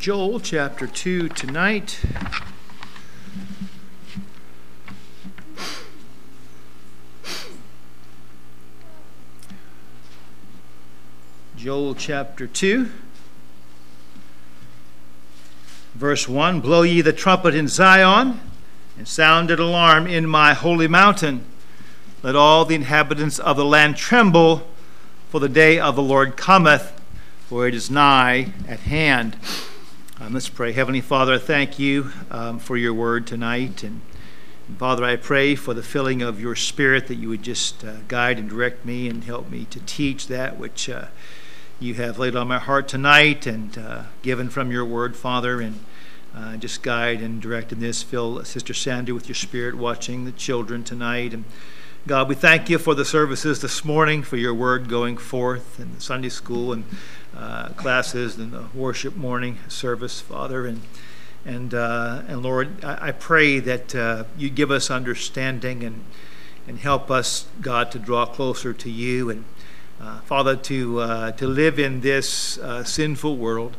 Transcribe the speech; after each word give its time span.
Joel 0.00 0.40
chapter 0.40 0.86
2 0.86 1.28
tonight. 1.28 2.00
Joel 11.54 11.94
chapter 11.94 12.46
2, 12.46 12.88
verse 15.94 16.26
1 16.26 16.62
Blow 16.62 16.80
ye 16.80 17.02
the 17.02 17.12
trumpet 17.12 17.54
in 17.54 17.68
Zion, 17.68 18.40
and 18.96 19.06
sound 19.06 19.50
an 19.50 19.60
alarm 19.60 20.06
in 20.06 20.26
my 20.26 20.54
holy 20.54 20.88
mountain. 20.88 21.44
Let 22.22 22.34
all 22.34 22.64
the 22.64 22.74
inhabitants 22.74 23.38
of 23.38 23.58
the 23.58 23.66
land 23.66 23.98
tremble, 23.98 24.66
for 25.28 25.40
the 25.40 25.48
day 25.50 25.78
of 25.78 25.94
the 25.94 26.02
Lord 26.02 26.38
cometh, 26.38 26.98
for 27.46 27.68
it 27.68 27.74
is 27.74 27.90
nigh 27.90 28.54
at 28.66 28.80
hand. 28.80 29.36
Um, 30.20 30.34
let's 30.34 30.50
pray. 30.50 30.72
Heavenly 30.72 31.00
Father, 31.00 31.32
I 31.32 31.38
thank 31.38 31.78
you 31.78 32.12
um, 32.30 32.58
for 32.58 32.76
your 32.76 32.92
word 32.92 33.26
tonight. 33.26 33.82
And, 33.82 34.02
and, 34.68 34.78
Father, 34.78 35.02
I 35.02 35.16
pray 35.16 35.54
for 35.54 35.72
the 35.72 35.82
filling 35.82 36.20
of 36.20 36.38
your 36.38 36.54
spirit 36.54 37.06
that 37.06 37.14
you 37.14 37.30
would 37.30 37.42
just 37.42 37.82
uh, 37.82 37.96
guide 38.06 38.38
and 38.38 38.48
direct 38.48 38.84
me 38.84 39.08
and 39.08 39.24
help 39.24 39.50
me 39.50 39.64
to 39.70 39.80
teach 39.80 40.26
that 40.28 40.58
which. 40.58 40.88
Uh, 40.90 41.06
you 41.80 41.94
have 41.94 42.18
laid 42.18 42.36
on 42.36 42.46
my 42.46 42.58
heart 42.58 42.86
tonight 42.88 43.46
and 43.46 43.78
uh, 43.78 44.02
given 44.20 44.50
from 44.50 44.70
your 44.70 44.84
word, 44.84 45.16
Father, 45.16 45.62
and 45.62 45.82
uh, 46.36 46.58
just 46.58 46.82
guide 46.82 47.22
and 47.22 47.40
direct 47.40 47.72
in 47.72 47.80
this. 47.80 48.02
Fill 48.02 48.44
Sister 48.44 48.74
Sandy 48.74 49.12
with 49.12 49.26
your 49.26 49.34
spirit, 49.34 49.74
watching 49.74 50.26
the 50.26 50.32
children 50.32 50.84
tonight. 50.84 51.32
And 51.32 51.44
God, 52.06 52.28
we 52.28 52.34
thank 52.34 52.68
you 52.68 52.76
for 52.76 52.94
the 52.94 53.06
services 53.06 53.62
this 53.62 53.82
morning, 53.82 54.22
for 54.22 54.36
your 54.36 54.52
word 54.52 54.90
going 54.90 55.16
forth 55.16 55.80
in 55.80 55.94
the 55.94 56.02
Sunday 56.02 56.28
school 56.28 56.70
and 56.70 56.84
uh, 57.36 57.68
classes 57.70 58.36
and 58.36 58.52
the 58.52 58.64
worship 58.74 59.16
morning 59.16 59.58
service, 59.68 60.20
Father. 60.20 60.66
And 60.66 60.82
and 61.44 61.72
uh, 61.72 62.22
and 62.28 62.42
Lord, 62.42 62.84
I, 62.84 63.08
I 63.08 63.12
pray 63.12 63.60
that 63.60 63.94
uh, 63.94 64.24
you 64.36 64.50
give 64.50 64.70
us 64.70 64.90
understanding 64.90 65.82
and 65.82 66.04
and 66.66 66.78
help 66.78 67.10
us, 67.10 67.46
God, 67.60 67.90
to 67.92 67.98
draw 67.98 68.26
closer 68.26 68.72
to 68.72 68.90
you 68.90 69.30
and 69.30 69.44
uh, 70.00 70.20
Father, 70.20 70.56
to, 70.56 71.00
uh, 71.00 71.30
to 71.32 71.46
live 71.46 71.78
in 71.78 72.00
this 72.00 72.58
sinful 72.84 73.36
world 73.36 73.76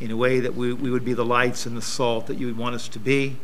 in 0.00 0.12
a 0.12 0.16
way 0.16 0.38
that 0.38 0.54
we, 0.54 0.72
we 0.72 0.88
would 0.88 1.04
be 1.04 1.14
the 1.14 1.24
lights 1.24 1.66
and 1.66 1.76
the 1.76 1.82
salt 1.82 2.28
that 2.28 2.36
you 2.36 2.46
would 2.46 2.56
want 2.56 2.76
us 2.76 2.86
to 2.86 3.00
be. 3.00 3.36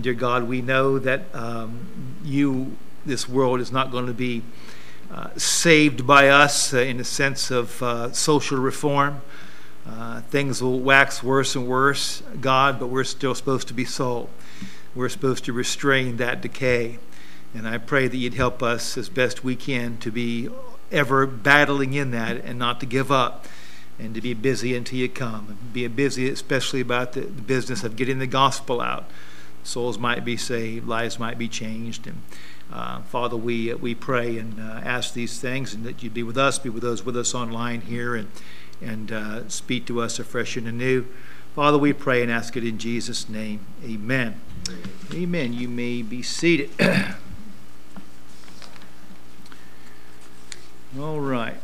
Dear 0.00 0.12
God, 0.14 0.44
we 0.44 0.60
know 0.60 0.98
that 0.98 1.34
um, 1.34 1.80
you, 2.22 2.76
this 3.06 3.26
world, 3.26 3.60
is 3.60 3.72
not 3.72 3.90
going 3.90 4.06
to 4.06 4.12
be 4.12 4.42
uh, 5.12 5.28
saved 5.36 6.06
by 6.06 6.28
us 6.28 6.72
uh, 6.72 6.78
in 6.78 7.00
a 7.00 7.04
sense 7.04 7.50
of 7.50 7.70
social 8.14 8.58
reform. 8.58 9.20
things 10.28 10.62
will 10.62 10.80
wax 10.80 11.22
worse 11.22 11.56
and 11.56 11.66
worse, 11.66 12.22
God, 12.40 12.78
but 12.78 12.86
we're 12.86 13.04
still 13.04 13.34
supposed 13.34 13.68
to 13.68 13.74
be 13.74 13.84
salt. 13.84 14.30
We're 14.94 15.08
supposed 15.08 15.44
to 15.44 15.52
restrain 15.52 16.16
that 16.16 16.40
decay. 16.40 16.98
And 17.54 17.66
I 17.66 17.78
pray 17.78 18.08
that 18.08 18.16
you'd 18.16 18.34
help 18.34 18.62
us 18.62 18.96
as 18.96 19.08
best 19.08 19.42
we 19.42 19.56
can 19.56 19.96
to 19.98 20.10
be 20.10 20.48
ever 20.92 21.26
battling 21.26 21.94
in 21.94 22.10
that 22.12 22.36
and 22.44 22.58
not 22.58 22.80
to 22.80 22.86
give 22.86 23.10
up 23.10 23.46
and 23.98 24.14
to 24.14 24.20
be 24.20 24.34
busy 24.34 24.74
until 24.74 24.98
you 24.98 25.08
come. 25.08 25.46
And 25.48 25.72
Be 25.72 25.86
busy, 25.88 26.28
especially 26.28 26.80
about 26.80 27.12
the, 27.12 27.22
the 27.22 27.42
business 27.42 27.84
of 27.84 27.96
getting 27.96 28.18
the 28.18 28.26
gospel 28.26 28.80
out. 28.80 29.04
Souls 29.62 29.98
might 29.98 30.24
be 30.24 30.36
saved, 30.36 30.88
lives 30.88 31.18
might 31.18 31.38
be 31.38 31.48
changed. 31.48 32.06
And 32.06 32.22
uh, 32.72 33.00
Father, 33.02 33.36
we, 33.36 33.72
uh, 33.72 33.76
we 33.76 33.94
pray 33.94 34.38
and 34.38 34.60
uh, 34.60 34.80
ask 34.84 35.12
these 35.12 35.40
things 35.40 35.74
and 35.74 35.84
that 35.84 36.02
you 36.02 36.10
be 36.10 36.22
with 36.22 36.38
us, 36.38 36.58
be 36.58 36.68
with 36.68 36.82
those 36.82 37.04
with 37.04 37.16
us 37.16 37.34
online 37.34 37.80
here, 37.80 38.14
and, 38.14 38.28
and 38.80 39.10
uh, 39.10 39.48
speak 39.48 39.86
to 39.86 40.00
us 40.00 40.18
afresh 40.18 40.56
and 40.56 40.68
anew. 40.68 41.04
Father, 41.56 41.76
we 41.78 41.92
pray 41.92 42.22
and 42.22 42.30
ask 42.30 42.56
it 42.56 42.64
in 42.64 42.78
Jesus' 42.78 43.28
name. 43.28 43.66
Amen. 43.84 44.40
Amen. 45.12 45.52
You 45.52 45.68
may 45.68 46.02
be 46.02 46.22
seated. 46.22 46.70
All 50.98 51.20
right. 51.20 51.56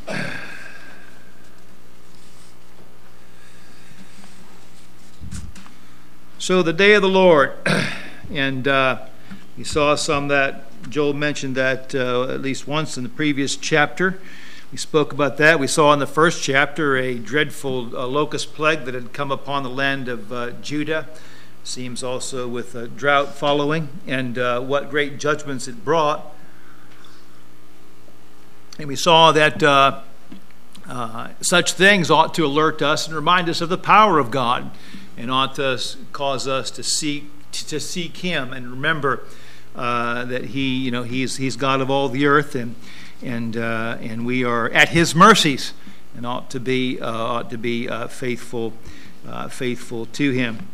So 6.38 6.62
the 6.62 6.72
day 6.72 6.94
of 6.94 7.02
the 7.02 7.08
Lord, 7.08 7.54
and 8.32 8.66
uh, 8.66 9.06
we 9.56 9.64
saw 9.64 9.94
some 9.94 10.28
that 10.28 10.66
Joel 10.88 11.14
mentioned 11.14 11.56
that 11.56 11.94
uh, 11.94 12.24
at 12.24 12.42
least 12.42 12.69
once 12.69 12.97
in 12.97 13.02
the 13.02 13.08
previous 13.08 13.56
chapter. 13.56 14.20
We 14.70 14.78
spoke 14.78 15.12
about 15.12 15.36
that. 15.38 15.58
We 15.58 15.66
saw 15.66 15.92
in 15.92 15.98
the 15.98 16.06
first 16.06 16.42
chapter 16.42 16.97
a 16.97 17.14
dreadful 17.14 17.97
uh, 17.97 18.06
locust 18.06 18.54
plague 18.54 18.84
that 18.84 18.94
had 18.94 19.12
come 19.12 19.32
upon 19.32 19.62
the 19.62 19.70
land 19.70 20.08
of 20.08 20.32
uh, 20.32 20.50
Judah. 20.62 21.08
Seems 21.64 22.04
also 22.04 22.46
with 22.46 22.75
a 22.76 22.86
drought 22.86 23.34
following, 23.34 23.88
and 24.06 24.38
uh, 24.38 24.60
what 24.60 24.91
great 24.91 25.19
judgments 25.19 25.66
it 25.66 25.84
brought. 25.84 26.25
And 28.78 28.86
we 28.86 28.96
saw 28.96 29.32
that 29.32 29.62
uh, 29.62 30.02
uh, 30.88 31.30
such 31.41 31.72
things 31.72 32.10
ought 32.10 32.34
to 32.34 32.46
alert 32.46 32.82
us 32.82 33.06
and 33.06 33.16
remind 33.16 33.48
us 33.48 33.60
of 33.60 33.69
the 33.69 33.78
power 33.78 34.19
of 34.19 34.30
God 34.30 34.70
and 35.16 35.30
ought 35.30 35.56
to 35.56 35.80
cause 36.12 36.46
us 36.46 36.70
to 36.72 36.84
seek, 36.84 37.25
to 37.50 37.80
seek 37.80 38.19
Him 38.19 38.52
and 38.52 38.70
remember 38.70 39.25
uh, 39.76 40.25
that 40.25 40.47
He, 40.47 40.78
you 40.78 40.91
know, 40.91 41.04
He's, 41.04 41.37
he's 41.37 41.54
God 41.56 41.81
of 41.81 41.91
all 41.91 42.09
the 42.09 42.26
earth 42.26 42.54
and, 42.54 42.75
and, 43.22 43.56
uh, 43.56 43.98
and 44.00 44.26
we 44.26 44.42
are 44.44 44.69
at 44.70 44.88
His 44.88 45.14
mercies 45.14 45.72
and 46.16 46.26
ought 46.26 46.50
to 46.50 46.59
be, 46.59 47.00
uh, 47.00 47.09
ought 47.09 47.50
to 47.50 47.59
be 47.59 47.88
uh, 47.88 48.09
faithful, 48.09 48.72
faithful 49.50 50.06
to 50.06 50.31
Him. 50.32 50.66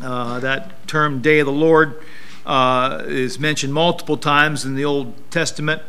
that 0.00 0.86
term, 0.86 1.22
Day 1.22 1.38
of 1.38 1.46
the 1.46 1.52
Lord, 1.52 2.02
is 3.06 3.38
mentioned 3.38 3.72
multiple 3.72 4.16
times 4.16 4.64
in 4.64 4.74
the 4.74 4.84
Old 4.84 5.14
Testament. 5.30 5.82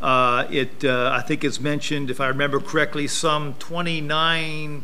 Uh, 0.00 0.46
it, 0.50 0.82
uh, 0.82 1.10
I 1.12 1.20
think 1.20 1.44
it's 1.44 1.60
mentioned, 1.60 2.10
if 2.10 2.20
I 2.20 2.28
remember 2.28 2.58
correctly, 2.58 3.06
some 3.06 3.54
29 3.54 4.82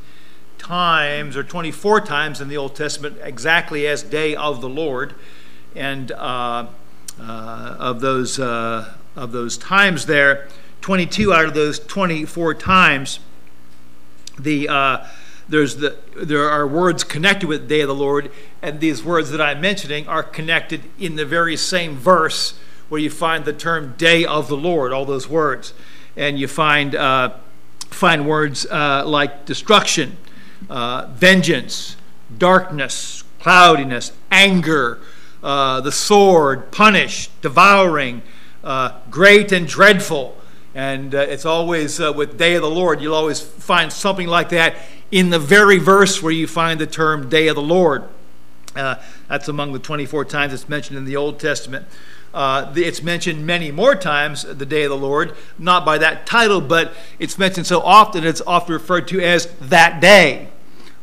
times 0.58 1.36
or 1.36 1.42
24 1.42 2.02
times 2.02 2.40
in 2.40 2.48
the 2.48 2.56
Old 2.58 2.76
Testament, 2.76 3.16
exactly 3.22 3.86
as 3.86 4.02
Day 4.02 4.36
of 4.36 4.60
the 4.60 4.68
Lord. 4.68 5.14
And 5.74 6.12
uh, 6.12 6.14
uh 6.16 6.66
of 7.20 8.00
those 8.00 8.38
uh, 8.38 8.94
of 9.14 9.32
those 9.32 9.56
times 9.56 10.06
there, 10.06 10.48
22 10.82 11.32
out 11.32 11.46
of 11.46 11.54
those 11.54 11.78
24 11.78 12.54
times, 12.54 13.18
the 14.38 14.68
uh, 14.68 15.06
there's 15.48 15.76
the 15.76 15.96
there 16.16 16.48
are 16.48 16.66
words 16.66 17.04
connected 17.04 17.46
with 17.46 17.62
the 17.62 17.68
Day 17.68 17.80
of 17.80 17.88
the 17.88 17.94
Lord, 17.94 18.30
and 18.62 18.80
these 18.80 19.02
words 19.02 19.30
that 19.30 19.40
I'm 19.40 19.60
mentioning 19.60 20.06
are 20.08 20.22
connected 20.22 20.82
in 20.98 21.16
the 21.16 21.24
very 21.24 21.56
same 21.56 21.96
verse 21.96 22.58
where 22.88 23.00
you 23.00 23.10
find 23.10 23.44
the 23.44 23.52
term 23.52 23.94
day 23.96 24.24
of 24.24 24.48
the 24.48 24.56
Lord, 24.56 24.92
all 24.92 25.04
those 25.04 25.28
words. 25.28 25.72
And 26.16 26.38
you 26.38 26.48
find, 26.48 26.94
uh, 26.94 27.34
find 27.90 28.26
words 28.26 28.66
uh, 28.66 29.04
like 29.06 29.44
destruction, 29.44 30.16
uh, 30.70 31.06
vengeance, 31.12 31.96
darkness, 32.38 33.24
cloudiness, 33.40 34.12
anger, 34.30 35.00
uh, 35.46 35.80
the 35.80 35.92
sword, 35.92 36.72
punish, 36.72 37.28
devouring, 37.40 38.20
uh, 38.64 38.90
great 39.12 39.52
and 39.52 39.68
dreadful. 39.68 40.36
And 40.74 41.14
uh, 41.14 41.18
it's 41.18 41.46
always 41.46 42.00
with 42.00 42.36
day 42.36 42.56
of 42.56 42.62
the 42.62 42.68
Lord, 42.68 43.00
you'll 43.00 43.14
always 43.14 43.40
find 43.40 43.92
something 43.92 44.26
like 44.26 44.48
that 44.48 44.74
in 45.12 45.30
the 45.30 45.38
very 45.38 45.78
verse 45.78 46.20
where 46.20 46.32
you 46.32 46.48
find 46.48 46.80
the 46.80 46.86
term 46.86 47.28
day 47.28 47.46
of 47.46 47.54
the 47.54 47.62
Lord. 47.62 48.08
that's 48.74 49.46
among 49.46 49.72
the 49.72 49.78
24 49.78 50.24
times 50.24 50.52
it's 50.52 50.68
mentioned 50.68 50.98
in 50.98 51.04
the 51.04 51.14
Old 51.14 51.38
Testament. 51.38 51.86
Uh, 52.34 52.72
it's 52.74 53.00
mentioned 53.00 53.46
many 53.46 53.70
more 53.70 53.94
times, 53.94 54.42
the 54.42 54.66
day 54.66 54.82
of 54.82 54.90
the 54.90 54.96
Lord, 54.96 55.36
not 55.60 55.86
by 55.86 55.96
that 55.98 56.26
title, 56.26 56.60
but 56.60 56.92
it's 57.20 57.38
mentioned 57.38 57.68
so 57.68 57.80
often 57.82 58.24
it's 58.24 58.42
often 58.48 58.72
referred 58.72 59.06
to 59.08 59.20
as 59.20 59.46
that 59.60 60.00
day 60.00 60.48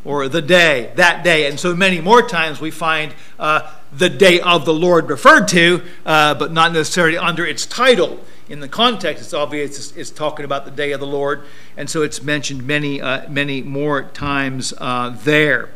or 0.03 0.27
the 0.27 0.41
day, 0.41 0.91
that 0.95 1.23
day. 1.23 1.47
And 1.47 1.57
so 1.57 1.73
many 1.73 2.01
more 2.01 2.21
times 2.21 2.59
we 2.59 2.71
find 2.71 3.13
uh, 3.39 3.71
the 3.95 4.09
day 4.09 4.39
of 4.39 4.65
the 4.65 4.73
Lord 4.73 5.09
referred 5.09 5.47
to, 5.49 5.81
uh, 6.05 6.33
but 6.35 6.51
not 6.51 6.73
necessarily 6.73 7.17
under 7.17 7.45
its 7.45 7.65
title. 7.65 8.19
In 8.49 8.59
the 8.59 8.67
context, 8.67 9.23
it's 9.23 9.33
obvious 9.33 9.77
it's, 9.77 9.97
it's, 9.97 10.09
talking 10.09 10.45
about 10.45 10.65
the 10.65 10.71
day 10.71 10.91
of 10.91 10.99
the 10.99 11.07
Lord, 11.07 11.43
and 11.77 11.89
so 11.89 12.01
it's 12.01 12.21
mentioned 12.21 12.67
many, 12.67 13.01
uh, 13.01 13.27
many 13.29 13.61
more 13.61 14.03
times 14.03 14.73
uh, 14.77 15.15
there 15.23 15.69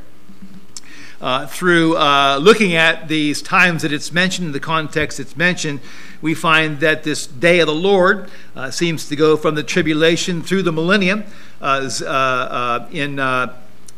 uh, 1.19 1.48
through 1.48 1.98
uh, 1.98 2.38
looking 2.42 2.75
at 2.75 3.08
these 3.08 3.42
times 3.42 3.81
that 3.81 3.92
it's 3.92 4.12
mentioned, 4.12 4.54
the 4.54 4.60
context 4.60 5.19
it's 5.19 5.36
mentioned, 5.36 5.80
we 6.22 6.34
find 6.34 6.80
that 6.80 7.04
this 7.04 7.25
day 7.25 7.60
of 7.60 7.68
the 7.68 7.74
Lord 7.74 8.30
uh, 8.56 8.69
seems 8.72 9.08
to 9.10 9.16
go 9.16 9.36
from 9.38 9.56
the 9.56 9.64
tribulation 9.64 10.42
through 10.42 10.64
the 10.64 10.72
millennium. 10.72 11.24
In 11.60 13.19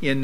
in 0.01 0.21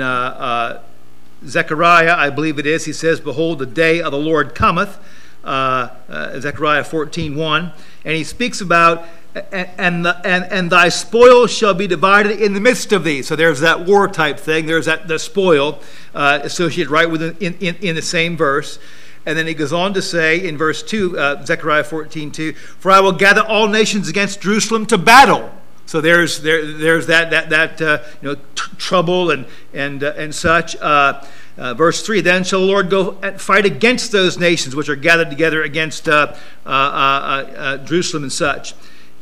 Zechariah, 1.45 2.15
I 2.15 2.29
believe 2.29 2.59
it 2.59 2.65
is, 2.65 2.85
he 2.85 2.93
says, 2.93 3.19
Behold, 3.19 3.59
the 3.59 3.65
day 3.65 4.01
of 4.01 4.11
the 4.11 4.17
Lord 4.17 4.55
cometh. 4.55 4.99
Zechariah 5.43 6.83
14 6.83 7.35
1. 7.35 7.71
And 8.05 8.15
he 8.15 8.23
speaks 8.23 8.61
about 8.61 9.05
and, 9.51 10.05
the, 10.05 10.15
and, 10.25 10.45
and 10.45 10.71
thy 10.71 10.89
spoil 10.89 11.45
shall 11.47 11.73
be 11.73 11.87
divided 11.87 12.39
in 12.39 12.53
the 12.53 12.61
midst 12.61 12.93
of 12.93 13.03
thee. 13.03 13.21
So 13.21 13.35
there's 13.35 13.59
that 13.59 13.85
war 13.85 14.07
type 14.07 14.39
thing. 14.39 14.65
There's 14.65 14.85
that 14.85 15.07
the 15.07 15.19
spoil 15.19 15.81
uh, 16.13 16.39
associated 16.43 16.89
right 16.89 17.09
within 17.09 17.35
in, 17.39 17.53
in, 17.59 17.75
in 17.81 17.95
the 17.95 18.01
same 18.01 18.37
verse. 18.37 18.79
And 19.25 19.37
then 19.37 19.47
he 19.47 19.53
goes 19.53 19.73
on 19.73 19.93
to 19.95 20.01
say 20.01 20.47
in 20.47 20.57
verse 20.57 20.83
2, 20.83 21.19
uh, 21.19 21.45
Zechariah 21.45 21.83
14, 21.83 22.31
2, 22.31 22.53
For 22.53 22.91
I 22.91 22.99
will 22.99 23.11
gather 23.11 23.41
all 23.41 23.67
nations 23.67 24.07
against 24.07 24.41
Jerusalem 24.41 24.85
to 24.85 24.97
battle. 24.97 25.51
So 25.85 26.01
there's, 26.01 26.41
there, 26.41 26.65
there's 26.65 27.07
that, 27.07 27.29
that, 27.29 27.49
that 27.49 27.81
uh, 27.81 28.03
you 28.21 28.29
know, 28.29 28.35
t- 28.35 28.75
trouble 28.77 29.29
and, 29.31 29.45
and, 29.73 30.03
uh, 30.03 30.13
and 30.17 30.33
such. 30.33 30.75
Uh, 30.77 31.23
uh, 31.57 31.73
verse 31.73 32.05
3 32.05 32.21
Then 32.21 32.43
shall 32.43 32.59
the 32.59 32.65
Lord 32.65 32.89
go 32.89 33.13
fight 33.37 33.65
against 33.65 34.11
those 34.11 34.37
nations 34.37 34.75
which 34.75 34.89
are 34.89 34.95
gathered 34.95 35.29
together 35.29 35.63
against 35.63 36.09
uh, 36.09 36.35
uh, 36.65 37.77
Jerusalem 37.77 38.23
and 38.23 38.33
such. 38.33 38.73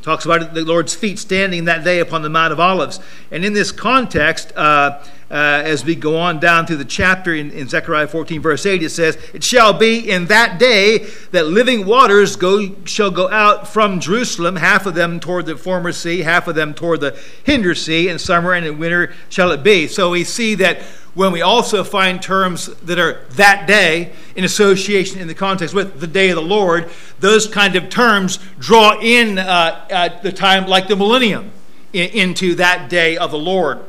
Talks 0.04 0.26
about 0.26 0.54
the 0.54 0.66
Lord's 0.66 0.94
feet 0.94 1.18
standing 1.18 1.64
that 1.64 1.86
day 1.86 2.00
upon 2.00 2.24
the 2.24 2.30
Mount 2.30 2.52
of 2.52 2.60
Olives. 2.60 3.00
And 3.32 3.46
in 3.46 3.54
this 3.54 3.72
context, 3.72 4.52
uh, 4.54 5.00
as 5.32 5.86
we 5.86 5.96
go 5.96 6.18
on 6.18 6.40
down 6.40 6.66
through 6.66 6.76
the 6.76 6.84
chapter 6.84 7.34
in, 7.34 7.52
in 7.52 7.70
Zechariah 7.70 8.10
14, 8.10 8.42
verse 8.42 8.66
8, 8.66 8.84
it 8.84 8.90
says, 8.90 9.18
It 9.34 9.46
shall 9.46 9.72
be 9.72 10.10
in 10.10 10.26
that 10.26 10.60
day 10.60 11.08
that 11.32 11.48
living 11.48 11.86
waters 11.86 12.36
go, 12.36 12.76
shall 12.84 13.12
go 13.12 13.30
out 13.32 13.66
from 13.66 14.02
Jerusalem, 14.02 14.58
half 14.58 14.86
of 14.86 14.94
them 14.94 15.22
toward 15.22 15.46
the 15.46 15.56
former 15.56 15.94
sea, 15.94 16.20
half 16.20 16.50
of 16.50 16.56
them 16.56 16.74
toward 16.74 17.00
the 17.00 17.18
hinder 17.46 17.74
sea, 17.74 18.10
in 18.10 18.20
summer 18.20 18.52
and 18.52 18.66
in 18.66 18.78
winter 18.78 19.14
shall 19.30 19.52
it 19.54 19.64
be. 19.64 19.88
So 19.88 20.10
we 20.10 20.26
see 20.26 20.56
that 20.56 20.82
when 21.14 21.32
we 21.32 21.42
also 21.42 21.84
find 21.84 22.22
terms 22.22 22.68
that 22.78 22.98
are 22.98 23.26
that 23.32 23.68
day 23.68 24.14
in 24.36 24.44
association 24.44 25.20
in 25.20 25.28
the 25.28 25.36
context 25.36 25.76
with 25.76 26.00
the 26.00 26.08
day 26.08 26.30
of 26.30 26.36
the 26.36 26.42
Lord, 26.42 26.90
those 27.20 27.48
kind 27.48 27.76
of 27.76 27.90
terms 27.90 28.40
draw 28.60 29.00
in 29.00 29.38
uh, 29.38 30.20
the 30.24 30.32
time 30.32 30.68
like 30.68 30.88
the 30.88 30.96
millennium 30.96 31.52
in, 31.94 32.10
into 32.10 32.56
that 32.56 32.90
day 32.90 33.18
of 33.18 33.32
the 33.32 33.38
Lord. 33.38 33.80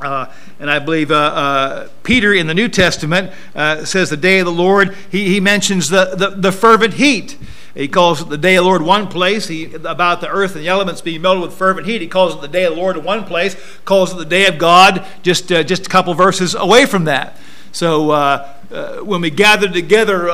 Uh, 0.00 0.26
and 0.58 0.70
I 0.70 0.80
believe 0.80 1.10
uh, 1.10 1.14
uh, 1.14 1.88
Peter 2.02 2.34
in 2.34 2.46
the 2.46 2.54
New 2.54 2.68
Testament 2.68 3.32
uh, 3.54 3.84
says 3.84 4.10
the 4.10 4.16
day 4.16 4.40
of 4.40 4.46
the 4.46 4.52
Lord, 4.52 4.94
he, 5.10 5.28
he 5.28 5.40
mentions 5.40 5.88
the, 5.88 6.14
the, 6.16 6.30
the, 6.30 6.52
fervent 6.52 6.94
heat. 6.94 7.38
He 7.74 7.88
calls 7.88 8.22
it 8.22 8.28
the 8.28 8.38
day 8.38 8.54
of 8.54 8.62
the 8.62 8.68
Lord 8.68 8.82
one 8.82 9.08
place, 9.08 9.48
he, 9.48 9.74
about 9.74 10.20
the 10.20 10.28
earth 10.28 10.54
and 10.54 10.64
the 10.64 10.68
elements 10.68 11.00
being 11.00 11.22
melted 11.22 11.42
with 11.42 11.58
fervent 11.58 11.86
heat. 11.86 12.00
He 12.00 12.06
calls 12.06 12.34
it 12.34 12.40
the 12.40 12.48
day 12.48 12.64
of 12.64 12.74
the 12.74 12.80
Lord 12.80 12.96
in 12.96 13.04
one 13.04 13.24
place, 13.24 13.56
calls 13.84 14.12
it 14.12 14.16
the 14.16 14.24
day 14.24 14.46
of 14.46 14.58
God 14.58 15.04
just, 15.22 15.50
uh, 15.50 15.62
just 15.64 15.86
a 15.86 15.90
couple 15.90 16.14
verses 16.14 16.54
away 16.54 16.86
from 16.86 17.04
that. 17.04 17.36
So 17.72 18.12
uh, 18.12 18.54
uh, 18.70 18.98
when 18.98 19.20
we 19.20 19.30
gather 19.30 19.68
together 19.68 20.26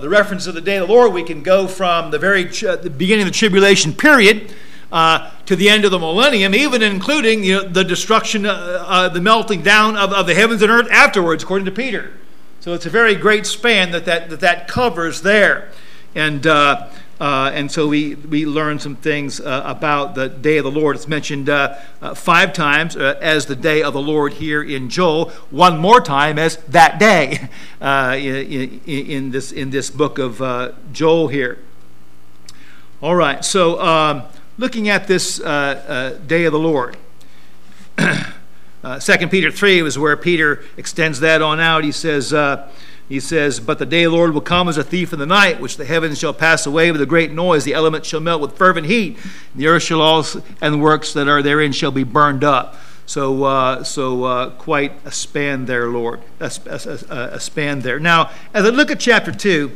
the 0.00 0.08
reference 0.08 0.48
of 0.48 0.54
the 0.54 0.60
day 0.60 0.76
of 0.78 0.88
the 0.88 0.92
Lord, 0.92 1.12
we 1.12 1.22
can 1.22 1.44
go 1.44 1.68
from 1.68 2.10
the 2.10 2.18
very 2.18 2.44
the 2.44 2.92
beginning 2.96 3.26
of 3.26 3.32
the 3.32 3.38
tribulation 3.38 3.92
period 3.92 4.52
uh, 4.94 5.30
to 5.44 5.56
the 5.56 5.68
end 5.68 5.84
of 5.84 5.90
the 5.90 5.98
millennium, 5.98 6.54
even 6.54 6.80
including 6.80 7.42
you 7.42 7.54
know, 7.54 7.68
the 7.68 7.82
destruction, 7.82 8.46
uh, 8.46 8.84
uh, 8.86 9.08
the 9.08 9.20
melting 9.20 9.60
down 9.60 9.96
of, 9.96 10.12
of 10.12 10.26
the 10.26 10.34
heavens 10.34 10.62
and 10.62 10.70
earth 10.70 10.88
afterwards, 10.88 11.42
according 11.42 11.64
to 11.64 11.72
Peter. 11.72 12.12
So 12.60 12.74
it's 12.74 12.86
a 12.86 12.90
very 12.90 13.16
great 13.16 13.44
span 13.44 13.90
that 13.90 14.04
that, 14.04 14.30
that, 14.30 14.40
that 14.40 14.68
covers 14.68 15.22
there. 15.22 15.70
And, 16.14 16.46
uh, 16.46 16.88
uh, 17.20 17.50
and 17.54 17.70
so 17.70 17.88
we, 17.88 18.14
we 18.14 18.46
learn 18.46 18.78
some 18.78 18.96
things 18.96 19.40
uh, 19.40 19.62
about 19.64 20.14
the 20.14 20.28
day 20.28 20.58
of 20.58 20.64
the 20.64 20.70
Lord. 20.70 20.96
It's 20.96 21.08
mentioned 21.08 21.46
five 22.14 22.52
times 22.52 22.96
as 22.96 23.46
the 23.46 23.56
day 23.56 23.82
of 23.82 23.92
the 23.92 24.02
Lord 24.02 24.34
here 24.34 24.62
in 24.62 24.88
Joel, 24.88 25.30
one 25.50 25.78
more 25.78 26.00
time 26.00 26.38
as 26.38 26.56
that 26.68 26.98
day 26.98 27.48
in, 27.80 28.80
in, 28.86 29.30
this, 29.30 29.52
in 29.52 29.70
this 29.70 29.90
book 29.90 30.18
of 30.18 30.74
Joel 30.92 31.28
here. 31.28 31.58
All 33.00 33.14
right, 33.14 33.44
so. 33.44 33.80
Um, 33.80 34.22
looking 34.58 34.88
at 34.88 35.06
this 35.06 35.40
uh, 35.40 35.44
uh, 35.46 36.10
day 36.26 36.44
of 36.44 36.52
the 36.52 36.58
Lord. 36.58 36.96
uh, 37.98 39.00
2 39.00 39.28
Peter 39.28 39.50
3 39.50 39.82
was 39.82 39.98
where 39.98 40.16
Peter 40.16 40.64
extends 40.76 41.20
that 41.20 41.42
on 41.42 41.60
out. 41.60 41.84
He 41.84 41.92
says, 41.92 42.32
uh, 42.32 42.68
he 43.08 43.20
says, 43.20 43.60
But 43.60 43.78
the 43.78 43.86
day 43.86 44.04
of 44.04 44.12
the 44.12 44.16
Lord 44.16 44.32
will 44.32 44.40
come 44.40 44.68
as 44.68 44.76
a 44.76 44.84
thief 44.84 45.12
in 45.12 45.18
the 45.18 45.26
night, 45.26 45.60
which 45.60 45.76
the 45.76 45.84
heavens 45.84 46.18
shall 46.18 46.32
pass 46.32 46.66
away 46.66 46.90
with 46.90 47.00
a 47.00 47.06
great 47.06 47.32
noise, 47.32 47.64
the 47.64 47.74
elements 47.74 48.08
shall 48.08 48.20
melt 48.20 48.40
with 48.40 48.56
fervent 48.56 48.86
heat, 48.86 49.18
the 49.54 49.66
earth 49.66 49.82
shall 49.82 50.00
also, 50.00 50.42
and 50.60 50.74
the 50.74 50.78
works 50.78 51.12
that 51.12 51.28
are 51.28 51.42
therein 51.42 51.72
shall 51.72 51.90
be 51.90 52.04
burned 52.04 52.44
up. 52.44 52.76
So, 53.06 53.44
uh, 53.44 53.84
so 53.84 54.24
uh, 54.24 54.50
quite 54.50 54.92
a 55.04 55.12
span 55.12 55.66
there, 55.66 55.88
Lord, 55.88 56.22
a, 56.40 56.50
a, 56.66 57.14
a 57.34 57.40
span 57.40 57.80
there. 57.80 58.00
Now, 58.00 58.30
as 58.54 58.64
I 58.64 58.70
look 58.70 58.90
at 58.90 58.98
chapter 58.98 59.30
2, 59.30 59.70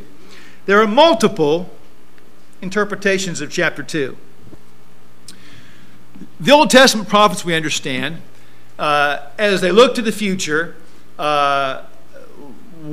there 0.65 0.81
are 0.81 0.87
multiple 0.87 1.69
interpretations 2.61 3.39
of 3.41 3.51
chapter 3.51 3.83
2. 3.83 4.17
The 6.39 6.51
Old 6.51 6.71
Testament 6.71 7.07
prophets, 7.07 7.45
we 7.45 7.53
understand, 7.53 8.21
uh, 8.79 9.27
as 9.37 9.61
they 9.61 9.71
look 9.71 9.93
to 9.95 10.01
the 10.01 10.11
future, 10.11 10.75
uh, 11.19 11.83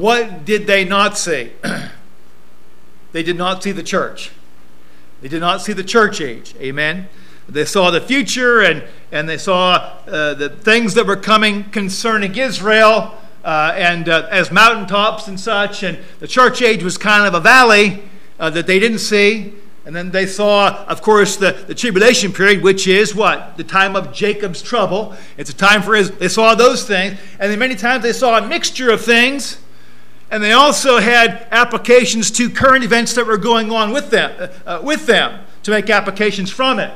what 0.00 0.44
did 0.44 0.66
they 0.66 0.84
not 0.84 1.16
see? 1.16 1.52
they 3.12 3.22
did 3.22 3.36
not 3.36 3.62
see 3.62 3.72
the 3.72 3.82
church. 3.82 4.30
They 5.22 5.28
did 5.28 5.40
not 5.40 5.62
see 5.62 5.72
the 5.72 5.84
church 5.84 6.20
age. 6.20 6.54
Amen. 6.60 7.08
They 7.48 7.64
saw 7.64 7.90
the 7.90 8.00
future 8.00 8.60
and, 8.60 8.84
and 9.10 9.28
they 9.28 9.38
saw 9.38 9.94
uh, 10.06 10.34
the 10.34 10.50
things 10.50 10.94
that 10.94 11.06
were 11.06 11.16
coming 11.16 11.64
concerning 11.64 12.36
Israel 12.36 13.16
uh, 13.44 13.72
and 13.74 14.08
uh, 14.08 14.28
as 14.30 14.50
mountaintops 14.50 15.28
and 15.28 15.38
such. 15.40 15.82
And 15.82 15.98
the 16.18 16.28
church 16.28 16.60
age 16.60 16.82
was 16.82 16.98
kind 16.98 17.26
of 17.26 17.34
a 17.34 17.40
valley 17.40 18.02
uh, 18.38 18.50
that 18.50 18.66
they 18.66 18.78
didn't 18.78 18.98
see. 18.98 19.54
And 19.86 19.94
then 19.94 20.10
they 20.10 20.26
saw, 20.26 20.84
of 20.86 21.00
course, 21.00 21.36
the, 21.36 21.52
the 21.52 21.74
tribulation 21.74 22.32
period, 22.32 22.62
which 22.62 22.88
is 22.88 23.14
what? 23.14 23.56
The 23.56 23.64
time 23.64 23.94
of 23.94 24.12
Jacob's 24.12 24.60
trouble. 24.60 25.14
It's 25.36 25.48
a 25.48 25.54
time 25.56 25.80
for 25.80 25.94
his, 25.94 26.10
they 26.10 26.28
saw 26.28 26.56
those 26.56 26.86
things. 26.86 27.18
And 27.38 27.50
then 27.50 27.58
many 27.60 27.76
times 27.76 28.02
they 28.02 28.12
saw 28.12 28.36
a 28.36 28.46
mixture 28.46 28.90
of 28.90 29.00
things. 29.00 29.58
And 30.30 30.42
they 30.42 30.52
also 30.52 30.98
had 30.98 31.46
applications 31.50 32.30
to 32.32 32.50
current 32.50 32.84
events 32.84 33.14
that 33.14 33.26
were 33.26 33.38
going 33.38 33.70
on 33.70 33.92
with 33.92 34.10
them, 34.10 34.32
uh, 34.38 34.48
uh, 34.66 34.80
with 34.82 35.06
them 35.06 35.44
to 35.62 35.70
make 35.70 35.88
applications 35.88 36.50
from 36.50 36.78
it. 36.78 36.92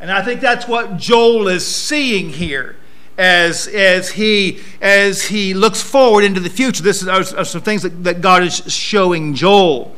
And 0.00 0.10
I 0.10 0.22
think 0.22 0.40
that's 0.40 0.66
what 0.66 0.96
Joel 0.96 1.48
is 1.48 1.66
seeing 1.66 2.30
here 2.30 2.76
as, 3.16 3.66
as, 3.68 4.10
he, 4.10 4.60
as 4.80 5.26
he 5.26 5.54
looks 5.54 5.80
forward 5.80 6.24
into 6.24 6.40
the 6.40 6.50
future. 6.50 6.82
This 6.82 7.02
is, 7.02 7.08
are, 7.08 7.38
are 7.38 7.44
some 7.44 7.62
things 7.62 7.82
that, 7.82 8.04
that 8.04 8.20
God 8.20 8.42
is 8.42 8.56
showing 8.72 9.34
Joel. 9.34 9.94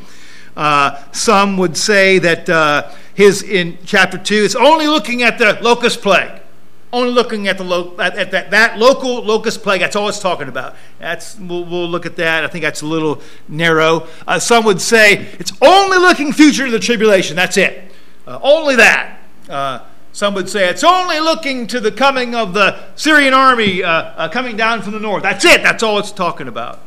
Uh, 0.56 1.02
some 1.12 1.56
would 1.56 1.76
say 1.76 2.18
that 2.18 2.48
uh, 2.48 2.90
his 3.14 3.42
in 3.42 3.78
chapter 3.84 4.18
2 4.18 4.34
is 4.34 4.56
only 4.56 4.86
looking 4.86 5.22
at 5.22 5.38
the 5.38 5.58
locust 5.62 6.02
plague. 6.02 6.42
Only 6.90 7.12
looking 7.12 7.49
at 7.49 7.58
the 7.58 7.64
lo- 7.64 7.94
at, 7.99 8.17
at 8.17 8.31
that, 8.31 8.50
that 8.50 8.79
local 8.79 9.23
locust 9.23 9.62
plague. 9.62 9.81
That's 9.82 9.94
all 9.94 10.08
it's 10.08 10.20
talking 10.20 10.49
about. 10.49 10.75
That's 10.99 11.37
we'll, 11.38 11.64
we'll 11.64 11.88
look 11.88 12.07
at 12.07 12.16
that. 12.16 12.45
I 12.45 12.49
think 12.49 12.62
that's 12.62 12.80
a 12.80 12.87
little 12.87 13.21
narrow. 13.47 14.07
Uh, 14.26 14.38
some 14.38 14.64
would 14.64 14.80
say 14.80 15.28
it's 15.38 15.52
only 15.61 15.99
looking 15.99 16.33
future 16.33 16.64
to 16.64 16.71
the 16.71 16.78
tribulation. 16.78 17.37
That's 17.37 17.59
it. 17.59 17.92
Uh, 18.26 18.38
only 18.42 18.76
that. 18.76 19.18
Uh, 19.50 19.80
some 20.12 20.33
would 20.35 20.49
say 20.49 20.68
it's 20.68 20.83
only 20.83 21.21
looking 21.21 21.66
to 21.66 21.78
the 21.78 21.92
coming 21.92 22.35
of 22.35 22.54
the 22.54 22.78
Assyrian 22.95 23.35
army 23.35 23.83
uh, 23.83 24.28
coming 24.30 24.57
down 24.57 24.80
from 24.80 24.92
the 24.95 25.00
north. 25.00 25.23
That's 25.23 25.45
it. 25.45 25.62
That's 25.62 25.83
all 25.83 25.99
it's 25.99 26.11
talking 26.11 26.49
about. 26.49 26.83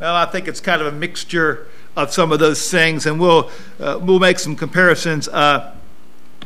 Well, 0.00 0.14
I 0.14 0.24
think 0.24 0.48
it's 0.48 0.60
kind 0.60 0.80
of 0.80 0.88
a 0.88 0.92
mixture 0.92 1.68
of 1.94 2.10
some 2.10 2.32
of 2.32 2.38
those 2.38 2.70
things, 2.70 3.04
and 3.04 3.20
we'll 3.20 3.50
uh, 3.78 3.98
we'll 4.00 4.18
make 4.18 4.38
some 4.38 4.56
comparisons. 4.56 5.28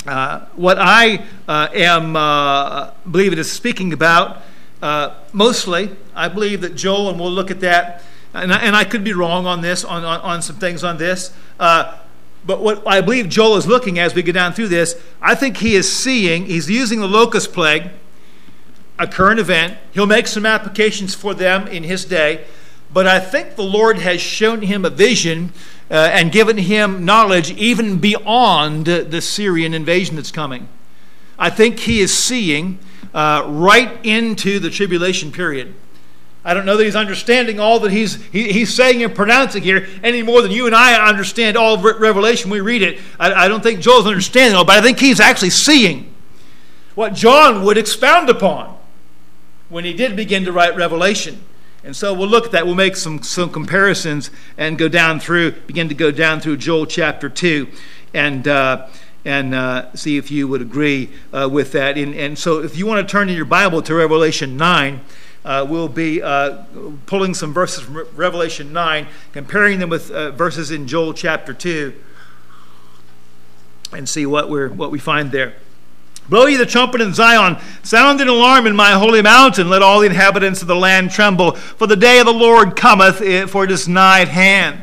Uh, 0.07 0.11
uh, 0.11 0.47
what 0.55 0.79
I 0.79 1.25
uh, 1.49 1.69
am 1.75 2.17
uh, 2.17 2.91
believe 3.11 3.33
it 3.33 3.39
is 3.39 3.51
speaking 3.51 3.93
about 3.93 4.43
uh, 4.81 5.15
mostly, 5.33 5.91
I 6.15 6.29
believe 6.29 6.61
that 6.61 6.77
Joel, 6.77 7.11
and 7.11 7.19
we'll 7.19 7.33
look 7.33 7.51
at 7.51 7.61
that, 7.61 8.03
and 8.35 8.53
I, 8.53 8.59
and 8.59 8.77
I 8.77 8.85
could 8.85 9.03
be 9.03 9.13
wrong 9.13 9.47
on 9.47 9.63
this, 9.63 9.85
on, 9.85 10.05
on, 10.05 10.21
on 10.21 10.43
some 10.43 10.57
things 10.57 10.85
on 10.85 10.99
this. 10.99 11.33
but 11.59 12.03
what 12.47 12.87
I 12.87 13.01
believe 13.01 13.29
Joel 13.29 13.57
is 13.57 13.67
looking 13.67 13.99
as 13.99 14.15
we 14.15 14.23
go 14.23 14.33
down 14.33 14.53
through 14.53 14.69
this, 14.69 15.01
I 15.21 15.35
think 15.35 15.57
he 15.57 15.75
is 15.75 15.91
seeing, 15.93 16.47
he's 16.47 16.71
using 16.71 17.01
the 17.01 17.09
locust 17.09 17.53
plague, 17.53 17.91
a 18.99 19.07
current 19.07 19.41
event. 19.41 19.77
He'll 19.93 20.07
make 20.07 20.27
some 20.27 20.47
applications 20.47 21.15
for 21.15 21.35
them 21.35 21.67
in 21.67 21.83
his 21.83 22.05
day. 22.05 22.45
But 22.93 23.07
I 23.07 23.19
think 23.19 23.57
the 23.57 23.63
Lord 23.63 23.99
has 23.99 24.21
shown 24.21 24.63
him 24.63 24.85
a 24.85 24.91
vision 24.91 25.53
uh, 25.91 25.95
and 25.95 26.33
given 26.33 26.59
him 26.59 27.05
knowledge 27.05 27.51
even 27.53 27.99
beyond 27.99 28.87
the 28.87 29.17
Assyrian 29.17 29.75
invasion 29.75 30.17
that's 30.17 30.33
coming. 30.33 30.69
I 31.39 31.51
think 31.51 31.81
he 31.81 32.01
is 32.01 32.17
seeing 32.17 32.79
uh, 33.15 33.45
right 33.47 34.05
into 34.05 34.59
the 34.59 34.71
tribulation 34.71 35.33
period. 35.33 35.75
I 36.45 36.55
don't 36.55 36.65
know 36.65 36.77
that 36.77 36.85
he's 36.85 36.95
understanding 36.95 37.59
all 37.59 37.81
that 37.81 37.91
he's, 37.91 38.23
he, 38.27 38.53
he's 38.53 38.73
saying 38.73 39.03
and 39.03 39.13
pronouncing 39.13 39.65
here 39.65 39.89
any 40.05 40.23
more 40.23 40.43
than 40.43 40.53
you 40.53 40.67
and 40.67 40.77
I 40.77 41.09
understand 41.09 41.57
all 41.57 41.75
of 41.75 41.83
Revelation. 42.01 42.51
We 42.51 42.61
read 42.61 42.83
it. 42.83 43.01
I, 43.19 43.33
I 43.33 43.49
don't 43.49 43.63
think 43.63 43.81
Joel's 43.81 44.07
understanding 44.07 44.57
all, 44.57 44.65
but 44.65 44.79
I 44.79 44.83
think 44.83 45.01
he's 45.01 45.19
actually 45.19 45.51
seeing 45.51 46.15
what 46.95 47.15
John 47.15 47.65
would 47.65 47.77
expound 47.77 48.31
upon 48.31 48.79
when 49.69 49.85
he 49.85 49.93
did 49.93 50.15
begin 50.15 50.45
to 50.45 50.53
write 50.53 50.77
Revelation. 50.77 51.45
And 51.87 51.95
so 51.95 52.13
we'll 52.13 52.27
look 52.27 52.47
at 52.47 52.51
that. 52.51 52.67
We'll 52.67 52.75
make 52.75 52.97
some, 52.97 53.23
some 53.23 53.49
comparisons 53.49 54.33
and 54.59 54.77
go 54.77 54.89
down 54.89 55.21
through, 55.21 55.53
begin 55.53 55.89
to 55.89 55.95
go 55.95 56.11
down 56.11 56.41
through 56.41 56.57
Joel 56.57 56.85
chapter 56.85 57.29
2 57.29 57.69
and, 58.13 58.49
uh, 58.49 58.89
and 59.25 59.55
uh, 59.55 59.95
see 59.95 60.17
if 60.17 60.29
you 60.29 60.49
would 60.49 60.61
agree 60.61 61.11
uh, 61.33 61.49
with 61.49 61.71
that. 61.73 61.97
And, 61.97 62.13
and, 62.17 62.37
so, 62.37 62.59
if 62.59 62.77
you 62.77 62.87
want 62.87 63.07
to 63.07 63.11
turn 63.11 63.29
in 63.29 63.37
your 63.37 63.45
Bible 63.45 63.83
to 63.83 63.95
Revelation 63.95 64.57
9, 64.57 65.01
uh, 65.45 65.65
we'll 65.69 65.87
be 65.87 66.21
uh, 66.21 66.65
pulling 67.07 67.35
some 67.35 67.53
verses 67.53 67.85
from 67.85 68.05
Revelation 68.17 68.73
9, 68.73 69.07
comparing 69.33 69.79
them 69.79 69.89
with 69.89 70.11
uh, 70.11 70.33
verses 70.33 70.73
in 70.73 70.89
Joel 70.89 71.15
chapter 71.15 71.55
2, 71.55 71.95
and 73.93 74.09
see 74.09 74.27
what, 74.27 74.51
we're, 74.51 74.71
what 74.71 74.91
we 74.91 74.99
find 74.99 75.31
there. 75.31 75.55
Blow 76.29 76.47
ye 76.47 76.57
the 76.57 76.67
trumpet 76.67 77.01
in 77.01 77.15
Zion, 77.15 77.57
sound 77.83 78.21
an 78.21 78.29
alarm 78.29 78.67
in 78.67 78.75
my 78.75 78.93
holy 78.93 79.23
mountain. 79.23 79.69
Let 79.69 79.83
all 79.83 80.01
the 80.01 80.07
inhabitants 80.07 80.63
of 80.63 80.69
the 80.69 80.77
land 80.77 81.11
tremble, 81.11 81.53
for 81.53 81.87
the 81.87 81.97
day 81.97 82.19
of 82.19 82.27
the 82.27 82.33
Lord 82.33 82.77
cometh, 82.77 83.21
eh, 83.21 83.47
for 83.47 83.65
it 83.65 83.71
is 83.71 83.87
nigh 83.87 84.23
at 84.23 84.29
hand. 84.29 84.83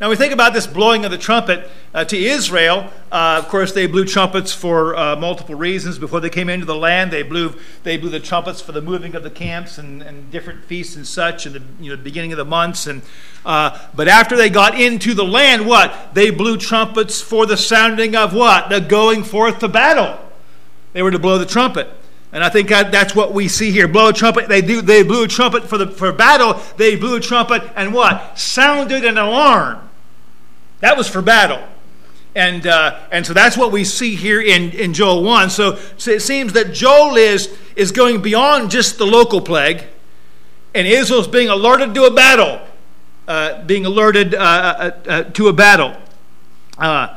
Now 0.00 0.08
we 0.08 0.14
think 0.14 0.32
about 0.32 0.52
this 0.52 0.66
blowing 0.68 1.04
of 1.04 1.10
the 1.10 1.18
trumpet 1.18 1.68
uh, 1.92 2.04
to 2.04 2.16
Israel. 2.16 2.88
Uh, 3.10 3.40
of 3.42 3.48
course, 3.48 3.72
they 3.72 3.88
blew 3.88 4.04
trumpets 4.04 4.52
for 4.52 4.94
uh, 4.94 5.16
multiple 5.16 5.56
reasons. 5.56 5.98
Before 5.98 6.20
they 6.20 6.30
came 6.30 6.48
into 6.48 6.66
the 6.66 6.76
land, 6.76 7.10
they 7.10 7.24
blew 7.24 7.56
they 7.82 7.96
blew 7.96 8.08
the 8.08 8.20
trumpets 8.20 8.60
for 8.60 8.70
the 8.70 8.80
moving 8.80 9.16
of 9.16 9.24
the 9.24 9.30
camps 9.30 9.76
and, 9.76 10.00
and 10.00 10.30
different 10.30 10.64
feasts 10.66 10.94
and 10.94 11.04
such, 11.04 11.46
in 11.46 11.52
the 11.52 11.62
you 11.80 11.90
know, 11.90 12.00
beginning 12.00 12.30
of 12.30 12.38
the 12.38 12.44
months. 12.44 12.86
And 12.86 13.02
uh, 13.44 13.76
but 13.92 14.06
after 14.06 14.36
they 14.36 14.50
got 14.50 14.80
into 14.80 15.14
the 15.14 15.24
land, 15.24 15.66
what 15.66 16.14
they 16.14 16.30
blew 16.30 16.58
trumpets 16.58 17.20
for 17.20 17.44
the 17.44 17.56
sounding 17.56 18.14
of 18.14 18.32
what 18.32 18.68
the 18.68 18.80
going 18.80 19.24
forth 19.24 19.58
to 19.58 19.68
battle. 19.68 20.27
They 20.92 21.02
were 21.02 21.10
to 21.10 21.18
blow 21.18 21.38
the 21.38 21.46
trumpet. 21.46 21.88
And 22.32 22.44
I 22.44 22.50
think 22.50 22.68
that's 22.68 23.14
what 23.14 23.32
we 23.32 23.48
see 23.48 23.70
here. 23.70 23.88
Blow 23.88 24.08
a 24.08 24.12
trumpet. 24.12 24.48
They 24.48 24.60
do. 24.60 24.82
They 24.82 25.02
blew 25.02 25.24
a 25.24 25.28
trumpet 25.28 25.64
for 25.64 25.78
the 25.78 25.86
for 25.86 26.12
battle. 26.12 26.60
They 26.76 26.94
blew 26.94 27.16
a 27.16 27.20
trumpet 27.20 27.62
and 27.74 27.94
what? 27.94 28.38
Sounded 28.38 29.04
an 29.04 29.16
alarm. 29.16 29.88
That 30.80 30.96
was 30.96 31.08
for 31.08 31.22
battle. 31.22 31.62
And, 32.34 32.66
uh, 32.66 33.00
and 33.10 33.26
so 33.26 33.32
that's 33.32 33.56
what 33.56 33.72
we 33.72 33.82
see 33.82 34.14
here 34.14 34.40
in, 34.40 34.70
in 34.70 34.94
Joel 34.94 35.24
1. 35.24 35.50
So, 35.50 35.76
so 35.96 36.12
it 36.12 36.22
seems 36.22 36.52
that 36.52 36.72
Joel 36.72 37.16
is, 37.16 37.52
is 37.74 37.90
going 37.90 38.22
beyond 38.22 38.70
just 38.70 38.98
the 38.98 39.06
local 39.06 39.40
plague, 39.40 39.84
and 40.72 40.86
Israel's 40.86 41.26
being 41.26 41.48
alerted 41.48 41.94
to 41.94 42.04
a 42.04 42.12
battle, 42.12 42.60
uh, 43.26 43.64
being 43.64 43.86
alerted 43.86 44.34
uh, 44.34 44.38
uh, 44.38 44.90
uh 45.08 45.22
to 45.24 45.48
a 45.48 45.52
battle. 45.52 45.96
Uh, 46.76 47.16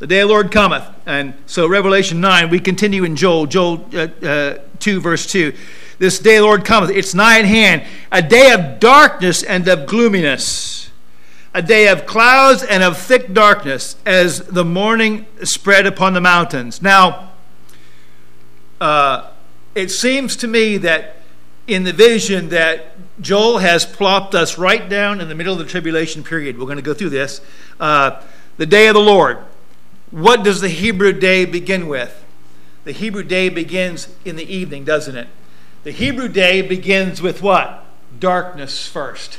the 0.00 0.06
day 0.06 0.20
of 0.20 0.28
the 0.28 0.32
Lord 0.32 0.50
cometh. 0.50 0.84
And 1.06 1.34
so, 1.46 1.68
Revelation 1.68 2.20
9, 2.20 2.50
we 2.50 2.58
continue 2.58 3.04
in 3.04 3.14
Joel, 3.14 3.46
Joel 3.46 3.78
2, 3.78 5.00
verse 5.00 5.26
2. 5.30 5.52
This 5.98 6.18
day 6.18 6.36
of 6.36 6.40
the 6.40 6.46
Lord 6.46 6.64
cometh, 6.64 6.90
it's 6.90 7.14
nigh 7.14 7.38
at 7.38 7.44
hand, 7.44 7.84
a 8.10 8.20
day 8.20 8.52
of 8.52 8.80
darkness 8.80 9.42
and 9.44 9.68
of 9.68 9.86
gloominess 9.86 10.80
a 11.52 11.62
day 11.62 11.88
of 11.88 12.06
clouds 12.06 12.62
and 12.62 12.82
of 12.82 12.96
thick 12.96 13.32
darkness 13.32 13.96
as 14.06 14.38
the 14.46 14.64
morning 14.64 15.26
spread 15.42 15.86
upon 15.86 16.14
the 16.14 16.20
mountains. 16.20 16.80
Now, 16.80 17.32
uh, 18.80 19.30
it 19.74 19.90
seems 19.90 20.36
to 20.36 20.46
me 20.46 20.76
that 20.78 21.16
in 21.66 21.84
the 21.84 21.92
vision 21.92 22.50
that 22.50 22.92
Joel 23.20 23.58
has 23.58 23.84
plopped 23.84 24.34
us 24.34 24.58
right 24.58 24.88
down 24.88 25.20
in 25.20 25.28
the 25.28 25.34
middle 25.34 25.52
of 25.52 25.58
the 25.58 25.64
tribulation 25.64 26.22
period. 26.22 26.58
We're 26.58 26.64
going 26.64 26.76
to 26.76 26.82
go 26.82 26.94
through 26.94 27.10
this. 27.10 27.40
Uh, 27.78 28.22
the 28.56 28.66
day 28.66 28.88
of 28.88 28.94
the 28.94 29.00
Lord. 29.00 29.38
What 30.10 30.42
does 30.42 30.60
the 30.60 30.68
Hebrew 30.68 31.12
day 31.12 31.44
begin 31.44 31.86
with? 31.88 32.24
The 32.84 32.92
Hebrew 32.92 33.22
day 33.22 33.48
begins 33.48 34.08
in 34.24 34.36
the 34.36 34.52
evening, 34.52 34.84
doesn't 34.84 35.16
it? 35.16 35.28
The 35.84 35.92
Hebrew 35.92 36.28
day 36.28 36.62
begins 36.62 37.22
with 37.22 37.42
what? 37.42 37.86
Darkness 38.18 38.86
first 38.86 39.38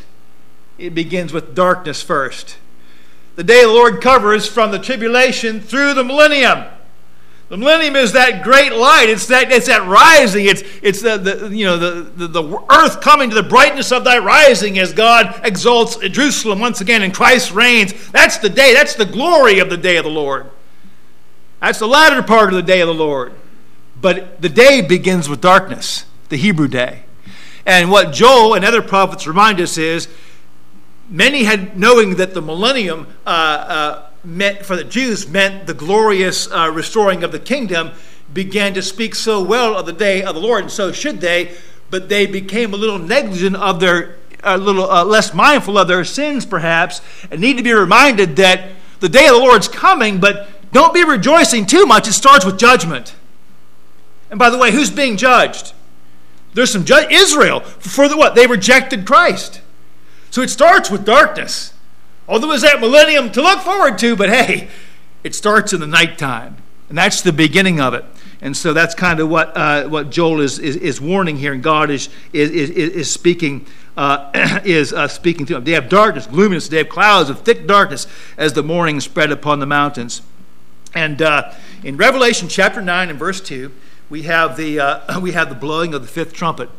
it 0.81 0.95
begins 0.95 1.31
with 1.31 1.55
darkness 1.55 2.01
first. 2.01 2.57
The 3.35 3.43
day 3.43 3.61
the 3.61 3.69
Lord 3.69 4.01
covers 4.01 4.47
from 4.47 4.71
the 4.71 4.79
tribulation 4.79 5.61
through 5.61 5.93
the 5.93 6.03
millennium. 6.03 6.65
The 7.49 7.57
millennium 7.57 7.95
is 7.95 8.13
that 8.13 8.43
great 8.43 8.73
light. 8.73 9.07
It's 9.09 9.27
that, 9.27 9.51
it's 9.51 9.67
that 9.67 9.85
rising. 9.87 10.45
It's, 10.45 10.63
it's 10.81 11.01
the, 11.01 11.17
the, 11.17 11.55
you 11.55 11.65
know, 11.65 11.77
the, 11.77 12.01
the, 12.01 12.27
the 12.27 12.65
earth 12.71 13.01
coming 13.01 13.29
to 13.29 13.35
the 13.35 13.43
brightness 13.43 13.91
of 13.91 14.03
thy 14.03 14.17
rising 14.17 14.79
as 14.79 14.93
God 14.93 15.39
exalts 15.43 15.97
Jerusalem 15.97 16.59
once 16.59 16.81
again 16.81 17.03
and 17.03 17.13
Christ 17.13 17.51
reigns. 17.51 18.09
That's 18.11 18.37
the 18.37 18.49
day. 18.49 18.73
That's 18.73 18.95
the 18.95 19.05
glory 19.05 19.59
of 19.59 19.69
the 19.69 19.77
day 19.77 19.97
of 19.97 20.05
the 20.05 20.11
Lord. 20.11 20.49
That's 21.61 21.79
the 21.79 21.87
latter 21.87 22.23
part 22.23 22.49
of 22.49 22.55
the 22.55 22.63
day 22.63 22.81
of 22.81 22.87
the 22.87 22.93
Lord. 22.93 23.33
But 24.01 24.41
the 24.41 24.49
day 24.49 24.81
begins 24.81 25.29
with 25.29 25.41
darkness, 25.41 26.05
the 26.29 26.37
Hebrew 26.37 26.67
day. 26.67 27.03
And 27.65 27.91
what 27.91 28.11
Joel 28.11 28.55
and 28.55 28.65
other 28.65 28.81
prophets 28.81 29.27
remind 29.27 29.61
us 29.61 29.77
is 29.77 30.07
many 31.07 31.43
had, 31.43 31.77
knowing 31.77 32.15
that 32.15 32.33
the 32.33 32.41
millennium 32.41 33.05
uh, 33.27 33.29
uh, 33.29 34.09
meant, 34.23 34.65
for 34.65 34.75
the 34.75 34.83
Jews 34.83 35.27
meant 35.27 35.67
the 35.67 35.75
glorious 35.75 36.51
uh, 36.51 36.71
restoring 36.73 37.23
of 37.23 37.31
the 37.31 37.39
kingdom, 37.39 37.91
began 38.33 38.73
to 38.73 38.81
speak 38.81 39.13
so 39.13 39.43
well 39.43 39.77
of 39.77 39.85
the 39.85 39.93
day 39.93 40.23
of 40.23 40.33
the 40.33 40.41
Lord, 40.41 40.63
and 40.63 40.71
so 40.71 40.91
should 40.91 41.21
they, 41.21 41.55
but 41.91 42.09
they 42.09 42.25
became 42.25 42.73
a 42.73 42.77
little 42.77 42.97
negligent 42.97 43.55
of 43.55 43.79
their, 43.79 44.15
a 44.43 44.57
little 44.57 44.89
uh, 44.89 45.03
less 45.03 45.33
mindful 45.33 45.77
of 45.77 45.87
their 45.87 46.05
sins, 46.05 46.45
perhaps, 46.45 47.01
and 47.29 47.39
need 47.39 47.57
to 47.57 47.63
be 47.63 47.73
reminded 47.73 48.37
that 48.37 48.71
the 48.99 49.09
day 49.09 49.27
of 49.27 49.33
the 49.33 49.39
Lord's 49.39 49.67
coming, 49.67 50.19
but 50.19 50.47
don't 50.71 50.93
be 50.93 51.03
rejoicing 51.03 51.65
too 51.65 51.85
much. 51.85 52.07
It 52.07 52.13
starts 52.13 52.45
with 52.45 52.57
judgment. 52.57 53.15
And 54.29 54.39
by 54.39 54.49
the 54.49 54.57
way, 54.57 54.71
who's 54.71 54.89
being 54.89 55.17
judged? 55.17 55.73
There's 56.53 56.71
some 56.71 56.85
Israel 57.09 57.61
for 57.61 58.07
the 58.07 58.17
what? 58.17 58.35
They 58.35 58.47
rejected 58.47 59.05
Christ. 59.05 59.61
So 60.29 60.41
it 60.41 60.49
starts 60.49 60.89
with 60.89 61.05
darkness. 61.05 61.73
Although 62.27 62.47
there's 62.47 62.61
that 62.61 62.79
millennium 62.79 63.31
to 63.33 63.41
look 63.41 63.59
forward 63.59 63.97
to, 63.99 64.15
but 64.15 64.29
hey, 64.29 64.69
it 65.23 65.35
starts 65.35 65.73
in 65.73 65.81
the 65.81 65.87
nighttime. 65.87 66.57
And 66.87 66.97
that's 66.97 67.21
the 67.21 67.33
beginning 67.33 67.79
of 67.79 67.93
it. 67.93 68.05
And 68.41 68.55
so 68.55 68.73
that's 68.73 68.95
kind 68.95 69.19
of 69.19 69.29
what, 69.29 69.55
uh, 69.55 69.87
what 69.87 70.09
Joel 70.09 70.41
is, 70.41 70.57
is, 70.57 70.75
is, 70.75 70.99
warning 70.99 71.37
here, 71.37 71.53
and 71.53 71.61
God 71.61 71.91
is, 71.91 72.09
is, 72.33 72.49
is, 72.49 72.69
is 72.71 73.13
speaking. 73.13 73.67
Uh, 73.95 74.31
is 74.63 74.93
uh, 74.93 75.07
speaking 75.07 75.45
to 75.45 75.53
them. 75.53 75.65
They 75.65 75.73
have 75.73 75.89
darkness, 75.89 76.25
gloominess. 76.25 76.69
They 76.69 76.77
have 76.77 76.89
clouds 76.89 77.29
of 77.29 77.41
thick 77.41 77.67
darkness 77.67 78.07
as 78.37 78.53
the 78.53 78.63
morning 78.63 79.01
spread 79.01 79.31
upon 79.31 79.59
the 79.59 79.65
mountains. 79.65 80.21
And 80.93 81.21
uh, 81.21 81.53
in 81.83 81.97
Revelation 81.97 82.47
chapter 82.47 82.81
nine 82.81 83.09
and 83.09 83.17
verse 83.17 83.41
two, 83.41 83.71
we 84.09 84.23
have 84.23 84.57
the 84.57 84.79
uh, 84.79 85.19
we 85.21 85.31
have 85.31 85.49
the 85.49 85.55
blowing 85.55 85.93
of 85.93 86.01
the 86.01 86.07
fifth 86.07 86.33
trumpet. 86.33 86.69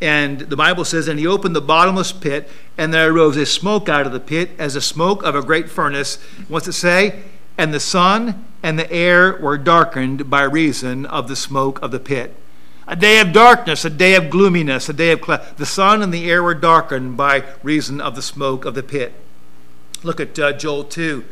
And 0.00 0.40
the 0.40 0.56
Bible 0.56 0.84
says, 0.84 1.08
And 1.08 1.18
he 1.18 1.26
opened 1.26 1.56
the 1.56 1.60
bottomless 1.60 2.12
pit, 2.12 2.48
and 2.76 2.94
there 2.94 3.12
arose 3.12 3.36
a 3.36 3.46
smoke 3.46 3.88
out 3.88 4.06
of 4.06 4.12
the 4.12 4.20
pit, 4.20 4.50
as 4.58 4.74
the 4.74 4.80
smoke 4.80 5.22
of 5.24 5.34
a 5.34 5.42
great 5.42 5.68
furnace. 5.68 6.16
What's 6.46 6.68
it 6.68 6.72
say? 6.72 7.24
And 7.56 7.74
the 7.74 7.80
sun 7.80 8.44
and 8.62 8.78
the 8.78 8.90
air 8.92 9.36
were 9.36 9.58
darkened 9.58 10.30
by 10.30 10.42
reason 10.42 11.04
of 11.06 11.26
the 11.26 11.34
smoke 11.34 11.82
of 11.82 11.90
the 11.90 11.98
pit. 11.98 12.34
A 12.86 12.96
day 12.96 13.20
of 13.20 13.32
darkness, 13.32 13.84
a 13.84 13.90
day 13.90 14.14
of 14.14 14.30
gloominess, 14.30 14.88
a 14.88 14.92
day 14.92 15.10
of 15.10 15.20
cloud. 15.20 15.44
The 15.56 15.66
sun 15.66 16.02
and 16.02 16.14
the 16.14 16.30
air 16.30 16.42
were 16.42 16.54
darkened 16.54 17.16
by 17.16 17.44
reason 17.62 18.00
of 18.00 18.14
the 18.14 18.22
smoke 18.22 18.64
of 18.64 18.74
the 18.74 18.82
pit. 18.82 19.12
Look 20.04 20.20
at 20.20 20.38
uh, 20.38 20.52
Joel 20.52 20.84
2. 20.84 21.24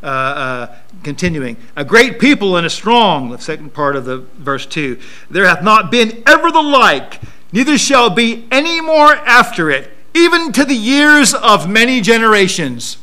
Uh, 0.00 0.06
uh, 0.06 0.76
continuing, 1.02 1.56
a 1.74 1.84
great 1.84 2.20
people 2.20 2.56
and 2.56 2.64
a 2.64 2.70
strong, 2.70 3.30
the 3.30 3.38
second 3.38 3.74
part 3.74 3.96
of 3.96 4.04
the 4.04 4.18
verse 4.36 4.64
2. 4.64 4.96
There 5.28 5.44
hath 5.44 5.60
not 5.60 5.90
been 5.90 6.22
ever 6.24 6.52
the 6.52 6.62
like, 6.62 7.20
neither 7.52 7.76
shall 7.76 8.08
be 8.08 8.46
any 8.52 8.80
more 8.80 9.16
after 9.16 9.72
it, 9.72 9.90
even 10.14 10.52
to 10.52 10.64
the 10.64 10.76
years 10.76 11.34
of 11.34 11.68
many 11.68 12.00
generations. 12.00 12.98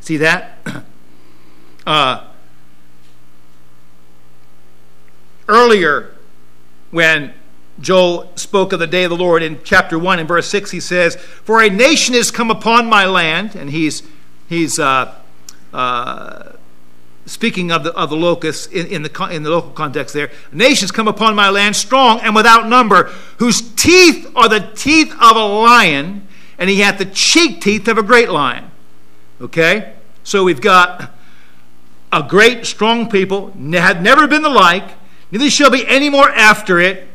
See 0.00 0.16
that? 0.16 0.58
Uh, 1.86 2.22
earlier, 5.48 6.14
when 6.90 7.32
Joel 7.80 8.30
spoke 8.36 8.74
of 8.74 8.78
the 8.78 8.86
day 8.86 9.04
of 9.04 9.10
the 9.10 9.16
Lord 9.16 9.42
in 9.42 9.60
chapter 9.64 9.98
1 9.98 10.18
and 10.18 10.28
verse 10.28 10.48
6, 10.48 10.70
he 10.70 10.80
says, 10.80 11.16
For 11.16 11.62
a 11.62 11.70
nation 11.70 12.14
is 12.14 12.30
come 12.30 12.50
upon 12.50 12.90
my 12.90 13.06
land, 13.06 13.54
and 13.54 13.70
he's, 13.70 14.02
he's 14.50 14.78
uh, 14.78 15.14
uh, 15.72 16.52
speaking 17.26 17.70
of 17.70 17.84
the, 17.84 17.92
of 17.94 18.10
the 18.10 18.16
locusts 18.16 18.66
in, 18.66 18.86
in, 18.86 19.02
the, 19.02 19.28
in 19.30 19.42
the 19.42 19.50
local 19.50 19.70
context 19.70 20.14
there, 20.14 20.30
nations 20.52 20.90
come 20.90 21.08
upon 21.08 21.34
my 21.34 21.50
land 21.50 21.76
strong 21.76 22.20
and 22.20 22.34
without 22.34 22.68
number, 22.68 23.04
whose 23.38 23.60
teeth 23.74 24.30
are 24.34 24.48
the 24.48 24.70
teeth 24.74 25.12
of 25.20 25.36
a 25.36 25.44
lion, 25.44 26.26
and 26.58 26.70
he 26.70 26.80
hath 26.80 26.98
the 26.98 27.04
cheek 27.04 27.60
teeth 27.60 27.86
of 27.88 27.98
a 27.98 28.02
great 28.02 28.30
lion. 28.30 28.70
Okay? 29.40 29.94
So 30.24 30.44
we've 30.44 30.60
got 30.60 31.12
a 32.12 32.22
great, 32.22 32.66
strong 32.66 33.08
people, 33.08 33.50
had 33.72 34.02
never 34.02 34.26
been 34.26 34.42
the 34.42 34.48
like, 34.48 34.90
neither 35.30 35.50
shall 35.50 35.70
be 35.70 35.86
any 35.86 36.08
more 36.08 36.30
after 36.30 36.80
it, 36.80 37.06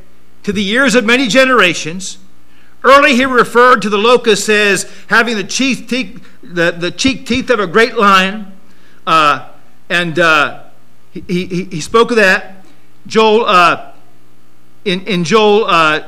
to 0.44 0.52
the 0.52 0.64
years 0.64 0.94
of 0.94 1.06
many 1.06 1.28
generations. 1.28 2.18
Early 2.84 3.16
he 3.16 3.26
referred 3.26 3.82
to 3.84 3.90
the 3.90 3.98
locust 3.98 4.50
as 4.50 4.92
having 5.08 5.38
the 5.38 5.44
cheek 5.44 5.88
teeth, 5.88 6.26
the, 6.42 6.72
the 6.72 6.92
cheek 6.92 7.26
teeth 7.26 7.50
of 7.50 7.60
a 7.60 7.68
great 7.68 7.96
lion. 7.96 8.52
Uh, 9.08 9.50
and 9.90 10.20
uh, 10.20 10.64
he, 11.12 11.22
he, 11.46 11.64
he, 11.66 11.82
spoke 11.82 12.10
of 12.12 12.18
that. 12.18 12.66
Joel, 13.06 13.46
uh, 13.46 13.94
in, 14.86 15.02
in 15.02 15.24
Joel 15.24 15.66
uh, 15.66 16.04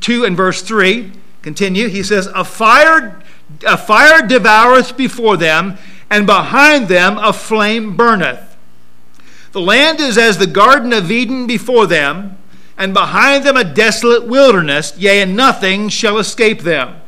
2 0.00 0.24
and 0.24 0.36
verse 0.36 0.62
3, 0.62 1.12
continue, 1.40 1.88
he 1.88 2.02
says, 2.02 2.26
A 2.34 2.44
fire, 2.44 3.22
a 3.66 3.76
fire 3.78 4.26
devoureth 4.26 4.96
before 4.96 5.36
them, 5.36 5.78
and 6.10 6.26
behind 6.26 6.88
them 6.88 7.16
a 7.18 7.32
flame 7.32 7.96
burneth. 7.96 8.56
The 9.52 9.60
land 9.60 10.00
is 10.00 10.18
as 10.18 10.38
the 10.38 10.46
Garden 10.46 10.92
of 10.92 11.10
Eden 11.10 11.46
before 11.46 11.86
them, 11.86 12.38
and 12.82 12.92
behind 12.92 13.44
them 13.44 13.56
a 13.56 13.62
desolate 13.62 14.26
wilderness, 14.26 14.92
yea, 14.98 15.22
and 15.22 15.36
nothing 15.36 15.88
shall 15.88 16.18
escape 16.18 16.62
them. 16.62 17.00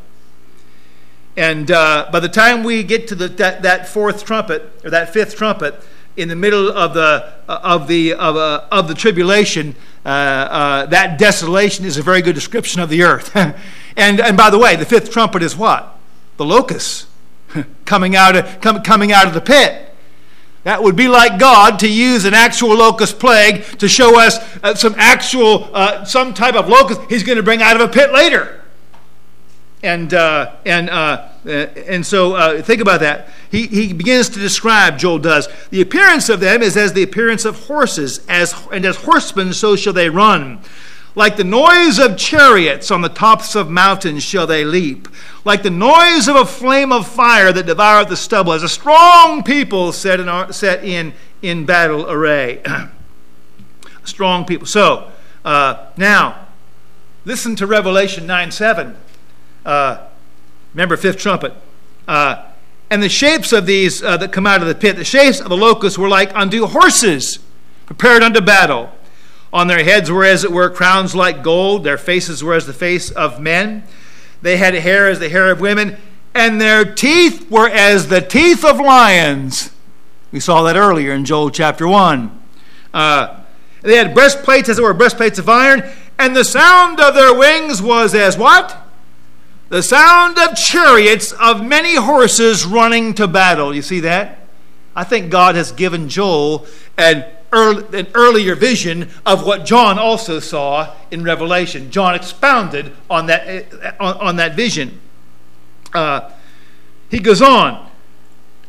And 1.37 1.69
uh, 1.69 2.09
by 2.13 2.21
the 2.21 2.29
time 2.29 2.63
we 2.63 2.85
get 2.85 3.09
to 3.09 3.17
the, 3.17 3.27
that, 3.27 3.63
that 3.63 3.89
fourth 3.89 4.25
trumpet, 4.25 4.71
or 4.85 4.91
that 4.91 5.13
fifth 5.13 5.35
trumpet, 5.35 5.75
in 6.17 6.29
the 6.29 6.37
middle 6.37 6.71
of 6.71 6.95
the, 6.95 7.35
uh, 7.49 7.59
of 7.65 7.89
the, 7.89 8.13
of, 8.13 8.37
uh, 8.37 8.67
of 8.71 8.87
the 8.87 8.95
tribulation, 8.95 9.75
uh, 10.07 10.09
uh, 10.09 10.87
that 10.87 11.19
desolation 11.19 11.85
is 11.85 11.97
a 11.97 12.03
very 12.03 12.23
good 12.23 12.37
description 12.37 12.81
of 12.81 12.89
the 12.89 13.03
earth. 13.03 13.35
and, 13.97 14.21
and 14.21 14.37
by 14.37 14.51
the 14.51 14.59
way, 14.59 14.77
the 14.77 14.87
fifth 14.87 15.11
trumpet 15.11 15.43
is 15.43 15.57
what? 15.57 15.99
The 16.37 16.45
locusts 16.45 17.09
coming, 17.85 18.15
out 18.15 18.37
of, 18.37 18.61
com, 18.61 18.81
coming 18.85 19.11
out 19.11 19.27
of 19.27 19.35
the 19.35 19.41
pit. 19.41 19.93
That 20.65 20.83
would 20.83 20.97
be 20.97 21.09
like 21.09 21.39
God 21.39 21.79
to 21.81 21.89
use 21.89 22.25
an 22.25 22.35
actual 22.35 22.75
locust 22.75 23.19
plague 23.19 23.65
to 23.79 23.89
show 23.89 24.19
us 24.19 24.39
uh, 24.63 24.75
some 24.75 24.95
actual, 24.97 25.71
uh, 25.75 26.05
some 26.05 26.35
type 26.35 26.55
of 26.55 26.69
locust 26.69 27.01
he's 27.09 27.23
going 27.23 27.37
to 27.37 27.43
bring 27.43 27.63
out 27.63 27.81
of 27.81 27.89
a 27.89 27.93
pit 27.93 28.13
later. 28.13 28.63
And, 29.83 30.15
uh, 30.15 30.57
and, 30.65 30.89
uh, 30.89 31.29
uh, 31.45 31.49
and 31.49 32.07
so 32.07 32.35
uh, 32.35 32.63
think 32.63 32.81
about 32.81 33.01
that. 33.01 33.29
He, 33.51 33.67
he 33.67 33.93
begins 33.93 34.31
to 34.31 34.39
describe, 34.39 34.97
Joel 34.97 35.19
does, 35.19 35.47
the 35.69 35.83
appearance 35.83 36.31
of 36.31 36.41
them 36.41 36.63
is 36.63 36.79
as 36.79 36.95
the 36.95 37.03
appearance 37.03 37.45
of 37.45 37.67
horses, 37.67 38.25
as, 38.27 38.55
and 38.73 38.87
as 38.87 38.97
horsemen 38.97 39.53
so 39.53 39.77
shall 39.77 39.93
they 39.93 40.09
run. 40.09 40.61
Like 41.17 41.37
the 41.37 41.45
noise 41.45 41.99
of 41.99 42.17
chariots 42.17 42.91
on 42.91 43.01
the 43.01 43.09
tops 43.09 43.55
of 43.55 43.71
mountains 43.71 44.25
shall 44.25 44.47
they 44.47 44.65
leap. 44.65 45.07
Like 45.45 45.63
the 45.63 45.71
noise 45.71 46.27
of 46.27 46.35
a 46.35 46.45
flame 46.45 46.91
of 46.91 47.07
fire 47.07 47.53
that 47.53 47.67
devoureth 47.67 48.09
the 48.09 48.17
stubble, 48.17 48.53
as 48.53 48.65
a 48.65 48.69
strong 48.69 49.45
people 49.45 49.93
set 49.93 50.19
in, 50.19 50.53
set 50.53 50.85
in, 50.85 51.15
in 51.41 51.67
battle 51.67 52.11
array. 52.11 52.63
strong 54.05 54.45
people. 54.45 54.67
So, 54.67 55.13
uh, 55.45 55.87
now, 55.97 56.49
listen 57.25 57.55
to 57.57 57.67
Revelation 57.67 58.27
9 58.27 58.51
7. 58.51 58.97
Uh, 59.65 60.07
remember, 60.73 60.97
fifth 60.97 61.19
trumpet. 61.19 61.55
Uh, 62.09 62.47
and 62.91 63.03
the 63.03 63.09
shapes 63.09 63.53
of 63.53 63.67
these 63.67 64.03
uh, 64.03 64.17
that 64.19 64.33
come 64.33 64.47
out 64.47 64.63
of 64.63 64.69
the 64.69 64.75
pit, 64.75 64.97
the 64.97 65.05
shapes 65.05 65.41
of 65.41 65.49
the 65.49 65.57
locusts 65.57 65.99
were 65.99 66.09
like 66.09 66.35
unto 66.35 66.67
horses 66.67 67.39
prepared 67.87 68.23
unto 68.23 68.41
battle. 68.41 68.93
On 69.55 69.69
their 69.69 69.85
heads 69.85 70.11
were, 70.11 70.25
as 70.25 70.43
it 70.43 70.51
were, 70.51 70.69
crowns 70.69 71.15
like 71.15 71.45
gold. 71.45 71.85
Their 71.85 71.97
faces 71.97 72.43
were 72.43 72.55
as 72.55 72.67
the 72.67 72.73
face 72.73 73.13
of 73.13 73.41
men. 73.41 73.85
They 74.43 74.57
had 74.57 74.75
hair 74.75 75.09
as 75.09 75.21
the 75.21 75.29
hair 75.29 75.53
of 75.53 75.61
women. 75.61 75.97
And 76.35 76.61
their 76.61 76.85
teeth 76.85 77.49
were 77.49 77.69
as 77.69 78.09
the 78.09 78.21
teeth 78.21 78.65
of 78.65 78.79
lions. 78.81 79.71
We 80.33 80.41
saw 80.41 80.65
that 80.65 80.77
earlier 80.77 81.13
in 81.13 81.25
Joel 81.25 81.51
chapter 81.51 81.87
1. 81.87 82.43
Uh, 82.93 83.41
they 83.83 83.97
had 83.97 84.13
breastplates, 84.13 84.69
as 84.69 84.81
it 84.81 84.83
were, 84.83 84.93
breastplates 84.93 85.39
of 85.39 85.49
iron. 85.49 85.85
And 86.19 86.35
the 86.35 86.45
sound 86.45 86.99
of 86.99 87.15
their 87.15 87.33
wings 87.33 87.81
was 87.81 88.13
as 88.13 88.37
what? 88.37 88.77
The 89.69 89.85
sound 89.85 90.37
of 90.37 90.57
chariots 90.57 91.31
of 91.31 91.65
many 91.65 91.95
horses 91.95 92.67
running 92.67 93.15
to 93.15 93.29
battle. 93.29 93.73
You 93.73 93.83
see 93.83 94.01
that? 94.01 94.41
I 94.97 95.05
think 95.05 95.31
God 95.31 95.55
has 95.55 95.71
given 95.71 96.09
Joel 96.09 96.67
an 96.99 97.25
early, 97.55 97.99
an 97.99 98.09
earlier 98.15 98.55
vision 98.55 99.09
of 99.25 99.47
what 99.47 99.65
John 99.65 99.99
also 99.99 100.41
saw 100.41 100.95
in 101.11 101.25
Revelation. 101.25 101.91
John 101.91 102.15
expounded 102.15 102.93
on 103.09 103.27
that, 103.27 103.73
on, 104.01 104.17
on 104.17 104.37
that 104.37 104.55
vision. 104.55 105.01
Uh, 105.95 106.31
he 107.11 107.21
goes 107.21 107.41
on, 107.41 107.91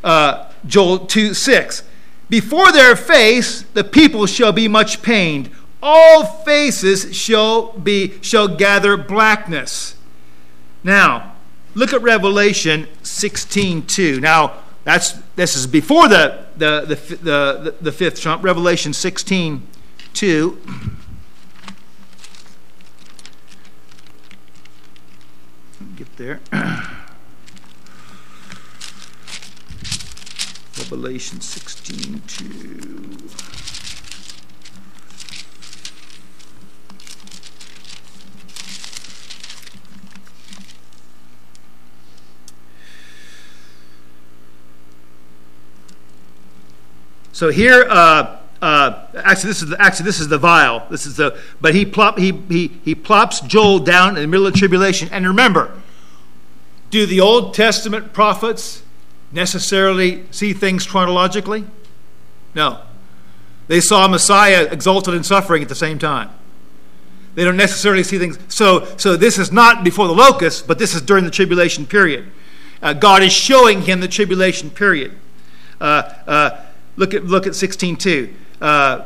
uh, 0.04 0.52
Joel 0.66 1.00
2 1.00 1.34
6. 1.34 1.84
Before 2.30 2.72
their 2.72 2.96
face 2.96 3.64
the 3.74 3.84
people 3.84 4.26
shall 4.26 4.52
be 4.52 4.68
much 4.68 5.02
pained. 5.02 5.50
All 5.82 6.24
faces 6.24 7.16
shall 7.16 7.74
be 7.74 8.14
shall 8.22 8.48
gather 8.48 8.98
blackness. 8.98 9.96
Now, 10.84 11.34
look 11.74 11.94
at 11.94 12.02
Revelation 12.02 12.88
16 13.04 13.86
2. 13.86 14.20
Now, 14.20 14.54
that's, 14.84 15.14
this 15.36 15.56
is 15.56 15.68
before 15.68 16.08
the, 16.08 16.45
the, 16.58 16.86
the, 16.88 16.96
the, 17.16 17.76
the 17.82 17.92
fifth 17.92 18.20
trump, 18.22 18.44
Revelation 18.44 18.94
16 18.94 19.68
2. 20.14 20.62
Get 25.96 26.18
there. 26.18 26.40
Revelation 30.78 31.42
16 31.42 32.22
2. 32.28 33.25
So 47.36 47.50
here, 47.50 47.86
uh, 47.90 48.38
uh, 48.62 49.08
actually, 49.14 49.50
this 49.50 49.62
is 49.62 49.68
the, 49.68 49.82
actually 49.82 50.06
this 50.06 50.22
is 50.22 50.30
the 50.30 50.38
vial. 50.38 50.88
This 50.90 51.06
is 51.06 51.18
the 51.18 51.38
but 51.60 51.76
he 51.76 51.86
plop 51.86 52.18
he 52.18 52.32
he 52.32 52.70
he 52.86 52.96
plops 52.96 53.42
Joel 53.42 53.80
down 53.80 54.16
in 54.16 54.22
the 54.22 54.28
middle 54.28 54.48
of 54.48 54.54
tribulation. 54.54 55.10
And 55.12 55.28
remember, 55.28 55.74
do 56.92 57.06
the 57.06 57.20
Old 57.20 57.54
Testament 57.54 58.14
prophets 58.14 58.84
necessarily 59.34 60.24
see 60.32 60.54
things 60.54 60.88
chronologically? 60.88 61.66
No, 62.56 62.80
they 63.68 63.82
saw 63.82 64.08
Messiah 64.08 64.70
exalted 64.72 65.14
in 65.14 65.26
suffering 65.26 65.62
at 65.62 65.68
the 65.68 65.76
same 65.76 66.00
time. 66.00 66.30
They 67.34 67.44
don't 67.44 67.58
necessarily 67.58 68.04
see 68.04 68.18
things. 68.18 68.40
So 68.48 68.86
so 68.96 69.18
this 69.18 69.38
is 69.38 69.52
not 69.52 69.84
before 69.84 70.08
the 70.08 70.16
locust, 70.16 70.68
but 70.68 70.80
this 70.80 70.96
is 70.96 71.02
during 71.02 71.26
the 71.26 71.32
tribulation 71.32 71.86
period. 71.86 72.28
Uh, 72.82 72.94
God 72.94 73.24
is 73.24 73.34
showing 73.34 73.82
him 73.82 74.00
the 74.00 74.08
tribulation 74.08 74.70
period. 74.70 75.18
Uh, 75.82 76.14
uh 76.26 76.65
Look 76.98 77.14
at, 77.14 77.26
look 77.26 77.46
at 77.46 77.54
16.2. 77.54 78.34
Uh, 78.62 79.06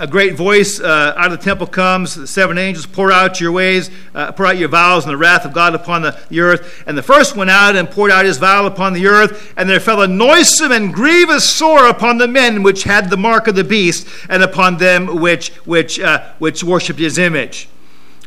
a 0.00 0.06
great 0.06 0.34
voice 0.34 0.78
uh, 0.78 1.14
out 1.16 1.32
of 1.32 1.38
the 1.38 1.44
temple 1.44 1.66
comes. 1.66 2.14
The 2.14 2.26
seven 2.26 2.56
angels 2.56 2.86
pour 2.86 3.10
out 3.10 3.40
your 3.40 3.50
ways, 3.50 3.90
uh, 4.14 4.30
pour 4.30 4.46
out 4.46 4.56
your 4.56 4.68
vows, 4.68 5.04
and 5.04 5.12
the 5.12 5.16
wrath 5.16 5.44
of 5.44 5.52
God 5.52 5.74
upon 5.74 6.02
the, 6.02 6.16
the, 6.28 6.40
earth. 6.40 6.84
And 6.86 6.96
the 6.96 7.02
first 7.02 7.34
went 7.34 7.50
out 7.50 7.74
and 7.74 7.90
poured 7.90 8.12
out 8.12 8.24
his 8.24 8.38
vial 8.38 8.66
upon 8.66 8.92
the 8.92 9.08
earth, 9.08 9.52
and 9.56 9.68
there 9.68 9.80
fell 9.80 10.02
a 10.02 10.06
noisome 10.06 10.70
and 10.70 10.94
grievous 10.94 11.48
sore 11.48 11.88
upon 11.88 12.18
the 12.18 12.28
men 12.28 12.62
which 12.62 12.84
had 12.84 13.10
the 13.10 13.16
mark 13.16 13.48
of 13.48 13.56
the 13.56 13.64
beast, 13.64 14.06
and 14.28 14.42
upon 14.42 14.76
them 14.76 15.20
which 15.20 15.48
which 15.66 15.98
uh, 15.98 16.32
which 16.38 16.62
worshipped 16.62 17.00
his 17.00 17.18
image. 17.18 17.68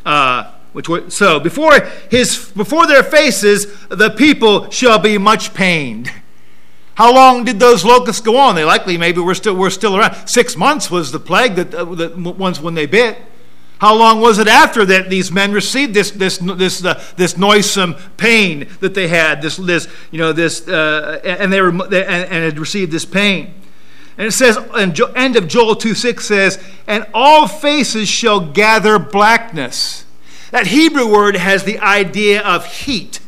Uh, 0.04 0.52
which 0.74 0.88
were, 0.88 1.08
so 1.10 1.40
before 1.40 1.80
his 2.10 2.50
before 2.50 2.86
their 2.86 3.02
faces 3.02 3.66
the 3.88 4.10
people 4.10 4.70
shall 4.70 4.98
be 4.98 5.16
much 5.16 5.54
pained. 5.54 6.10
How 6.94 7.14
long 7.14 7.44
did 7.44 7.58
those 7.58 7.84
locusts 7.84 8.20
go 8.20 8.36
on? 8.36 8.54
They 8.54 8.64
likely 8.64 8.98
maybe 8.98 9.20
we're 9.20 9.34
still 9.34 9.54
we're 9.54 9.70
still 9.70 9.96
around. 9.96 10.28
Six 10.28 10.56
months 10.56 10.90
was 10.90 11.10
the 11.10 11.20
plague 11.20 11.54
that 11.54 11.74
uh, 11.74 11.84
the 11.84 12.10
ones 12.16 12.60
when 12.60 12.74
they 12.74 12.86
bit. 12.86 13.18
How 13.78 13.96
long 13.96 14.20
was 14.20 14.38
it 14.38 14.46
after 14.46 14.84
that 14.84 15.10
these 15.10 15.32
men 15.32 15.52
received 15.52 15.94
this 15.94 16.10
this 16.10 16.38
this 16.38 16.84
uh, 16.84 17.02
this 17.16 17.36
noisome 17.36 17.96
pain 18.16 18.68
that 18.80 18.94
they 18.94 19.08
had? 19.08 19.40
This 19.40 19.56
this 19.56 19.88
you 20.10 20.18
know 20.18 20.32
this 20.32 20.68
uh, 20.68 21.20
and 21.24 21.52
they 21.52 21.60
were 21.60 21.70
and, 21.70 21.92
and 21.92 22.44
had 22.44 22.58
received 22.58 22.92
this 22.92 23.04
pain. 23.04 23.54
And 24.18 24.26
it 24.26 24.32
says, 24.32 24.58
and 24.74 25.00
end 25.16 25.36
of 25.36 25.48
Joel 25.48 25.74
2 25.74 25.94
6 25.94 26.24
says, 26.24 26.62
and 26.86 27.06
all 27.14 27.48
faces 27.48 28.10
shall 28.10 28.40
gather 28.40 28.98
blackness. 28.98 30.04
That 30.50 30.66
Hebrew 30.66 31.10
word 31.10 31.34
has 31.34 31.64
the 31.64 31.78
idea 31.78 32.42
of 32.42 32.66
heat 32.66 33.20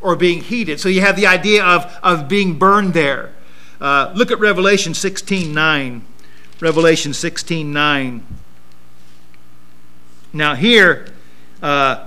or 0.00 0.16
being 0.16 0.42
heated. 0.42 0.80
So 0.80 0.88
you 0.88 1.00
have 1.00 1.16
the 1.16 1.26
idea 1.26 1.64
of, 1.64 1.98
of 2.02 2.28
being 2.28 2.58
burned 2.58 2.94
there. 2.94 3.32
Uh, 3.80 4.12
look 4.14 4.30
at 4.30 4.38
Revelation 4.38 4.94
16 4.94 5.52
9. 5.52 6.04
Revelation 6.60 7.14
16 7.14 7.72
9. 7.72 8.26
Now, 10.32 10.54
here, 10.54 11.14
uh, 11.62 12.06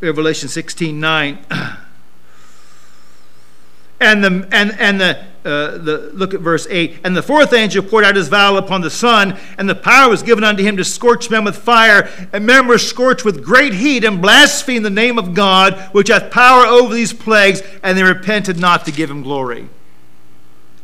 Revelation 0.00 0.48
16 0.48 0.98
9. 0.98 1.38
and 4.00 4.24
the, 4.24 4.48
and, 4.52 4.78
and 4.78 5.00
the, 5.00 5.24
uh, 5.44 5.76
the, 5.76 6.10
look 6.14 6.32
at 6.32 6.40
verse 6.40 6.66
8. 6.70 7.00
And 7.04 7.14
the 7.14 7.22
fourth 7.22 7.52
angel 7.52 7.82
poured 7.82 8.04
out 8.04 8.16
his 8.16 8.28
vial 8.28 8.56
upon 8.56 8.80
the 8.80 8.90
sun, 8.90 9.38
and 9.58 9.68
the 9.68 9.74
power 9.74 10.08
was 10.08 10.22
given 10.22 10.42
unto 10.42 10.62
him 10.62 10.76
to 10.78 10.84
scorch 10.84 11.30
men 11.30 11.44
with 11.44 11.56
fire. 11.56 12.08
And 12.32 12.46
men 12.46 12.66
were 12.66 12.78
scorched 12.78 13.24
with 13.24 13.44
great 13.44 13.74
heat, 13.74 14.04
and 14.04 14.22
blasphemed 14.22 14.84
the 14.84 14.90
name 14.90 15.18
of 15.18 15.34
God, 15.34 15.74
which 15.92 16.08
hath 16.08 16.30
power 16.30 16.64
over 16.64 16.94
these 16.94 17.12
plagues, 17.12 17.62
and 17.82 17.96
they 17.98 18.02
repented 18.02 18.58
not 18.58 18.86
to 18.86 18.92
give 18.92 19.10
him 19.10 19.22
glory. 19.22 19.68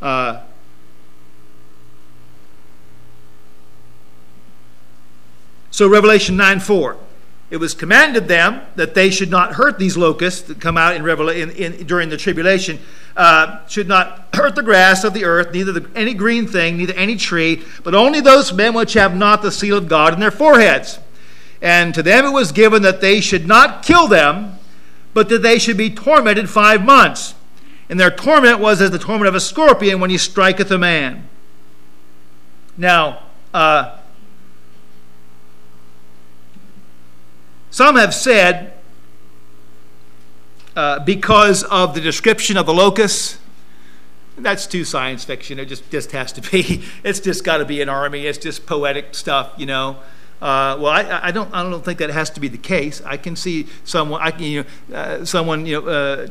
Uh, 0.02 0.42
so, 5.70 5.88
Revelation 5.88 6.36
9 6.36 6.60
4. 6.60 6.96
It 7.50 7.56
was 7.56 7.74
commanded 7.74 8.28
them 8.28 8.60
that 8.76 8.94
they 8.94 9.10
should 9.10 9.30
not 9.30 9.54
hurt 9.54 9.78
these 9.78 9.96
locusts 9.96 10.42
that 10.42 10.60
come 10.60 10.76
out 10.76 10.94
in, 10.94 11.04
in, 11.30 11.50
in 11.50 11.86
during 11.86 12.08
the 12.08 12.16
tribulation, 12.16 12.78
uh, 13.16 13.66
should 13.66 13.88
not 13.88 14.28
hurt 14.32 14.54
the 14.54 14.62
grass 14.62 15.02
of 15.02 15.14
the 15.14 15.24
earth, 15.24 15.52
neither 15.52 15.72
the, 15.72 15.90
any 15.96 16.14
green 16.14 16.46
thing, 16.46 16.76
neither 16.76 16.94
any 16.94 17.16
tree, 17.16 17.62
but 17.82 17.94
only 17.94 18.20
those 18.20 18.52
men 18.52 18.72
which 18.72 18.92
have 18.92 19.16
not 19.16 19.42
the 19.42 19.50
seal 19.50 19.76
of 19.76 19.88
God 19.88 20.14
in 20.14 20.20
their 20.20 20.30
foreheads. 20.30 21.00
And 21.60 21.92
to 21.94 22.02
them 22.02 22.24
it 22.24 22.30
was 22.30 22.52
given 22.52 22.82
that 22.82 23.00
they 23.00 23.20
should 23.20 23.48
not 23.48 23.82
kill 23.82 24.06
them, 24.06 24.58
but 25.12 25.28
that 25.28 25.42
they 25.42 25.58
should 25.58 25.76
be 25.76 25.90
tormented 25.90 26.48
five 26.48 26.84
months. 26.84 27.34
And 27.88 27.98
their 27.98 28.10
torment 28.10 28.60
was 28.60 28.80
as 28.80 28.92
the 28.92 28.98
torment 29.00 29.26
of 29.26 29.34
a 29.34 29.40
scorpion 29.40 29.98
when 29.98 30.10
he 30.10 30.18
striketh 30.18 30.70
a 30.70 30.78
man. 30.78 31.28
Now, 32.76 33.24
uh, 33.52 33.98
some 37.70 37.96
have 37.96 38.14
said, 38.14 38.74
uh, 40.76 40.98
because 41.00 41.62
of 41.64 41.94
the 41.94 42.00
description 42.00 42.56
of 42.56 42.66
the 42.66 42.74
locusts, 42.74 43.38
that's 44.36 44.66
too 44.66 44.84
science 44.84 45.24
fiction. 45.24 45.58
It 45.58 45.66
just, 45.66 45.90
just 45.90 46.12
has 46.12 46.32
to 46.32 46.40
be. 46.40 46.84
It's 47.04 47.20
just 47.20 47.44
got 47.44 47.58
to 47.58 47.64
be 47.64 47.80
an 47.80 47.88
army. 47.88 48.26
It's 48.26 48.38
just 48.38 48.66
poetic 48.66 49.14
stuff, 49.14 49.52
you 49.56 49.66
know. 49.66 49.98
Uh, 50.40 50.76
well, 50.80 50.86
I, 50.86 51.28
I, 51.28 51.30
don't. 51.30 51.52
I 51.54 51.62
don't 51.62 51.84
think 51.84 51.98
that 51.98 52.10
has 52.10 52.30
to 52.30 52.40
be 52.40 52.48
the 52.48 52.58
case. 52.58 53.02
I 53.04 53.18
can 53.18 53.36
see 53.36 53.66
someone. 53.84 54.22
I 54.22 54.30
can, 54.30 54.44
you 54.44 54.64
know, 54.88 54.96
uh, 54.96 55.24
someone, 55.24 55.66
you 55.66 55.82
know, 55.82 55.88
uh, 55.88 56.28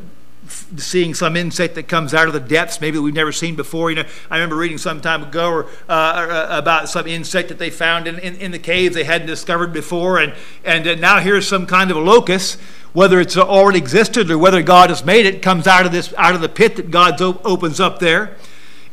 seeing 0.50 1.14
some 1.14 1.36
insect 1.36 1.74
that 1.76 1.88
comes 1.88 2.14
out 2.14 2.26
of 2.26 2.32
the 2.32 2.40
depths, 2.40 2.80
maybe 2.80 2.98
we've 2.98 3.14
never 3.14 3.32
seen 3.32 3.56
before. 3.56 3.90
You 3.90 3.96
know, 3.96 4.08
I 4.30 4.36
remember 4.36 4.56
reading 4.56 4.78
some 4.78 5.00
time 5.00 5.22
ago 5.22 5.50
or, 5.50 5.66
uh, 5.88 5.92
uh 5.92 6.46
about 6.50 6.88
some 6.88 7.06
insect 7.06 7.48
that 7.48 7.58
they 7.58 7.70
found 7.70 8.06
in, 8.06 8.18
in, 8.18 8.36
in, 8.36 8.50
the 8.50 8.58
caves 8.58 8.94
they 8.94 9.04
hadn't 9.04 9.26
discovered 9.26 9.72
before, 9.72 10.18
and 10.18 10.34
and 10.64 10.86
uh, 10.86 10.94
now 10.96 11.20
here's 11.20 11.46
some 11.46 11.66
kind 11.66 11.90
of 11.90 11.96
a 11.96 12.00
locust. 12.00 12.60
Whether 12.92 13.20
it's 13.20 13.36
already 13.36 13.78
existed 13.78 14.32
or 14.32 14.38
whether 14.38 14.62
God 14.62 14.90
has 14.90 15.04
made 15.04 15.24
it, 15.24 15.42
comes 15.42 15.68
out 15.68 15.86
of 15.86 15.92
this 15.92 16.12
out 16.18 16.34
of 16.34 16.40
the 16.40 16.48
pit 16.48 16.74
that 16.74 16.90
God 16.90 17.20
opens 17.22 17.78
up 17.78 18.00
there 18.00 18.36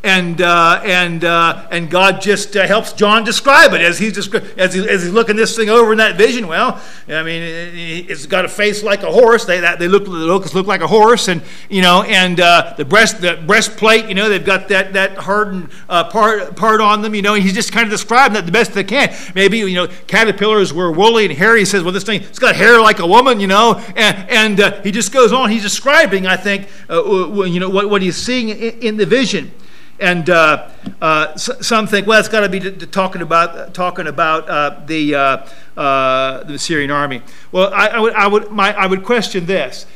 and 0.04 0.42
uh, 0.42 0.82
and 0.86 1.24
uh, 1.24 1.68
and 1.72 1.90
God 1.90 2.22
just 2.22 2.56
uh, 2.56 2.68
helps 2.68 2.94
John 2.94 3.24
describe 3.24 3.74
it 3.74 3.82
as 3.82 3.98
he's 3.98 4.14
descri- 4.14 4.58
as, 4.58 4.74
he, 4.74 4.88
as 4.88 5.04
he's 5.04 5.12
looking 5.12 5.36
this 5.36 5.56
thing 5.56 5.70
over 5.70 5.92
in 5.92 5.98
that 5.98 6.18
vision. 6.18 6.48
Well, 6.48 6.82
I 7.08 7.24
mean, 7.24 7.42
it's 7.44 8.26
got 8.26 8.46
a 8.46 8.50
face 8.50 8.84
like 8.84 9.04
a 9.04 9.12
horse. 9.12 9.46
They 9.46 9.60
that, 9.60 9.80
they 9.80 9.88
look 9.88 10.06
the 10.06 10.12
locusts 10.12 10.56
look 10.56 10.68
like 10.68 10.82
a 10.82 10.88
horse, 10.88 11.28
and 11.28 11.42
you 11.70 11.82
know, 11.82 12.04
and 12.04 12.40
uh, 12.40 12.74
the 12.78 12.86
breast 12.86 13.22
the 13.22 13.44
breastplate. 13.46 14.08
You 14.08 14.16
know, 14.16 14.30
they've 14.30 14.46
got 14.46 14.68
that 14.70 14.94
that 14.94 15.18
hardened 15.18 15.70
uh, 15.90 16.06
part 16.06 16.56
part 16.56 16.80
on 16.80 17.02
them. 17.02 17.16
You 17.16 17.24
know, 17.24 17.34
and 17.34 17.44
he's 17.44 17.54
just 17.54 17.72
kind 17.72 17.86
of 17.86 17.92
describing 17.92 18.36
that 18.36 18.46
the 18.46 18.52
best 18.52 18.74
they 18.74 18.84
can. 18.84 19.16
Maybe 19.34 19.58
you 19.58 19.76
know, 19.76 19.88
caterpillars 20.06 20.74
were 20.74 20.92
woolly 20.92 21.26
and 21.26 21.34
hairy. 21.34 21.60
He 21.60 21.66
says, 21.66 21.84
well, 21.84 21.92
this 21.92 22.04
thing 22.04 22.22
it's 22.22 22.40
got 22.40 22.56
hair 22.56 22.80
like 22.80 23.00
a 23.00 23.08
woman. 23.08 23.40
You 23.40 23.48
know, 23.48 23.84
and 23.96 24.30
and 24.30 24.60
uh, 24.60 24.82
he 24.84 24.92
just 24.92 25.12
goes 25.12 25.34
on. 25.34 25.50
He's 25.50 25.64
describing, 25.64 26.28
I 26.28 26.38
think, 26.38 26.68
you 26.90 27.60
know, 27.60 27.70
what 27.70 27.90
what 27.90 28.02
he's 28.04 28.16
seeing 28.16 28.50
in, 28.50 28.80
in 28.80 28.98
the 28.98 29.06
vision. 29.06 29.52
And 30.00 30.30
uh, 30.30 30.70
uh, 31.02 31.36
some 31.38 31.88
think, 31.88 32.06
well, 32.06 32.20
it's 32.20 32.30
got 32.30 32.42
to 32.42 32.50
be 32.50 32.60
talking 32.88 33.22
about 33.24 33.74
talking 33.74 34.06
about 34.06 34.48
uh, 34.48 34.82
the 34.86 35.16
uh, 35.16 35.48
uh, 35.76 36.44
the 36.44 36.54
Assyrian 36.54 36.92
army. 36.92 37.24
Well, 37.52 37.74
I, 37.74 37.88
I, 37.88 38.00
would 38.00 38.14
I 38.14 38.28
would 38.28 38.52
my, 38.52 38.74
I 38.74 38.86
would 38.86 39.04
question 39.04 39.48
this: 39.48 39.88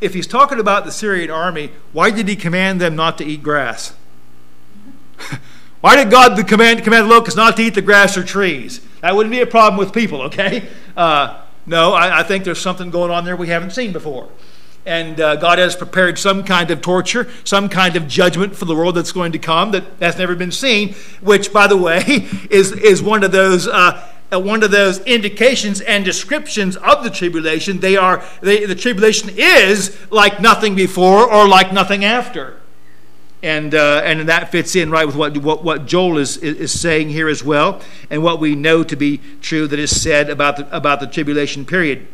if 0.00 0.14
he's 0.14 0.26
talking 0.26 0.58
about 0.58 0.84
the 0.84 0.88
Assyrian 0.88 1.30
army, 1.30 1.70
why 1.92 2.10
did 2.10 2.28
he 2.28 2.36
command 2.36 2.80
them 2.80 2.96
not 2.96 3.18
to 3.18 3.24
eat 3.24 3.42
grass? 3.42 3.94
why 5.82 5.96
did 5.96 6.10
God 6.10 6.48
command 6.48 6.82
command 6.82 7.10
locusts 7.10 7.36
not 7.36 7.56
to 7.58 7.62
eat 7.62 7.74
the 7.74 7.82
grass 7.82 8.16
or 8.16 8.24
trees? 8.24 8.80
That 9.02 9.14
wouldn't 9.14 9.32
be 9.32 9.40
a 9.40 9.46
problem 9.46 9.78
with 9.78 9.92
people, 9.92 10.22
okay? 10.22 10.66
Uh, 10.96 11.42
no, 11.66 11.92
I, 11.92 12.20
I 12.20 12.22
think 12.22 12.44
there's 12.44 12.60
something 12.60 12.90
going 12.90 13.10
on 13.10 13.24
there 13.24 13.36
we 13.36 13.48
haven't 13.48 13.72
seen 13.72 13.92
before 13.92 14.30
and 14.84 15.20
uh, 15.20 15.36
God 15.36 15.58
has 15.58 15.76
prepared 15.76 16.18
some 16.18 16.42
kind 16.42 16.70
of 16.70 16.80
torture, 16.80 17.30
some 17.44 17.68
kind 17.68 17.94
of 17.96 18.08
judgment 18.08 18.56
for 18.56 18.64
the 18.64 18.74
world 18.74 18.96
that's 18.96 19.12
going 19.12 19.32
to 19.32 19.38
come 19.38 19.70
that 19.72 19.84
has 20.00 20.18
never 20.18 20.34
been 20.34 20.50
seen, 20.50 20.94
which, 21.20 21.52
by 21.52 21.66
the 21.66 21.76
way, 21.76 22.02
is, 22.50 22.72
is 22.72 23.02
one 23.02 23.24
of 23.24 23.32
those. 23.32 23.68
Uh, 23.68 24.08
uh, 24.32 24.40
one 24.40 24.62
of 24.62 24.70
those 24.70 24.98
indications 25.00 25.82
and 25.82 26.06
descriptions 26.06 26.74
of 26.78 27.04
the 27.04 27.10
tribulation, 27.10 27.80
they 27.80 27.98
are 27.98 28.24
they, 28.40 28.64
the 28.64 28.74
tribulation 28.74 29.28
is 29.36 29.94
like 30.10 30.40
nothing 30.40 30.74
before 30.74 31.30
or 31.30 31.46
like 31.46 31.70
nothing 31.70 32.02
after, 32.02 32.58
and 33.42 33.74
uh, 33.74 34.00
and 34.02 34.26
that 34.30 34.50
fits 34.50 34.74
in 34.74 34.90
right 34.90 35.04
with 35.06 35.16
what 35.16 35.36
what, 35.36 35.62
what 35.62 35.84
Joel 35.84 36.16
is, 36.16 36.38
is, 36.38 36.80
saying 36.80 37.10
here 37.10 37.28
as 37.28 37.44
well, 37.44 37.82
and 38.08 38.22
what 38.22 38.40
we 38.40 38.54
know 38.54 38.82
to 38.82 38.96
be 38.96 39.20
true 39.42 39.68
that 39.68 39.78
is 39.78 40.00
said 40.00 40.30
about 40.30 40.56
the 40.56 40.74
about 40.74 41.00
the 41.00 41.06
tribulation 41.06 41.66
period 41.66 42.08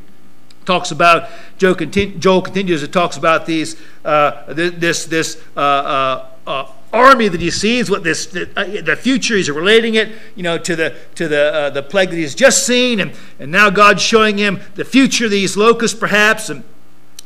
talks 0.69 0.91
about 0.91 1.31
Joel, 1.57 1.75
continu- 1.75 2.19
Joel 2.19 2.43
continues. 2.43 2.83
It 2.83 2.93
talks 2.93 3.17
about 3.17 3.47
these 3.47 3.75
uh, 4.05 4.53
this 4.53 5.07
this 5.07 5.43
uh, 5.57 5.61
uh, 5.61 6.27
uh, 6.47 6.73
army 6.93 7.29
that 7.29 7.41
he 7.41 7.51
sees. 7.51 7.91
What 7.91 8.05
this 8.05 8.27
the, 8.27 8.99
future 9.01 9.35
he's 9.35 9.51
relating 9.51 9.95
it, 9.95 10.13
you 10.37 10.43
know, 10.43 10.59
to 10.59 10.77
the 10.77 10.95
to 11.15 11.27
the 11.27 11.55
uh, 11.55 11.71
the 11.71 11.83
plague 11.83 12.11
that 12.11 12.17
he's 12.17 12.35
just 12.35 12.67
seen, 12.67 13.01
and 13.01 13.13
and 13.41 13.51
now 13.51 13.71
God's 13.71 14.03
showing 14.03 14.37
him 14.37 14.61
the 14.75 14.85
future. 14.85 15.29
These 15.29 15.57
locusts, 15.57 15.99
perhaps, 15.99 16.51
and. 16.51 16.63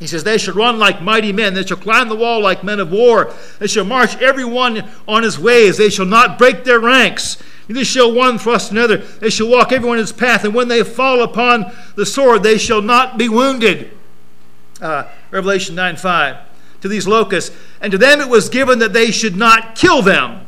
He 0.02 0.08
says, 0.08 0.24
They 0.24 0.36
shall 0.36 0.54
run 0.54 0.80
like 0.80 1.00
mighty 1.00 1.32
men. 1.32 1.54
They 1.54 1.64
shall 1.64 1.76
climb 1.76 2.08
the 2.08 2.16
wall 2.16 2.42
like 2.42 2.64
men 2.64 2.80
of 2.80 2.90
war. 2.90 3.32
They 3.60 3.68
shall 3.68 3.84
march 3.84 4.16
every 4.16 4.44
one 4.44 4.90
on 5.06 5.22
his 5.22 5.38
ways. 5.38 5.76
They 5.76 5.90
shall 5.90 6.06
not 6.06 6.38
break 6.38 6.64
their 6.64 6.80
ranks. 6.80 7.40
Neither 7.68 7.84
shall 7.84 8.12
one 8.12 8.36
thrust 8.36 8.72
another. 8.72 8.96
They 8.96 9.30
shall 9.30 9.48
walk 9.48 9.70
everyone 9.70 9.98
in 9.98 10.02
his 10.02 10.12
path, 10.12 10.42
and 10.42 10.54
when 10.54 10.66
they 10.66 10.82
fall 10.82 11.22
upon 11.22 11.72
the 11.94 12.04
sword, 12.04 12.42
they 12.42 12.58
shall 12.58 12.82
not 12.82 13.16
be 13.16 13.28
wounded. 13.28 13.96
Uh, 14.80 15.04
Revelation 15.30 15.76
9 15.76 15.94
5. 15.94 16.36
To 16.80 16.88
these 16.88 17.06
locusts, 17.06 17.56
and 17.80 17.92
to 17.92 17.98
them 17.98 18.20
it 18.20 18.28
was 18.28 18.48
given 18.48 18.80
that 18.80 18.92
they 18.92 19.12
should 19.12 19.36
not 19.36 19.76
kill 19.76 20.02
them, 20.02 20.44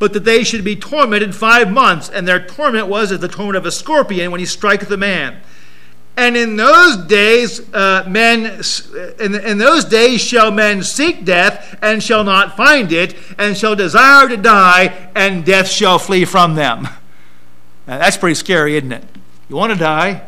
but 0.00 0.12
that 0.12 0.24
they 0.24 0.42
should 0.42 0.64
be 0.64 0.74
tormented 0.74 1.36
five 1.36 1.70
months. 1.70 2.08
And 2.08 2.26
their 2.26 2.44
torment 2.44 2.88
was 2.88 3.12
as 3.12 3.20
the 3.20 3.28
torment 3.28 3.58
of 3.58 3.64
a 3.64 3.70
scorpion 3.70 4.32
when 4.32 4.40
he 4.40 4.46
striketh 4.46 4.90
a 4.90 4.96
man. 4.96 5.40
And 6.18 6.36
in 6.36 6.56
those 6.56 6.96
days, 6.96 7.72
uh, 7.72 8.02
men, 8.08 8.60
in, 9.20 9.36
in 9.36 9.58
those 9.58 9.84
days 9.84 10.20
shall 10.20 10.50
men 10.50 10.82
seek 10.82 11.24
death 11.24 11.78
and 11.80 12.02
shall 12.02 12.24
not 12.24 12.56
find 12.56 12.90
it, 12.90 13.14
and 13.38 13.56
shall 13.56 13.76
desire 13.76 14.28
to 14.28 14.36
die, 14.36 15.10
and 15.14 15.44
death 15.44 15.68
shall 15.68 16.00
flee 16.00 16.24
from 16.24 16.56
them. 16.56 16.88
Now, 17.86 17.98
that's 17.98 18.16
pretty 18.16 18.34
scary, 18.34 18.76
isn't 18.76 18.90
it? 18.90 19.04
You 19.48 19.54
want 19.54 19.72
to 19.72 19.78
die, 19.78 20.22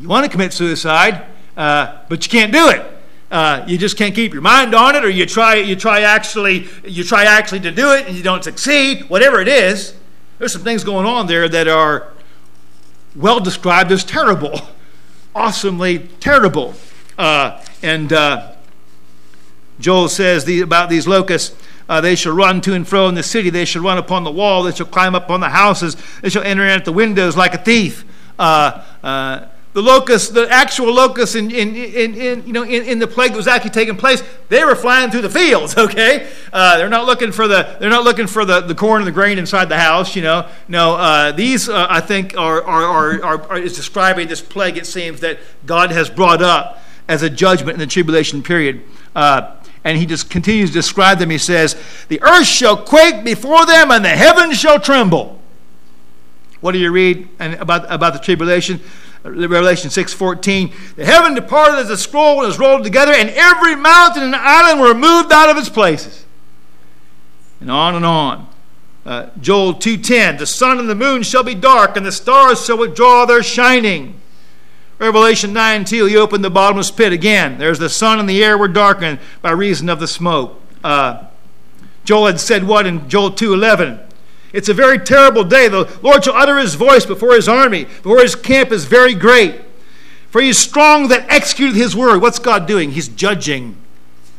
you 0.00 0.08
want 0.08 0.24
to 0.24 0.30
commit 0.32 0.54
suicide, 0.54 1.26
uh, 1.58 1.98
but 2.08 2.24
you 2.24 2.30
can't 2.30 2.50
do 2.50 2.70
it. 2.70 2.82
Uh, 3.30 3.66
you 3.66 3.76
just 3.76 3.98
can't 3.98 4.14
keep 4.14 4.32
your 4.32 4.40
mind 4.40 4.74
on 4.74 4.96
it, 4.96 5.04
or 5.04 5.10
you 5.10 5.26
try, 5.26 5.56
you 5.56 5.76
try 5.76 6.00
actually, 6.00 6.68
you 6.86 7.04
try 7.04 7.24
actually 7.24 7.60
to 7.60 7.70
do 7.70 7.92
it, 7.92 8.06
and 8.06 8.16
you 8.16 8.22
don't 8.22 8.42
succeed. 8.42 9.10
Whatever 9.10 9.42
it 9.42 9.48
is, 9.48 9.94
there's 10.38 10.54
some 10.54 10.62
things 10.62 10.84
going 10.84 11.04
on 11.04 11.26
there 11.26 11.50
that 11.50 11.68
are 11.68 12.14
well 13.14 13.40
described 13.40 13.92
as 13.92 14.04
terrible 14.04 14.58
awesomely 15.34 15.98
terrible. 16.20 16.74
Uh, 17.18 17.62
and 17.82 18.12
uh, 18.12 18.52
Joel 19.78 20.08
says 20.08 20.44
the, 20.44 20.60
about 20.60 20.88
these 20.88 21.06
locusts. 21.06 21.56
Uh, 21.88 22.00
they 22.00 22.14
shall 22.14 22.32
run 22.32 22.60
to 22.62 22.72
and 22.72 22.88
fro 22.88 23.08
in 23.08 23.14
the 23.14 23.22
city. 23.22 23.50
They 23.50 23.66
shall 23.66 23.82
run 23.82 23.98
upon 23.98 24.24
the 24.24 24.30
wall. 24.30 24.62
They 24.62 24.72
shall 24.72 24.86
climb 24.86 25.14
up 25.14 25.30
on 25.30 25.40
the 25.40 25.50
houses. 25.50 25.96
They 26.22 26.30
shall 26.30 26.42
enter 26.42 26.64
in 26.64 26.70
at 26.70 26.84
the 26.84 26.92
windows 26.92 27.36
like 27.36 27.52
a 27.52 27.58
thief. 27.58 28.04
Uh, 28.38 28.82
uh, 29.02 29.46
the 29.74 29.82
locusts, 29.82 30.28
the 30.30 30.48
actual 30.50 30.94
locusts 30.94 31.34
in, 31.34 31.50
in, 31.50 31.74
in, 31.74 32.14
in, 32.14 32.46
you 32.46 32.52
know, 32.52 32.62
in, 32.62 32.84
in 32.84 32.98
the 33.00 33.08
plague 33.08 33.32
that 33.32 33.36
was 33.36 33.48
actually 33.48 33.72
taking 33.72 33.96
place, 33.96 34.22
they 34.48 34.64
were 34.64 34.76
flying 34.76 35.10
through 35.10 35.22
the 35.22 35.28
fields, 35.28 35.76
okay? 35.78 36.30
Uh, 36.52 36.78
they're 36.78 36.88
not 36.88 37.06
looking 37.06 37.32
for 37.32 37.48
the, 37.48 37.76
they're 37.80 37.90
not 37.90 38.04
looking 38.04 38.28
for 38.28 38.44
the, 38.44 38.60
the 38.60 38.74
corn 38.74 39.02
and 39.02 39.06
the 39.06 39.12
grain 39.12 39.36
inside 39.36 39.68
the 39.68 39.78
house, 39.78 40.14
you 40.14 40.22
know. 40.22 40.48
No, 40.68 40.94
uh, 40.94 41.32
these, 41.32 41.68
uh, 41.68 41.88
I 41.90 42.00
think, 42.00 42.36
are, 42.38 42.62
are, 42.62 42.84
are, 42.84 43.24
are, 43.24 43.42
are, 43.50 43.58
is 43.58 43.74
describing 43.74 44.28
this 44.28 44.40
plague, 44.40 44.76
it 44.76 44.86
seems, 44.86 45.20
that 45.20 45.40
God 45.66 45.90
has 45.90 46.08
brought 46.08 46.40
up 46.40 46.80
as 47.08 47.22
a 47.22 47.28
judgment 47.28 47.74
in 47.74 47.80
the 47.80 47.86
tribulation 47.86 48.44
period. 48.44 48.82
Uh, 49.14 49.56
and 49.82 49.98
he 49.98 50.06
just 50.06 50.30
continues 50.30 50.70
to 50.70 50.74
describe 50.74 51.18
them. 51.18 51.30
He 51.30 51.38
says, 51.38 51.76
The 52.08 52.22
earth 52.22 52.46
shall 52.46 52.76
quake 52.76 53.24
before 53.24 53.66
them, 53.66 53.90
and 53.90 54.04
the 54.04 54.08
heavens 54.08 54.56
shall 54.56 54.78
tremble. 54.78 55.40
What 56.64 56.72
do 56.72 56.78
you 56.78 56.92
read 56.92 57.28
about, 57.38 57.92
about 57.92 58.14
the 58.14 58.18
tribulation? 58.18 58.80
Revelation 59.22 59.90
6.14, 59.90 60.94
the 60.96 61.04
heaven 61.04 61.34
departed 61.34 61.78
as 61.78 61.90
a 61.90 61.98
scroll 61.98 62.38
was 62.38 62.58
rolled 62.58 62.84
together, 62.84 63.12
and 63.12 63.28
every 63.28 63.76
mountain 63.76 64.22
and 64.22 64.34
island 64.34 64.80
were 64.80 64.94
moved 64.94 65.30
out 65.30 65.50
of 65.50 65.58
its 65.58 65.68
places. 65.68 66.24
And 67.60 67.70
on 67.70 67.96
and 67.96 68.06
on. 68.06 68.48
Uh, 69.04 69.28
Joel 69.42 69.74
2.10, 69.74 70.38
the 70.38 70.46
sun 70.46 70.78
and 70.78 70.88
the 70.88 70.94
moon 70.94 71.22
shall 71.22 71.42
be 71.42 71.54
dark, 71.54 71.98
and 71.98 72.06
the 72.06 72.10
stars 72.10 72.64
shall 72.64 72.78
withdraw 72.78 73.26
their 73.26 73.42
shining. 73.42 74.18
Revelation 74.98 75.52
9 75.52 75.84
2, 75.84 76.06
he 76.06 76.16
opened 76.16 76.42
the 76.42 76.50
bottomless 76.50 76.90
pit 76.90 77.12
again. 77.12 77.58
There's 77.58 77.78
the 77.78 77.90
sun 77.90 78.18
and 78.18 78.26
the 78.26 78.42
air 78.42 78.56
were 78.56 78.68
darkened 78.68 79.18
by 79.42 79.50
reason 79.50 79.90
of 79.90 80.00
the 80.00 80.08
smoke. 80.08 80.58
Uh, 80.82 81.26
Joel 82.06 82.28
had 82.28 82.40
said 82.40 82.64
what 82.64 82.86
in 82.86 83.06
Joel 83.06 83.32
2.11? 83.32 84.12
It's 84.54 84.68
a 84.68 84.74
very 84.74 85.00
terrible 85.00 85.42
day. 85.42 85.68
The 85.68 85.98
Lord 86.00 86.24
shall 86.24 86.34
utter 86.34 86.58
his 86.58 86.76
voice 86.76 87.04
before 87.04 87.34
his 87.34 87.48
army, 87.48 87.84
before 87.84 88.20
his 88.20 88.36
camp 88.36 88.70
is 88.70 88.84
very 88.84 89.12
great. 89.12 89.60
For 90.30 90.40
he 90.40 90.48
is 90.48 90.58
strong 90.58 91.08
that 91.08 91.28
executed 91.28 91.74
his 91.74 91.96
word. 91.96 92.22
What's 92.22 92.38
God 92.38 92.66
doing? 92.66 92.92
He's 92.92 93.08
judging 93.08 93.76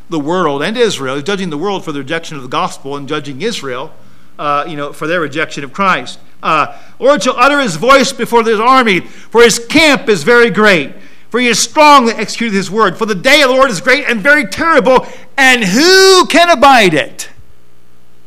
the 0.09 0.19
world 0.19 0.63
and 0.63 0.77
Israel. 0.77 1.15
He's 1.15 1.25
judging 1.25 1.49
the 1.49 1.57
world 1.57 1.83
for 1.83 1.91
the 1.91 1.99
rejection 1.99 2.37
of 2.37 2.43
the 2.43 2.49
gospel 2.49 2.95
and 2.95 3.09
judging 3.09 3.41
Israel, 3.41 3.93
uh, 4.39 4.63
you 4.65 4.77
know, 4.77 4.93
for 4.93 5.05
their 5.05 5.19
rejection 5.19 5.65
of 5.65 5.73
Christ. 5.73 6.17
Uh, 6.41 6.77
Lord 6.97 7.21
shall 7.21 7.35
utter 7.35 7.59
his 7.59 7.75
voice 7.75 8.13
before 8.13 8.41
his 8.43 8.59
army, 8.59 9.01
for 9.01 9.41
his 9.41 9.59
camp 9.59 10.07
is 10.07 10.23
very 10.23 10.49
great. 10.49 10.93
For 11.29 11.41
he 11.41 11.47
is 11.47 11.59
strong 11.59 12.05
that 12.05 12.17
executed 12.17 12.55
his 12.55 12.71
word. 12.71 12.97
For 12.97 13.05
the 13.05 13.15
day 13.15 13.41
of 13.41 13.49
the 13.49 13.55
Lord 13.55 13.69
is 13.69 13.81
great 13.81 14.05
and 14.05 14.21
very 14.21 14.45
terrible, 14.45 15.05
and 15.37 15.61
who 15.61 16.25
can 16.27 16.49
abide 16.49 16.93
it? 16.93 17.29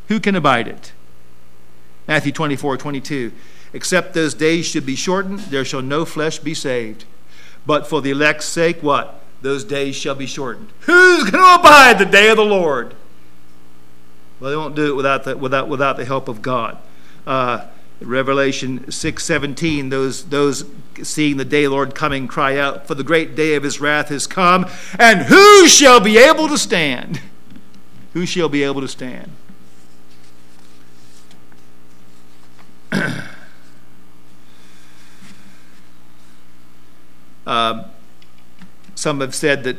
Who 0.09 0.21
can 0.21 0.37
abide 0.37 0.69
it? 0.69 0.93
Matthew 2.09 2.33
24, 2.33 2.79
22. 2.79 3.33
Except 3.75 4.15
those 4.15 4.33
days 4.33 4.67
should 4.67 4.87
be 4.87 4.97
shortened, 4.97 5.41
there 5.41 5.65
shall 5.65 5.83
no 5.83 6.07
flesh 6.07 6.39
be 6.39 6.55
saved. 6.55 7.05
But 7.67 7.87
for 7.87 8.01
the 8.01 8.11
elect's 8.11 8.47
sake, 8.47 8.83
what? 8.83 9.21
Those 9.43 9.63
days 9.63 9.95
shall 9.95 10.15
be 10.15 10.27
shortened. 10.27 10.73
Who's 10.81 11.31
going 11.31 11.45
to 11.45 11.61
abide 11.61 11.99
the 11.99 12.07
day 12.07 12.31
of 12.31 12.39
the 12.39 12.45
Lord? 12.45 12.95
Well, 14.41 14.51
they 14.51 14.57
won't 14.57 14.75
do 14.75 14.89
it 14.91 14.97
without 14.97 15.25
the, 15.25 15.37
without, 15.37 15.69
without 15.69 15.97
the 15.99 16.07
help 16.07 16.29
of 16.29 16.41
God. 16.41 16.79
Uh, 17.27 17.67
Revelation 18.01 18.85
6:17 18.87 19.91
those 19.91 20.27
those 20.27 20.65
seeing 21.03 21.37
the 21.37 21.45
day 21.45 21.67
Lord 21.67 21.97
coming 21.97 22.29
cry 22.29 22.57
out 22.57 22.87
for 22.87 22.95
the 22.95 23.03
great 23.03 23.35
day 23.35 23.57
of 23.57 23.65
his 23.65 23.81
wrath 23.81 24.09
has 24.11 24.27
come 24.29 24.67
and 25.01 25.23
who 25.23 25.67
shall 25.67 25.99
be 25.99 26.17
able 26.17 26.47
to 26.47 26.57
stand 26.57 27.21
who 28.13 28.25
shall 28.25 28.49
be 28.49 28.63
able 28.63 28.81
to 28.81 28.87
stand 28.87 29.33
um, 37.49 37.87
some 38.95 39.21
have 39.21 39.35
said 39.35 39.65
that 39.65 39.79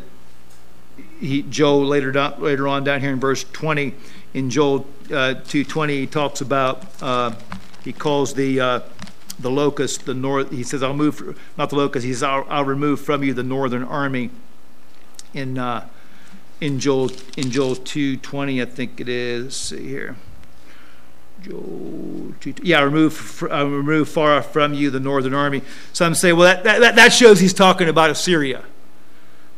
he, 1.20 1.44
Joel 1.44 1.86
later 1.86 2.12
later 2.40 2.68
on 2.68 2.84
down 2.84 3.02
here 3.02 3.12
in 3.12 3.20
verse 3.20 3.44
20 3.44 3.94
in 4.34 4.50
Joel 4.50 4.88
uh, 5.08 5.36
2:20 5.46 5.90
he 5.90 6.08
talks 6.08 6.42
about 6.42 6.86
uh, 7.02 7.36
he 7.84 7.94
calls 7.94 8.34
the 8.34 8.60
uh, 8.60 8.80
the 9.40 9.52
locust 9.52 10.06
the 10.06 10.14
north. 10.14 10.52
He 10.52 10.64
says, 10.64 10.84
"I'll 10.84 10.94
move 10.94 11.40
not 11.58 11.70
the 11.70 11.76
locust." 11.76 12.06
He 12.06 12.14
says, 12.14 12.24
"I'll, 12.24 12.46
I'll 12.50 12.66
remove 12.66 13.00
from 13.00 13.24
you 13.24 13.34
the 13.34 13.44
northern 13.44 13.84
army." 13.84 14.32
In 15.34 15.58
uh, 15.58 15.88
in 16.60 16.80
Joel 16.80 17.12
in 17.38 17.52
Joel 17.52 17.76
two 17.76 18.18
twenty, 18.18 18.62
I 18.62 18.66
think 18.66 19.00
it 19.00 19.08
is. 19.08 19.56
See 19.56 19.88
here. 19.88 20.18
Joel 21.42 22.34
2, 22.42 22.56
yeah, 22.64 22.82
remove 22.82 23.44
uh, 23.44 23.68
remove 23.68 24.10
far 24.10 24.42
from 24.42 24.74
you 24.74 24.90
the 24.90 25.00
northern 25.00 25.34
army. 25.34 25.62
Some 25.94 26.16
say, 26.16 26.34
well, 26.34 26.62
that, 26.64 26.80
that, 26.80 26.96
that 26.96 27.14
shows 27.14 27.40
he's 27.40 27.54
talking 27.54 27.90
about 27.90 28.10
Assyria. 28.10 28.64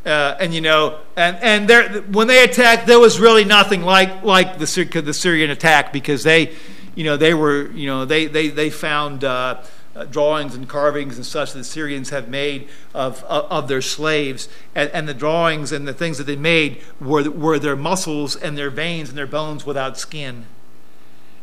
Uh, 0.05 0.35
and 0.39 0.53
you 0.53 0.61
know, 0.61 0.99
and 1.15 1.37
and 1.37 1.67
there 1.67 2.01
when 2.03 2.27
they 2.27 2.43
attacked, 2.43 2.87
there 2.87 2.99
was 2.99 3.19
really 3.19 3.45
nothing 3.45 3.81
like 3.83 4.23
like 4.23 4.57
the 4.57 4.65
the 4.65 5.11
Assyrian 5.11 5.51
attack 5.51 5.93
because 5.93 6.23
they 6.23 6.55
you 6.95 7.03
know, 7.03 7.17
they 7.17 7.33
were, 7.33 7.71
you 7.71 7.87
know, 7.87 8.05
they, 8.05 8.27
they, 8.27 8.49
they 8.49 8.69
found 8.69 9.23
uh, 9.23 9.61
uh, 9.95 10.05
drawings 10.05 10.55
and 10.55 10.67
carvings 10.67 11.17
and 11.17 11.25
such 11.25 11.51
that 11.51 11.57
the 11.57 11.61
Assyrians 11.61 12.09
have 12.09 12.27
made 12.27 12.67
of, 12.93 13.23
of, 13.23 13.45
of 13.51 13.67
their 13.67 13.81
slaves. 13.81 14.49
And, 14.75 14.89
and, 14.91 15.07
the 15.07 15.13
drawings 15.13 15.71
and 15.71 15.87
the 15.87 15.93
things 15.93 16.17
that 16.17 16.25
they 16.25 16.35
made 16.35 16.81
were, 16.99 17.29
were 17.29 17.59
their 17.59 17.75
muscles 17.75 18.35
and 18.35 18.57
their 18.57 18.69
veins 18.69 19.09
and 19.09 19.17
their 19.17 19.27
bones 19.27 19.65
without 19.65 19.97
skin. 19.97 20.45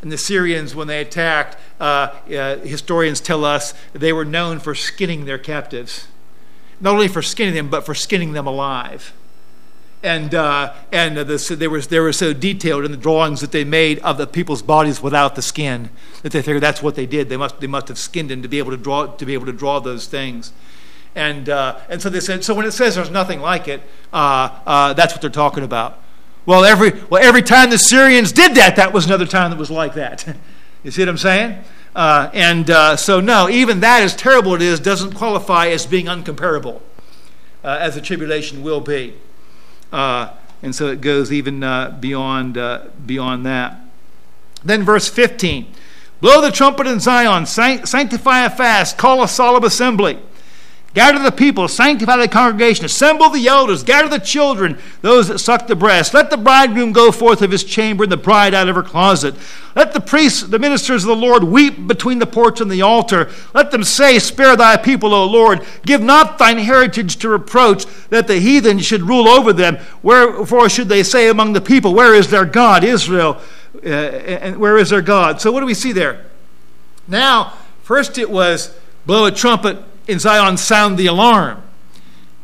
And 0.00 0.11
the 0.12 0.14
Assyrians, 0.14 0.74
when 0.74 0.87
they 0.87 1.00
attacked, 1.00 1.56
uh, 1.80 2.14
uh 2.28 2.58
historians 2.58 3.20
tell 3.20 3.44
us 3.44 3.74
they 3.92 4.12
were 4.12 4.24
known 4.24 4.61
for 4.61 4.74
skinning 4.74 5.24
their 5.24 5.38
captives. 5.38 6.08
Not 6.80 6.94
only 6.94 7.08
for 7.08 7.22
skinning 7.22 7.54
them, 7.54 7.68
but 7.68 7.84
for 7.84 7.94
skinning 7.94 8.32
them 8.32 8.46
alive 8.46 9.12
and 10.02 10.34
uh, 10.34 10.74
and 10.92 11.16
the, 11.16 11.56
they 11.58 11.66
were 11.66 11.80
they 11.80 11.98
were 11.98 12.12
so 12.12 12.32
detailed 12.32 12.84
in 12.84 12.90
the 12.90 12.96
drawings 12.96 13.40
that 13.40 13.52
they 13.52 13.64
made 13.64 13.98
of 14.00 14.18
the 14.18 14.26
people's 14.26 14.62
bodies 14.62 15.02
without 15.02 15.34
the 15.34 15.42
skin 15.42 15.90
that 16.22 16.32
they 16.32 16.42
figured 16.42 16.62
that's 16.62 16.82
what 16.82 16.94
they 16.94 17.06
did. 17.06 17.28
They 17.28 17.37
must 17.37 17.61
they 17.61 17.66
must 17.66 17.88
have 17.88 17.98
skinned 17.98 18.30
them 18.30 18.42
to 18.42 18.48
be 18.48 18.58
able 18.58 18.70
to 18.70 18.76
draw 18.76 19.06
to 19.06 19.26
be 19.26 19.34
able 19.34 19.46
to 19.46 19.52
draw 19.52 19.80
those 19.80 20.06
things. 20.06 20.52
And 21.14 21.48
uh, 21.48 21.80
and 21.88 22.00
so 22.00 22.11
they 22.11 22.20
said 22.20 22.44
so 22.44 22.54
when 22.54 22.64
it 22.64 22.72
says 22.72 22.94
there's 22.94 23.11
nothing 23.11 23.40
like 23.40 23.66
it, 23.66 23.82
uh, 24.12 24.61
uh 24.66 24.92
that's 24.92 25.12
what 25.12 25.20
they're 25.20 25.30
talking 25.30 25.64
about. 25.64 26.00
Well, 26.48 26.64
every 26.64 26.92
well 27.11 27.22
every 27.22 27.42
time 27.42 27.68
the 27.68 27.74
Assyrians 27.74 28.32
did 28.32 28.54
that, 28.54 28.76
that 28.76 28.94
was 28.94 29.04
another 29.04 29.26
time 29.26 29.50
that 29.50 29.58
was 29.58 29.70
like 29.70 29.92
that. 29.96 30.26
you 30.82 30.90
see 30.90 31.02
what 31.02 31.11
I'm 31.11 31.18
saying? 31.18 31.62
Uh, 31.94 32.30
and 32.32 32.70
uh, 32.70 32.96
so 32.96 33.20
no, 33.20 33.50
even 33.50 33.80
that 33.80 34.02
as 34.02 34.16
terrible 34.16 34.54
it 34.54 34.62
is 34.62 34.80
doesn't 34.80 35.12
qualify 35.12 35.66
as 35.68 35.84
being 35.84 36.06
uncomparable, 36.06 36.80
as 37.62 37.96
the 37.96 38.00
tribulation 38.00 38.62
will 38.62 38.80
be. 38.80 39.12
Uh, 39.92 40.30
and 40.62 40.74
so 40.74 40.87
it 40.87 41.02
goes 41.02 41.30
even 41.30 41.62
uh, 41.62 41.94
beyond, 42.00 42.56
uh, 42.56 42.87
beyond 43.04 43.44
that. 43.44 43.78
Then, 44.64 44.84
verse 44.84 45.06
15 45.06 45.66
Blow 46.22 46.40
the 46.40 46.50
trumpet 46.50 46.87
in 46.87 46.98
Zion, 46.98 47.44
sanctify 47.44 48.46
a 48.46 48.48
fast, 48.48 48.96
call 48.96 49.22
a 49.22 49.28
solemn 49.28 49.64
assembly. 49.64 50.18
Gather 50.94 51.22
the 51.22 51.31
people, 51.31 51.68
sanctify 51.68 52.16
the 52.16 52.29
congregation, 52.29 52.87
assemble 52.87 53.29
the 53.29 53.46
elders, 53.46 53.83
gather 53.83 54.09
the 54.09 54.18
children, 54.18 54.79
those 55.03 55.29
that 55.29 55.38
suck 55.38 55.66
the 55.66 55.77
breast. 55.77 56.14
Let 56.14 56.31
the 56.31 56.38
bridegroom 56.38 56.92
go 56.92 57.12
forth 57.12 57.42
of 57.42 57.51
his 57.51 57.62
chamber 57.62 58.05
and 58.05 58.12
the 58.12 58.16
bride 58.16 58.55
out 58.55 58.70
of 58.70 58.74
her 58.74 58.83
closet. 58.83 59.35
Let 59.77 59.92
the 59.92 60.01
priests, 60.01 60.42
the 60.42 60.59
ministers 60.59 61.05
of 61.05 61.09
the 61.09 61.16
Lord, 61.16 61.44
weep 61.44 61.87
between 61.87 62.20
the 62.20 62.27
porch 62.27 62.62
and 62.62 62.70
the 62.70 62.81
altar. 62.81 63.31
Let 63.53 63.70
them 63.70 63.85
say, 63.85 64.18
Spare 64.18 64.57
thy 64.57 64.79
people, 64.79 65.12
O 65.12 65.27
Lord. 65.27 65.64
Give 65.85 66.01
not 66.01 66.38
thine 66.38 66.59
heritage 66.59 67.16
to 67.18 67.29
reproach, 67.29 67.85
that 68.09 68.27
the 68.27 68.40
heathen 68.40 68.79
should 68.79 69.03
rule 69.03 69.29
over 69.29 69.53
them. 69.53 69.79
Wherefore 70.03 70.70
should 70.70 70.88
they 70.88 71.03
say 71.03 71.29
among 71.29 71.53
the 71.53 71.61
people, 71.61 71.94
Where 71.94 72.14
is 72.14 72.31
their 72.31 72.46
God, 72.46 72.83
Israel? 72.83 73.40
Uh, 73.85 73.88
and 73.88 74.57
where 74.57 74.79
is 74.79 74.88
their 74.90 75.03
God? 75.03 75.40
So 75.40 75.53
what 75.53 75.61
do 75.61 75.66
we 75.66 75.74
see 75.74 75.92
there? 75.92 76.24
Now, 77.07 77.53
first 77.83 78.16
it 78.16 78.31
was 78.31 78.77
blow 79.07 79.27
a 79.27 79.31
trumpet 79.31 79.85
in 80.09 80.18
Zion 80.18 80.57
sound 80.57 80.99
the 80.99 81.07
alarm. 81.07 81.62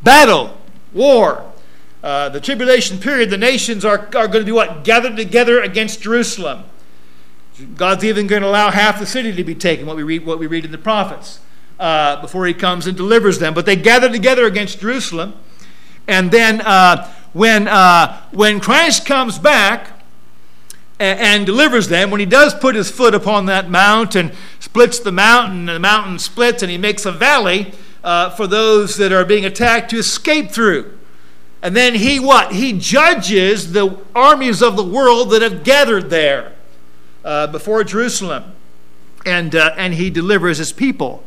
Battle, 0.02 0.56
war, 0.92 1.50
uh, 2.02 2.28
the 2.28 2.40
tribulation 2.40 2.98
period, 2.98 3.30
the 3.30 3.38
nations 3.38 3.84
are, 3.84 4.00
are 4.14 4.28
going 4.28 4.32
to 4.32 4.44
be 4.44 4.52
what? 4.52 4.84
Gathered 4.84 5.16
together 5.16 5.62
against 5.62 6.02
Jerusalem. 6.02 6.64
God's 7.76 8.04
even 8.04 8.26
going 8.26 8.42
to 8.42 8.48
allow 8.48 8.70
half 8.70 8.98
the 8.98 9.06
city 9.06 9.34
to 9.34 9.44
be 9.44 9.54
taken, 9.54 9.86
what 9.86 9.96
we 9.96 10.02
read, 10.02 10.26
what 10.26 10.38
we 10.38 10.46
read 10.46 10.64
in 10.64 10.70
the 10.72 10.78
prophets, 10.78 11.40
uh, 11.80 12.20
before 12.20 12.46
he 12.46 12.52
comes 12.52 12.86
and 12.86 12.96
delivers 12.96 13.38
them. 13.38 13.54
But 13.54 13.64
they 13.64 13.76
gather 13.76 14.10
together 14.10 14.44
against 14.44 14.80
Jerusalem. 14.80 15.34
And 16.06 16.30
then 16.30 16.60
uh, 16.60 17.10
when, 17.32 17.66
uh, 17.66 18.20
when 18.32 18.60
Christ 18.60 19.06
comes 19.06 19.38
back, 19.38 19.94
and, 21.00 21.44
delivers 21.44 21.88
them. 21.88 22.10
When 22.10 22.20
he 22.20 22.26
does 22.26 22.54
put 22.54 22.74
his 22.74 22.90
foot 22.90 23.14
upon 23.14 23.46
that 23.46 23.68
mount 23.68 24.14
and 24.14 24.32
splits 24.74 24.98
the 24.98 25.12
mountain, 25.12 25.68
and 25.68 25.76
the 25.76 25.78
mountain 25.78 26.18
splits, 26.18 26.60
and 26.60 26.68
he 26.68 26.76
makes 26.76 27.06
a 27.06 27.12
valley 27.12 27.72
uh, 28.02 28.28
for 28.30 28.48
those 28.48 28.96
that 28.96 29.12
are 29.12 29.24
being 29.24 29.44
attacked 29.44 29.88
to 29.88 29.98
escape 29.98 30.50
through. 30.50 30.98
And 31.62 31.76
then 31.76 31.94
he 31.94 32.18
what? 32.18 32.50
He 32.50 32.72
judges 32.72 33.70
the 33.70 34.00
armies 34.16 34.64
of 34.64 34.74
the 34.74 34.82
world 34.82 35.30
that 35.30 35.42
have 35.42 35.62
gathered 35.62 36.10
there 36.10 36.54
uh, 37.24 37.46
before 37.46 37.84
Jerusalem. 37.84 38.56
And, 39.24 39.54
uh, 39.54 39.76
and 39.76 39.94
he 39.94 40.10
delivers 40.10 40.58
his 40.58 40.72
people. 40.72 41.22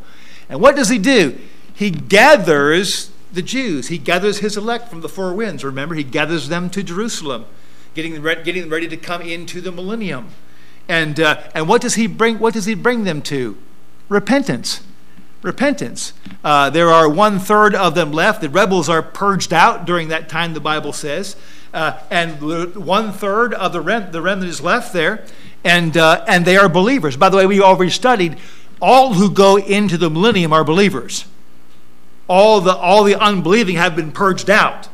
And 0.49 0.59
what 0.59 0.75
does 0.75 0.89
he 0.89 0.97
do? 0.97 1.39
He 1.73 1.89
gathers 1.89 3.11
the 3.31 3.41
Jews. 3.41 3.87
He 3.87 3.97
gathers 3.97 4.39
his 4.39 4.57
elect 4.57 4.89
from 4.89 4.99
the 4.99 5.07
four 5.07 5.33
winds. 5.33 5.63
Remember, 5.63 5.95
he 5.95 6.03
gathers 6.03 6.49
them 6.49 6.69
to 6.71 6.83
Jerusalem 6.83 7.45
getting 7.95 8.21
them, 8.21 8.43
getting 8.43 8.67
ready 8.69 8.89
to 8.89 8.97
come 8.97 9.21
into 9.21 9.61
the 9.61 9.71
millennium. 9.71 10.31
And, 10.87 11.19
uh, 11.19 11.41
and 11.53 11.67
what, 11.67 11.81
does 11.81 11.95
he 11.95 12.07
bring, 12.07 12.39
what 12.39 12.53
does 12.53 12.65
he 12.65 12.73
bring 12.73 13.03
them 13.03 13.21
to? 13.23 13.57
Repentance. 14.09 14.81
Repentance. 15.41 16.13
Uh, 16.43 16.69
there 16.69 16.89
are 16.89 17.09
one 17.09 17.39
third 17.39 17.75
of 17.75 17.93
them 17.95 18.11
left. 18.11 18.41
The 18.41 18.49
rebels 18.49 18.89
are 18.89 19.01
purged 19.01 19.53
out 19.53 19.85
during 19.85 20.07
that 20.09 20.29
time, 20.29 20.53
the 20.53 20.59
Bible 20.59 20.93
says. 20.93 21.35
Uh, 21.73 21.99
and 22.09 22.75
one 22.75 23.11
third 23.11 23.53
of 23.53 23.73
the, 23.73 23.81
rem- 23.81 24.11
the 24.11 24.21
remnant 24.21 24.49
is 24.49 24.61
left 24.61 24.93
there. 24.93 25.25
And, 25.63 25.97
uh, 25.97 26.23
and 26.27 26.45
they 26.45 26.57
are 26.57 26.69
believers. 26.69 27.17
By 27.17 27.29
the 27.29 27.37
way, 27.37 27.45
we 27.45 27.61
already 27.61 27.91
studied 27.91 28.37
all 28.81 29.13
who 29.13 29.29
go 29.29 29.57
into 29.57 29.97
the 29.97 30.09
millennium 30.09 30.53
are 30.53 30.63
believers. 30.63 31.25
All 32.27 32.61
the, 32.61 32.75
all 32.75 33.03
the 33.03 33.15
unbelieving 33.15 33.75
have 33.75 33.95
been 33.95 34.11
purged 34.11 34.49
out. 34.49 34.89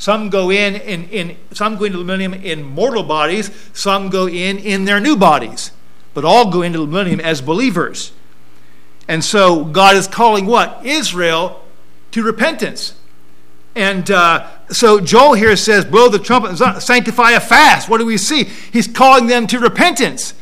Some 0.00 0.30
go 0.30 0.50
in, 0.50 0.76
in, 0.76 1.04
in 1.10 1.36
some 1.52 1.76
go 1.76 1.84
into 1.84 1.98
the 1.98 2.04
millennium 2.04 2.32
in 2.32 2.62
mortal 2.62 3.02
bodies, 3.02 3.50
some 3.74 4.08
go 4.08 4.26
in 4.26 4.56
in 4.56 4.86
their 4.86 4.98
new 4.98 5.14
bodies, 5.14 5.72
but 6.14 6.24
all 6.24 6.50
go 6.50 6.62
into 6.62 6.78
the 6.78 6.86
millennium 6.86 7.20
as 7.20 7.42
believers. 7.42 8.10
And 9.08 9.22
so 9.22 9.62
God 9.62 9.96
is 9.96 10.08
calling 10.08 10.46
what? 10.46 10.86
Israel 10.86 11.62
to 12.12 12.22
repentance. 12.22 12.94
And 13.74 14.10
uh, 14.10 14.48
so 14.70 15.00
Joel 15.00 15.34
here 15.34 15.54
says, 15.54 15.84
blow 15.84 16.08
the 16.08 16.18
trumpet, 16.18 16.56
sanctify 16.80 17.32
a 17.32 17.40
fast. 17.40 17.90
What 17.90 17.98
do 17.98 18.06
we 18.06 18.16
see? 18.16 18.44
He's 18.44 18.88
calling 18.88 19.26
them 19.26 19.46
to 19.48 19.58
repentance. 19.58 20.32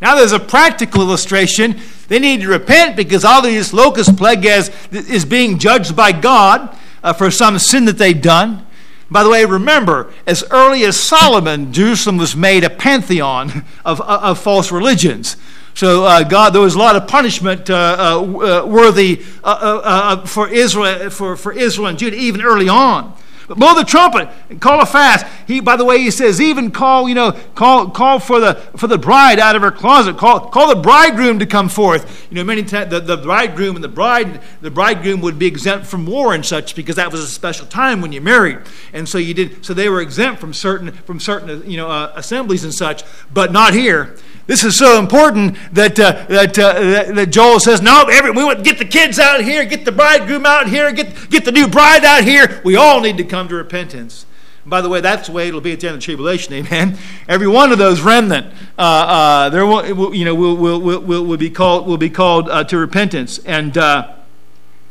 Now 0.00 0.14
there's 0.14 0.30
a 0.30 0.38
practical 0.38 1.02
illustration. 1.02 1.80
They 2.06 2.20
need 2.20 2.42
to 2.42 2.48
repent 2.48 2.94
because 2.94 3.24
all 3.24 3.42
these 3.42 3.72
locust 3.72 4.16
plague 4.16 4.44
is, 4.44 4.70
is 4.92 5.24
being 5.24 5.58
judged 5.58 5.96
by 5.96 6.12
God 6.12 6.78
uh, 7.02 7.12
for 7.14 7.32
some 7.32 7.58
sin 7.58 7.84
that 7.86 7.98
they've 7.98 8.22
done. 8.22 8.64
By 9.10 9.22
the 9.22 9.30
way, 9.30 9.44
remember, 9.44 10.12
as 10.26 10.44
early 10.50 10.84
as 10.84 10.98
Solomon, 10.98 11.72
Jerusalem 11.72 12.18
was 12.18 12.36
made 12.36 12.62
a 12.62 12.70
pantheon 12.70 13.64
of, 13.84 14.00
of 14.02 14.38
false 14.38 14.70
religions. 14.70 15.36
So 15.72 16.04
uh, 16.04 16.24
God, 16.24 16.50
there 16.50 16.60
was 16.60 16.74
a 16.74 16.78
lot 16.78 16.96
of 16.96 17.06
punishment 17.06 17.70
uh, 17.70 17.96
uh, 17.98 18.62
uh 18.62 18.66
worthy 18.66 19.22
uh, 19.44 19.80
uh, 19.84 20.26
for 20.26 20.48
Israel, 20.48 21.08
for, 21.08 21.36
for 21.36 21.52
Israel 21.52 21.86
and 21.86 21.98
Judah, 21.98 22.16
even 22.16 22.42
early 22.42 22.68
on. 22.68 23.16
Blow 23.48 23.74
the 23.74 23.84
trumpet 23.84 24.28
and 24.50 24.60
call 24.60 24.80
a 24.80 24.86
fast. 24.86 25.24
He, 25.46 25.60
by 25.60 25.76
the 25.76 25.84
way, 25.84 25.98
he 26.00 26.10
says, 26.10 26.38
even 26.38 26.70
call, 26.70 27.08
you 27.08 27.14
know, 27.14 27.32
call, 27.54 27.88
call 27.88 28.18
for 28.18 28.40
the 28.40 28.54
for 28.76 28.86
the 28.86 28.98
bride 28.98 29.38
out 29.38 29.56
of 29.56 29.62
her 29.62 29.70
closet. 29.70 30.18
Call, 30.18 30.40
call 30.50 30.68
the 30.68 30.80
bridegroom 30.80 31.38
to 31.38 31.46
come 31.46 31.70
forth. 31.70 32.28
You 32.30 32.36
know, 32.36 32.44
many 32.44 32.62
times 32.62 32.90
the, 32.90 33.00
the 33.00 33.16
bridegroom 33.16 33.74
and 33.74 33.82
the 33.82 33.88
bride, 33.88 34.42
the 34.60 34.70
bridegroom 34.70 35.22
would 35.22 35.38
be 35.38 35.46
exempt 35.46 35.86
from 35.86 36.04
war 36.04 36.34
and 36.34 36.44
such 36.44 36.74
because 36.74 36.96
that 36.96 37.10
was 37.10 37.20
a 37.20 37.26
special 37.26 37.66
time 37.66 38.02
when 38.02 38.12
you 38.12 38.20
married, 38.20 38.58
and 38.92 39.08
so 39.08 39.16
you 39.16 39.32
did. 39.32 39.64
So 39.64 39.72
they 39.72 39.88
were 39.88 40.02
exempt 40.02 40.40
from 40.40 40.52
certain 40.52 40.92
from 40.92 41.18
certain 41.18 41.68
you 41.70 41.78
know 41.78 41.88
uh, 41.88 42.12
assemblies 42.16 42.64
and 42.64 42.74
such, 42.74 43.02
but 43.32 43.50
not 43.50 43.72
here. 43.72 44.14
This 44.48 44.64
is 44.64 44.78
so 44.78 44.98
important 44.98 45.58
that, 45.74 46.00
uh, 46.00 46.24
that, 46.30 46.58
uh, 46.58 46.72
that, 46.72 47.14
that, 47.14 47.26
Joel 47.26 47.60
says, 47.60 47.82
No, 47.82 48.04
every, 48.10 48.30
we 48.30 48.42
want 48.42 48.56
to 48.56 48.64
get 48.64 48.78
the 48.78 48.86
kids 48.86 49.18
out 49.18 49.42
here, 49.42 49.62
get 49.66 49.84
the 49.84 49.92
bridegroom 49.92 50.46
out 50.46 50.68
here, 50.68 50.90
get, 50.90 51.28
get 51.28 51.44
the 51.44 51.52
new 51.52 51.68
bride 51.68 52.02
out 52.02 52.24
here. 52.24 52.62
We 52.64 52.74
all 52.74 53.02
need 53.02 53.18
to 53.18 53.24
come 53.24 53.37
to 53.46 53.54
repentance. 53.54 54.26
By 54.66 54.80
the 54.80 54.88
way, 54.88 55.00
that's 55.00 55.28
the 55.28 55.32
way 55.32 55.48
it'll 55.48 55.60
be 55.60 55.72
at 55.72 55.80
the 55.80 55.88
end 55.88 55.94
of 55.94 56.00
the 56.00 56.04
tribulation, 56.04 56.52
amen. 56.54 56.98
Every 57.28 57.46
one 57.46 57.72
of 57.72 57.78
those 57.78 58.00
remnant, 58.00 58.52
uh, 58.76 58.82
uh, 58.82 59.48
there 59.50 59.64
will, 59.64 60.14
you 60.14 60.24
know, 60.24 60.34
will, 60.34 60.56
will, 60.56 60.80
will, 60.80 61.24
will 61.24 61.36
be 61.36 61.50
called, 61.50 61.86
will 61.86 61.96
be 61.96 62.10
called 62.10 62.50
uh, 62.50 62.64
to 62.64 62.76
repentance. 62.76 63.38
And, 63.38 63.78
uh, 63.78 64.14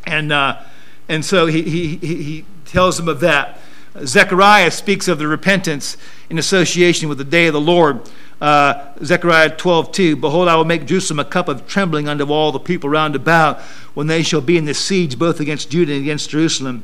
and, 0.05 0.31
uh, 0.31 0.61
and 1.09 1.23
so 1.23 1.45
he, 1.45 1.61
he, 1.63 1.97
he 1.97 2.45
tells 2.65 2.97
them 2.97 3.07
of 3.07 3.19
that. 3.19 3.59
Zechariah 4.03 4.71
speaks 4.71 5.07
of 5.07 5.19
the 5.19 5.27
repentance 5.27 5.97
in 6.29 6.37
association 6.37 7.09
with 7.09 7.17
the 7.17 7.23
day 7.23 7.47
of 7.47 7.53
the 7.53 7.61
Lord. 7.61 8.01
Uh, 8.39 8.93
Zechariah 9.03 9.49
12, 9.49 9.91
2. 9.91 10.15
Behold, 10.17 10.47
I 10.47 10.55
will 10.55 10.65
make 10.65 10.85
Jerusalem 10.85 11.19
a 11.19 11.25
cup 11.25 11.47
of 11.47 11.67
trembling 11.67 12.07
unto 12.07 12.31
all 12.31 12.51
the 12.51 12.59
people 12.59 12.89
round 12.89 13.15
about 13.15 13.59
when 13.95 14.07
they 14.07 14.21
shall 14.21 14.41
be 14.41 14.57
in 14.57 14.65
the 14.65 14.73
siege 14.73 15.17
both 15.17 15.39
against 15.39 15.71
Judah 15.71 15.93
and 15.93 16.01
against 16.01 16.29
Jerusalem. 16.29 16.83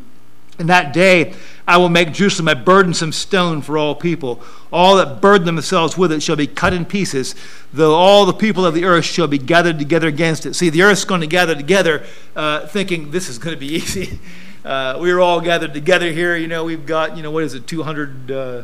In 0.59 0.67
that 0.67 0.93
day 0.93 1.33
I 1.67 1.77
will 1.77 1.89
make 1.89 2.11
Jerusalem 2.11 2.47
a 2.49 2.55
burdensome 2.55 3.11
stone 3.11 3.61
for 3.61 3.77
all 3.77 3.95
people. 3.95 4.41
All 4.71 4.97
that 4.97 5.21
burden 5.21 5.45
themselves 5.45 5.97
with 5.97 6.11
it 6.11 6.21
shall 6.21 6.35
be 6.35 6.47
cut 6.47 6.73
in 6.73 6.85
pieces, 6.85 7.35
though 7.71 7.95
all 7.95 8.25
the 8.25 8.33
people 8.33 8.65
of 8.65 8.73
the 8.73 8.83
earth 8.85 9.05
shall 9.05 9.27
be 9.27 9.37
gathered 9.37 9.79
together 9.79 10.07
against 10.07 10.45
it. 10.45 10.55
See, 10.55 10.69
the 10.69 10.81
earth's 10.81 11.05
going 11.05 11.21
to 11.21 11.27
gather 11.27 11.55
together 11.55 12.05
uh, 12.35 12.67
thinking 12.67 13.11
this 13.11 13.29
is 13.29 13.37
going 13.37 13.55
to 13.55 13.59
be 13.59 13.67
easy. 13.75 14.19
Uh, 14.65 14.97
we 15.01 15.11
are 15.11 15.19
all 15.19 15.41
gathered 15.41 15.73
together 15.73 16.11
here. 16.11 16.35
You 16.35 16.47
know, 16.47 16.63
we've 16.65 16.85
got, 16.85 17.15
you 17.15 17.23
know, 17.23 17.31
what 17.31 17.43
is 17.43 17.53
it, 17.53 17.67
200. 17.67 18.31
Uh, 18.31 18.63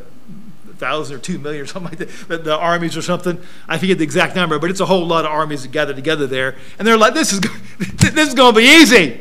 thousand 0.80 1.18
or 1.18 1.20
two 1.20 1.38
million 1.38 1.62
or 1.62 1.66
something 1.66 1.92
like 1.92 1.98
that, 2.00 2.30
the, 2.30 2.38
the, 2.38 2.58
armies 2.58 2.96
or 2.96 3.02
something. 3.02 3.38
I 3.68 3.78
forget 3.78 3.98
the 3.98 4.06
exact 4.06 4.34
number, 4.34 4.58
but 4.60 4.70
it's 4.70 4.80
a 4.80 4.86
whole 4.86 5.06
lot 5.06 5.26
of 5.26 5.32
armies 5.32 5.64
that 5.64 5.74
gather 5.74 5.94
together 5.94 6.26
there, 6.26 6.56
and 6.78 6.88
they're 6.88 6.98
like, 6.98 7.14
"This 7.14 7.34
is 7.34 7.42
this 7.80 8.30
is 8.30 8.34
going 8.34 8.54
to 8.54 8.62
be 8.62 8.66
easy." 8.66 9.20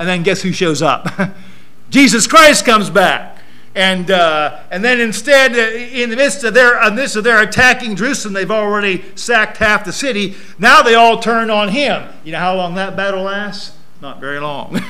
And 0.00 0.08
then 0.08 0.24
guess 0.24 0.42
who 0.42 0.50
shows 0.50 0.82
up? 0.82 1.06
Jesus 1.92 2.26
Christ 2.26 2.64
comes 2.64 2.88
back, 2.88 3.38
and 3.74 4.10
uh, 4.10 4.60
and 4.70 4.82
then 4.82 4.98
instead, 4.98 5.52
uh, 5.52 5.76
in 5.76 6.08
the 6.08 6.16
midst 6.16 6.42
of 6.42 6.54
their 6.54 6.82
in 6.82 6.96
the 6.96 7.02
midst 7.02 7.16
of 7.16 7.22
their 7.22 7.42
attacking 7.42 7.96
Jerusalem, 7.96 8.32
they've 8.32 8.50
already 8.50 9.04
sacked 9.14 9.58
half 9.58 9.84
the 9.84 9.92
city. 9.92 10.34
Now 10.58 10.80
they 10.80 10.94
all 10.94 11.20
turn 11.20 11.50
on 11.50 11.68
him. 11.68 12.08
You 12.24 12.32
know 12.32 12.38
how 12.38 12.56
long 12.56 12.76
that 12.76 12.96
battle 12.96 13.24
lasts? 13.24 13.76
Not 14.00 14.20
very 14.20 14.40
long. 14.40 14.70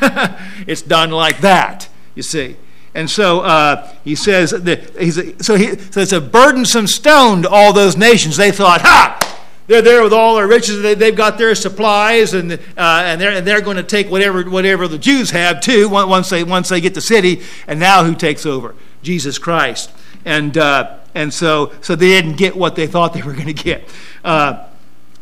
it's 0.67 0.81
done 0.81 1.11
like 1.11 1.41
that. 1.41 1.89
You 2.15 2.23
see. 2.23 2.57
And 2.95 3.11
so 3.11 3.41
uh, 3.41 3.91
he 4.05 4.15
says, 4.15 4.51
that 4.51 4.97
he's 4.99 5.17
a, 5.17 5.43
so, 5.43 5.55
he, 5.55 5.79
so 5.79 6.01
it's 6.01 6.13
a 6.13 6.21
burdensome 6.21 6.87
stone 6.87 7.43
to 7.43 7.49
all 7.49 7.73
those 7.73 7.97
nations. 7.97 8.37
They 8.37 8.53
thought, 8.53 8.83
ha! 8.83 9.19
They're 9.67 9.83
there 9.83 10.03
with 10.03 10.13
all 10.13 10.37
their 10.37 10.47
riches. 10.47 10.83
They, 10.83 10.95
have 10.95 11.17
got 11.17 11.39
their 11.39 11.55
supplies, 11.55 12.35
and, 12.35 12.53
uh, 12.53 12.57
and, 12.77 13.21
they're, 13.21 13.31
and 13.31 13.47
they're 13.47 13.61
going 13.61 13.77
to 13.77 13.83
take 13.83 14.11
whatever, 14.11 14.43
whatever 14.43 14.89
the 14.89 14.99
Jews 14.99 15.31
have 15.31 15.61
too 15.61 15.89
once 15.89 16.31
they, 16.31 16.45
once 16.45 16.69
they 16.69 16.81
get 16.81 16.95
the 16.95 17.01
city. 17.01 17.43
And 17.67 17.79
now 17.79 18.05
who 18.05 18.15
takes 18.15 18.45
over? 18.45 18.75
Jesus 19.03 19.39
Christ. 19.39 19.93
And, 20.25 20.57
uh, 20.59 20.99
and 21.15 21.33
so, 21.33 21.73
so 21.81 21.95
they 21.95 22.09
didn't 22.09 22.37
get 22.37 22.57
what 22.57 22.77
they 22.77 22.87
thought 22.87 23.15
they 23.15 23.23
were 23.23 23.35
going 23.35 23.47
to 23.47 23.53
get. 23.53 23.89
Uh, 24.25 24.67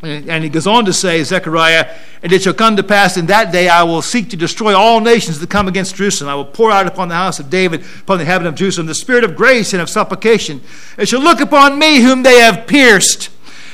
and 0.03 0.43
he 0.43 0.49
goes 0.49 0.65
on 0.65 0.85
to 0.85 0.93
say, 0.93 1.23
Zechariah, 1.23 1.95
and 2.23 2.31
it 2.31 2.41
shall 2.41 2.55
come 2.55 2.75
to 2.77 2.83
pass 2.83 3.17
in 3.17 3.27
that 3.27 3.51
day 3.51 3.69
I 3.69 3.83
will 3.83 4.01
seek 4.01 4.31
to 4.31 4.37
destroy 4.37 4.75
all 4.75 4.99
nations 4.99 5.39
that 5.39 5.49
come 5.51 5.67
against 5.67 5.95
Jerusalem. 5.95 6.29
I 6.29 6.35
will 6.35 6.45
pour 6.45 6.71
out 6.71 6.87
upon 6.87 7.07
the 7.07 7.15
house 7.15 7.39
of 7.39 7.51
David, 7.51 7.83
upon 7.99 8.17
the 8.17 8.25
heaven 8.25 8.47
of 8.47 8.55
Jerusalem, 8.55 8.87
the 8.87 8.95
spirit 8.95 9.23
of 9.23 9.35
grace 9.35 9.73
and 9.73 9.81
of 9.81 9.89
supplication. 9.89 10.61
They 10.97 11.05
shall 11.05 11.21
look 11.21 11.39
upon 11.39 11.77
me 11.77 12.01
whom 12.01 12.23
they 12.23 12.39
have 12.39 12.65
pierced, 12.65 13.29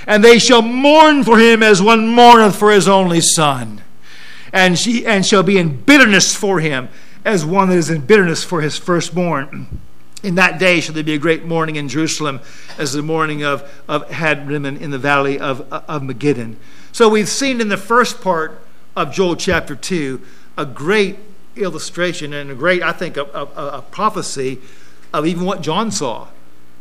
and 0.08 0.24
they 0.24 0.40
shall 0.40 0.62
mourn 0.62 1.24
for 1.24 1.38
him 1.38 1.62
as 1.62 1.82
one 1.82 2.08
mourneth 2.08 2.56
for 2.56 2.72
his 2.72 2.88
only 2.88 3.20
son. 3.20 3.84
And, 4.54 4.80
she, 4.80 5.06
and 5.06 5.26
shall 5.26 5.44
be 5.44 5.58
in 5.58 5.82
bitterness 5.82 6.34
for 6.34 6.62
him, 6.62 6.88
as 7.26 7.46
one 7.46 7.70
that 7.70 7.76
is 7.76 7.90
in 7.90 8.02
bitterness 8.02 8.44
for 8.44 8.62
his 8.62 8.78
firstborn. 8.78 9.82
In 10.24 10.36
that 10.36 10.58
day 10.58 10.80
shall 10.80 10.96
there 10.96 11.04
be 11.04 11.14
a 11.14 11.20
great 11.20 11.44
mourning 11.44 11.76
in 11.76 11.90
Jerusalem 11.90 12.40
as 12.78 12.94
the 12.94 13.04
mourning 13.04 13.44
of, 13.44 13.70
of 13.88 14.10
Hadrimmon 14.10 14.80
in 14.80 14.90
the 14.92 14.98
valley 14.98 15.38
of, 15.38 15.62
of 15.72 16.02
Megiddon. 16.02 16.56
So 16.94 17.10
we've 17.10 17.30
seen 17.30 17.60
in 17.62 17.68
the 17.68 17.78
first 17.78 18.22
part 18.22 18.62
of 18.96 19.12
Joel 19.12 19.36
chapter 19.36 19.76
2 19.76 20.22
a 20.58 20.66
great 20.66 21.18
illustration 21.56 22.34
and 22.34 22.50
a 22.50 22.56
great, 22.56 22.82
I 22.82 22.94
think, 22.94 23.18
a, 23.18 23.26
a, 23.26 23.44
a 23.78 23.86
prophecy 23.92 24.60
of 25.14 25.28
even 25.28 25.46
what 25.46 25.62
John 25.62 25.92
saw. 25.92 26.30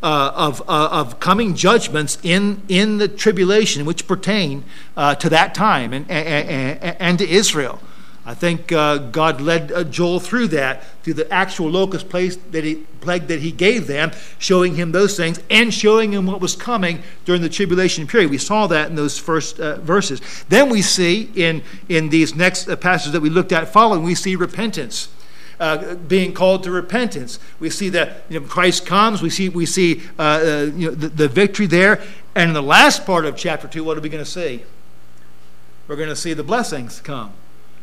Uh, 0.03 0.31
of, 0.35 0.61
uh, 0.69 0.89
of 0.91 1.19
coming 1.19 1.55
judgments 1.55 2.19
in, 2.21 2.61
in 2.69 2.99
the 2.99 3.07
tribulation 3.07 3.83
which 3.83 4.05
pertain 4.05 4.63
uh, 4.95 5.15
to 5.15 5.27
that 5.27 5.55
time 5.55 5.91
and, 5.91 6.07
and, 6.07 6.95
and 6.99 7.17
to 7.17 7.27
Israel. 7.27 7.79
I 8.27 8.35
think 8.35 8.73
uh, 8.73 8.97
God 8.97 9.39
led 9.39 9.71
uh, 9.71 9.85
Joel 9.85 10.19
through 10.19 10.49
that, 10.49 10.83
through 11.01 11.13
the 11.13 11.33
actual 11.33 11.69
locust 11.69 12.09
place 12.09 12.35
that 12.51 12.65
he, 12.65 12.75
plague 12.99 13.27
that 13.27 13.39
he 13.39 13.53
gave 13.53 13.87
them, 13.87 14.11
showing 14.37 14.75
him 14.75 14.91
those 14.91 15.15
things 15.15 15.39
and 15.49 15.73
showing 15.73 16.11
him 16.11 16.27
what 16.27 16.41
was 16.41 16.53
coming 16.53 17.01
during 17.23 17.41
the 17.41 17.49
tribulation 17.49 18.05
period. 18.05 18.29
We 18.29 18.37
saw 18.37 18.67
that 18.67 18.89
in 18.89 18.95
those 18.95 19.17
first 19.17 19.61
uh, 19.61 19.77
verses. 19.77 20.21
Then 20.49 20.69
we 20.69 20.81
see 20.81 21.31
in, 21.35 21.63
in 21.87 22.09
these 22.09 22.35
next 22.35 22.65
passages 22.81 23.13
that 23.13 23.21
we 23.21 23.29
looked 23.29 23.53
at 23.53 23.71
following, 23.71 24.03
we 24.03 24.13
see 24.13 24.35
repentance. 24.35 25.07
Uh, 25.59 25.95
being 25.95 26.33
called 26.33 26.61
to 26.61 26.69
repentance. 26.69 27.39
We 27.59 27.71
see 27.71 27.89
that 27.89 28.21
you 28.29 28.39
know, 28.39 28.45
Christ 28.45 28.85
comes. 28.85 29.23
We 29.23 29.31
see 29.31 29.49
we 29.49 29.65
see 29.65 30.03
uh, 30.19 30.21
uh, 30.21 30.71
you 30.75 30.89
know, 30.89 30.93
the, 30.93 31.07
the, 31.07 31.27
victory 31.27 31.65
there. 31.65 31.99
And 32.35 32.49
in 32.49 32.53
the 32.53 32.61
last 32.61 33.07
part 33.07 33.25
of 33.25 33.35
chapter 33.35 33.67
two, 33.67 33.83
what 33.83 33.97
are 33.97 34.01
we 34.01 34.09
going 34.09 34.23
to 34.23 34.29
see? 34.29 34.63
We're 35.87 35.95
going 35.95 36.09
to 36.09 36.15
see 36.15 36.33
the 36.33 36.43
blessings 36.43 37.01
come. 37.01 37.33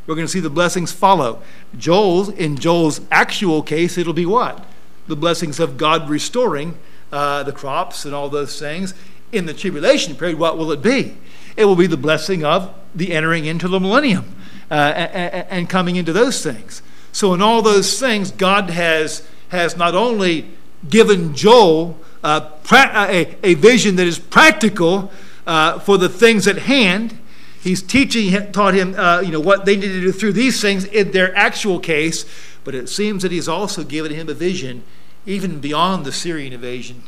We're 0.06 0.14
going 0.14 0.26
to 0.26 0.32
see 0.32 0.40
the 0.40 0.50
blessings 0.50 0.92
follow. 0.92 1.42
Joel's, 1.76 2.28
in 2.28 2.56
Joel's 2.56 3.00
actual 3.10 3.62
case, 3.62 3.96
it'll 3.96 4.12
be 4.12 4.26
what? 4.26 4.64
The 5.06 5.16
blessings 5.16 5.58
of 5.58 5.76
God 5.76 6.08
restoring 6.08 6.78
uh, 7.10 7.42
the 7.42 7.52
crops 7.52 8.04
and 8.04 8.14
all 8.14 8.28
those 8.28 8.58
things. 8.58 8.94
In 9.32 9.46
the 9.46 9.54
tribulation 9.54 10.14
period, 10.14 10.38
what 10.38 10.58
will 10.58 10.70
it 10.70 10.82
be? 10.82 11.16
It 11.56 11.64
will 11.64 11.76
be 11.76 11.86
the 11.86 11.96
blessing 11.96 12.44
of 12.44 12.72
the 12.94 13.12
entering 13.12 13.46
into 13.46 13.66
the 13.66 13.80
millennium 13.80 14.36
uh, 14.70 14.74
and, 14.74 15.46
and 15.50 15.70
coming 15.70 15.96
into 15.96 16.12
those 16.12 16.42
things. 16.42 16.82
So, 17.14 17.32
in 17.32 17.40
all 17.40 17.62
those 17.62 18.00
things, 18.00 18.32
God 18.32 18.70
has, 18.70 19.24
has 19.50 19.76
not 19.76 19.94
only 19.94 20.50
given 20.90 21.32
Joel 21.32 21.96
uh, 22.24 22.40
pra- 22.40 23.06
a, 23.08 23.36
a, 23.44 23.54
vision 23.54 23.94
that 23.96 24.06
is 24.08 24.18
practical 24.18 25.12
uh, 25.46 25.78
for 25.78 25.96
the 25.96 26.08
things 26.08 26.48
at 26.48 26.58
hand, 26.58 27.16
he's 27.62 27.82
teaching, 27.82 28.50
taught 28.50 28.74
him, 28.74 28.96
uh, 28.96 29.20
you 29.20 29.30
know, 29.30 29.38
what 29.38 29.64
they 29.64 29.76
need 29.76 29.92
to 29.92 30.00
do 30.00 30.10
through 30.10 30.32
these 30.32 30.60
things 30.60 30.86
in 30.86 31.12
their 31.12 31.32
actual 31.36 31.78
case. 31.78 32.26
But 32.64 32.74
it 32.74 32.88
seems 32.88 33.22
that 33.22 33.30
he's 33.30 33.48
also 33.48 33.84
given 33.84 34.10
him 34.10 34.28
a 34.28 34.34
vision, 34.34 34.82
even 35.24 35.60
beyond 35.60 36.04
the 36.04 36.10
Assyrian 36.10 36.52
invasion, 36.52 37.04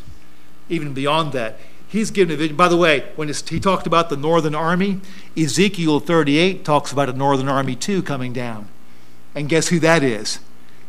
even 0.69 0.95
beyond 0.95 1.33
that. 1.33 1.59
He's 1.89 2.13
given 2.13 2.33
a 2.33 2.39
vision. 2.39 2.55
By 2.55 2.69
the 2.69 2.77
way, 2.77 3.11
when 3.17 3.27
he 3.27 3.59
talked 3.59 3.89
about 3.89 4.09
the 4.09 4.17
northern 4.17 4.55
army, 4.55 5.01
Ezekiel 5.37 5.99
38 5.99 6.65
talks 6.65 6.93
about 6.93 7.09
a 7.09 7.13
northern 7.13 7.49
army 7.49 7.75
too 7.75 8.05
coming 8.05 8.33
down. 8.33 8.69
And 9.37 9.49
guess 9.49 9.69
who 9.69 9.79
that 9.81 10.03
is? 10.03 10.41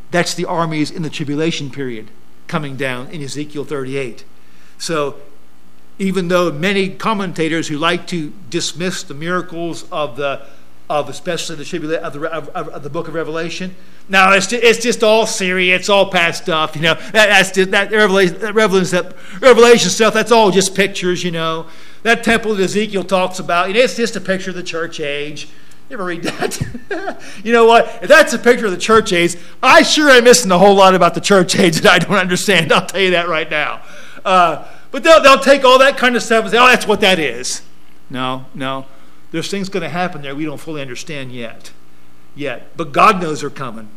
That's 0.09 0.33
the 0.33 0.45
armies 0.45 0.89
in 0.89 1.03
the 1.03 1.09
tribulation 1.09 1.69
period 1.69 2.07
coming 2.47 2.77
down 2.77 3.09
in 3.09 3.21
Ezekiel 3.21 3.65
38. 3.65 4.23
So 4.77 5.17
even 5.99 6.29
though 6.29 6.51
many 6.51 6.89
commentators 6.89 7.67
who 7.67 7.77
like 7.77 8.07
to 8.07 8.33
dismiss 8.49 9.03
the 9.03 9.13
miracles 9.13 9.83
of 9.91 10.15
the 10.15 10.41
of 10.89 11.09
especially 11.09 11.57
the 11.57 11.65
tribulation 11.65 12.03
of 12.05 12.13
the, 12.13 12.31
of, 12.31 12.49
of 12.49 12.83
the 12.83 12.89
book 12.89 13.09
of 13.09 13.13
Revelation. 13.13 13.75
No, 14.07 14.31
it's 14.31 14.47
just, 14.47 14.63
it's 14.63 14.79
just 14.81 15.03
all 15.03 15.23
Assyria. 15.23 15.75
It's 15.75 15.89
all 15.89 16.09
past 16.09 16.43
stuff. 16.43 16.77
You 16.77 16.81
know, 16.81 16.93
that, 16.93 17.11
that's 17.11 17.51
just, 17.51 17.71
that 17.71 17.91
revelation, 17.91 18.39
that 18.39 18.55
revelation, 18.55 19.13
revelation 19.41 19.89
stuff. 19.89 20.13
That's 20.13 20.31
all 20.31 20.49
just 20.49 20.75
pictures. 20.75 21.25
You 21.25 21.31
know, 21.31 21.67
that 22.03 22.23
temple 22.23 22.55
that 22.55 22.63
Ezekiel 22.63 23.03
talks 23.03 23.37
about, 23.39 23.75
it's 23.75 23.97
just 23.97 24.15
a 24.15 24.21
picture 24.21 24.51
of 24.51 24.55
the 24.55 24.63
church 24.63 25.01
age. 25.01 25.49
You 25.89 25.95
ever 25.95 26.03
read 26.03 26.23
that? 26.23 27.23
you 27.43 27.53
know 27.53 27.65
what? 27.65 27.85
If 28.01 28.09
that's 28.09 28.33
a 28.33 28.39
picture 28.39 28.65
of 28.65 28.71
the 28.71 28.77
church 28.77 29.13
age, 29.13 29.37
I 29.63 29.83
sure 29.83 30.09
am 30.09 30.25
missing 30.25 30.51
a 30.51 30.57
whole 30.57 30.75
lot 30.75 30.95
about 30.95 31.13
the 31.13 31.21
church 31.21 31.57
age 31.57 31.77
that 31.81 31.91
I 31.91 31.99
don't 31.99 32.17
understand. 32.17 32.73
I'll 32.73 32.85
tell 32.85 32.99
you 32.99 33.11
that 33.11 33.29
right 33.29 33.49
now. 33.49 33.81
Uh, 34.25 34.67
but 34.91 35.03
they'll, 35.03 35.21
they'll 35.21 35.39
take 35.39 35.63
all 35.63 35.79
that 35.79 35.97
kind 35.97 36.17
of 36.17 36.23
stuff 36.23 36.43
and 36.43 36.51
say, 36.51 36.57
oh, 36.57 36.67
that's 36.67 36.85
what 36.85 36.99
that 37.01 37.19
is. 37.19 37.61
No, 38.09 38.45
no. 38.53 38.85
There's 39.31 39.49
things 39.49 39.69
going 39.69 39.83
to 39.83 39.89
happen 39.89 40.21
there 40.21 40.35
we 40.35 40.45
don't 40.45 40.59
fully 40.59 40.81
understand 40.81 41.31
yet. 41.31 41.71
Yet. 42.35 42.75
But 42.75 42.91
God 42.91 43.21
knows 43.21 43.41
they're 43.41 43.49
coming. 43.49 43.89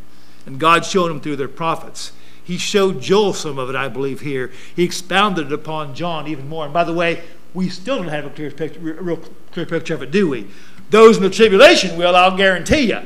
And 0.47 0.61
God's 0.61 0.89
showing 0.89 1.09
them 1.09 1.21
through 1.21 1.37
their 1.37 1.49
prophets. 1.49 2.13
He 2.43 2.57
showed 2.57 3.01
Joel 3.01 3.33
some 3.35 3.59
of 3.59 3.69
it, 3.69 3.77
I 3.77 3.89
believe, 3.89 4.21
here. 4.21 4.51
He 4.75 4.85
expounded 4.85 5.47
it 5.47 5.53
upon 5.53 5.95
John 5.95 6.27
even 6.27 6.49
more. 6.49 6.65
And 6.65 6.75
by 6.75 6.85
the 6.85 6.95
way, 6.95 7.23
we 7.55 7.69
still 7.69 7.97
don't 7.97 8.09
have 8.09 8.27
a 8.27 8.31
clear 8.31 8.51
picture, 8.51 8.81
real 8.81 9.19
clear 9.53 9.67
picture 9.67 9.95
of 9.95 10.03
it, 10.03 10.11
do 10.11 10.29
we? 10.29 10.49
Those 10.91 11.17
in 11.17 11.23
the 11.23 11.31
tribulation 11.31 11.97
will, 11.97 12.17
I'll 12.17 12.37
guarantee 12.37 12.89
you. 12.89 13.01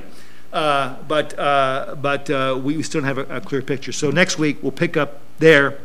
Uh, 0.55 0.97
but 1.09 1.36
uh, 1.36 1.97
but 2.01 2.30
uh, 2.30 2.59
we 2.62 2.80
still 2.84 3.01
don't 3.01 3.09
have 3.09 3.18
a, 3.18 3.38
a, 3.38 3.40
clear 3.40 3.61
picture. 3.61 3.90
So 3.90 4.12
next 4.12 4.38
week 4.38 4.62
we'll 4.62 4.70
pick 4.70 4.97
up 4.97 5.20
there 5.38 5.80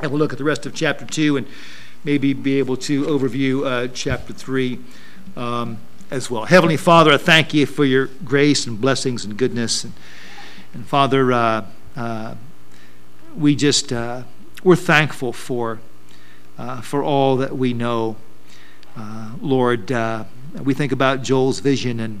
and 0.00 0.10
we'll 0.10 0.18
look 0.18 0.32
at 0.32 0.38
the 0.38 0.44
rest 0.44 0.64
of 0.64 0.74
chapter 0.74 1.04
2 1.04 1.36
and 1.36 1.46
maybe 2.02 2.32
be 2.32 2.58
able 2.58 2.78
to 2.78 3.04
overview 3.04 3.66
uh, 3.66 3.88
chapter 3.92 4.32
3 4.32 4.80
um, 5.36 5.78
as 6.10 6.30
well. 6.30 6.46
Heavenly 6.46 6.78
Father, 6.78 7.12
I 7.12 7.18
thank 7.18 7.52
you 7.52 7.66
for 7.66 7.84
your 7.84 8.06
grace 8.24 8.66
and 8.66 8.80
blessings 8.80 9.22
and 9.26 9.36
goodness. 9.36 9.84
And, 9.84 9.92
and 10.72 10.86
Father, 10.86 11.30
uh, 11.30 11.66
uh, 11.94 12.36
we 13.36 13.54
just, 13.54 13.92
we're 14.62 14.76
thankful 14.76 15.34
for, 15.34 15.78
for 16.82 17.02
all 17.02 17.36
that 17.36 17.56
we 17.56 17.72
know. 17.72 18.16
Lord, 19.40 19.90
we 20.62 20.74
think 20.74 20.92
about 20.92 21.22
Joel's 21.22 21.60
vision 21.60 22.00
and 22.00 22.20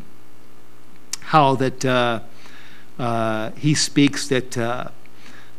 how 1.26 1.56
that 1.56 1.84
uh, 1.84 2.20
uh, 2.98 3.50
he 3.52 3.74
speaks 3.74 4.28
that 4.28 4.56
uh, 4.56 4.88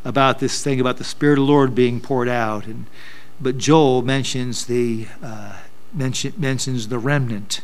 about 0.05 0.39
this 0.39 0.63
thing 0.63 0.79
about 0.79 0.97
the 0.97 1.03
Spirit 1.03 1.33
of 1.33 1.45
the 1.45 1.51
Lord 1.51 1.75
being 1.75 1.99
poured 1.99 2.29
out, 2.29 2.65
and 2.65 2.85
but 3.39 3.57
Joel 3.57 4.01
mentions 4.01 4.65
the 4.65 5.07
uh, 5.21 5.57
mention, 5.93 6.33
mentions 6.37 6.87
the 6.87 6.97
remnant, 6.97 7.61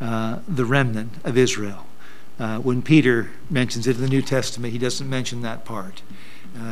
uh, 0.00 0.38
the 0.46 0.64
remnant 0.64 1.12
of 1.24 1.36
Israel. 1.36 1.86
Uh, 2.38 2.58
when 2.58 2.82
Peter 2.82 3.30
mentions 3.50 3.86
it 3.86 3.96
in 3.96 4.02
the 4.02 4.08
New 4.08 4.22
Testament, 4.22 4.72
he 4.72 4.78
doesn't 4.78 5.08
mention 5.08 5.42
that 5.42 5.64
part 5.64 6.02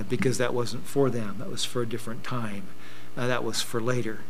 because 0.09 0.39
that 0.39 0.55
wasn't 0.55 0.85
for 0.87 1.11
them; 1.11 1.37
that 1.39 1.51
was 1.51 1.65
for 1.65 1.83
a 1.83 1.87
different 1.87 2.23
time. 2.23 2.69
That 3.17 3.45
was 3.45 3.63
for 3.63 3.81
later. 3.81 4.21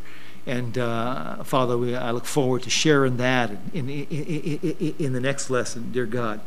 And 0.45 0.77
uh, 0.77 1.43
Father, 1.43 1.77
we, 1.77 1.95
I 1.95 2.11
look 2.11 2.25
forward 2.25 2.63
to 2.63 2.69
sharing 2.69 3.17
that 3.17 3.51
in, 3.73 3.89
in, 3.89 4.05
in, 4.09 4.95
in 4.99 5.13
the 5.13 5.19
next 5.19 5.49
lesson, 5.49 5.91
dear 5.91 6.05
God. 6.05 6.41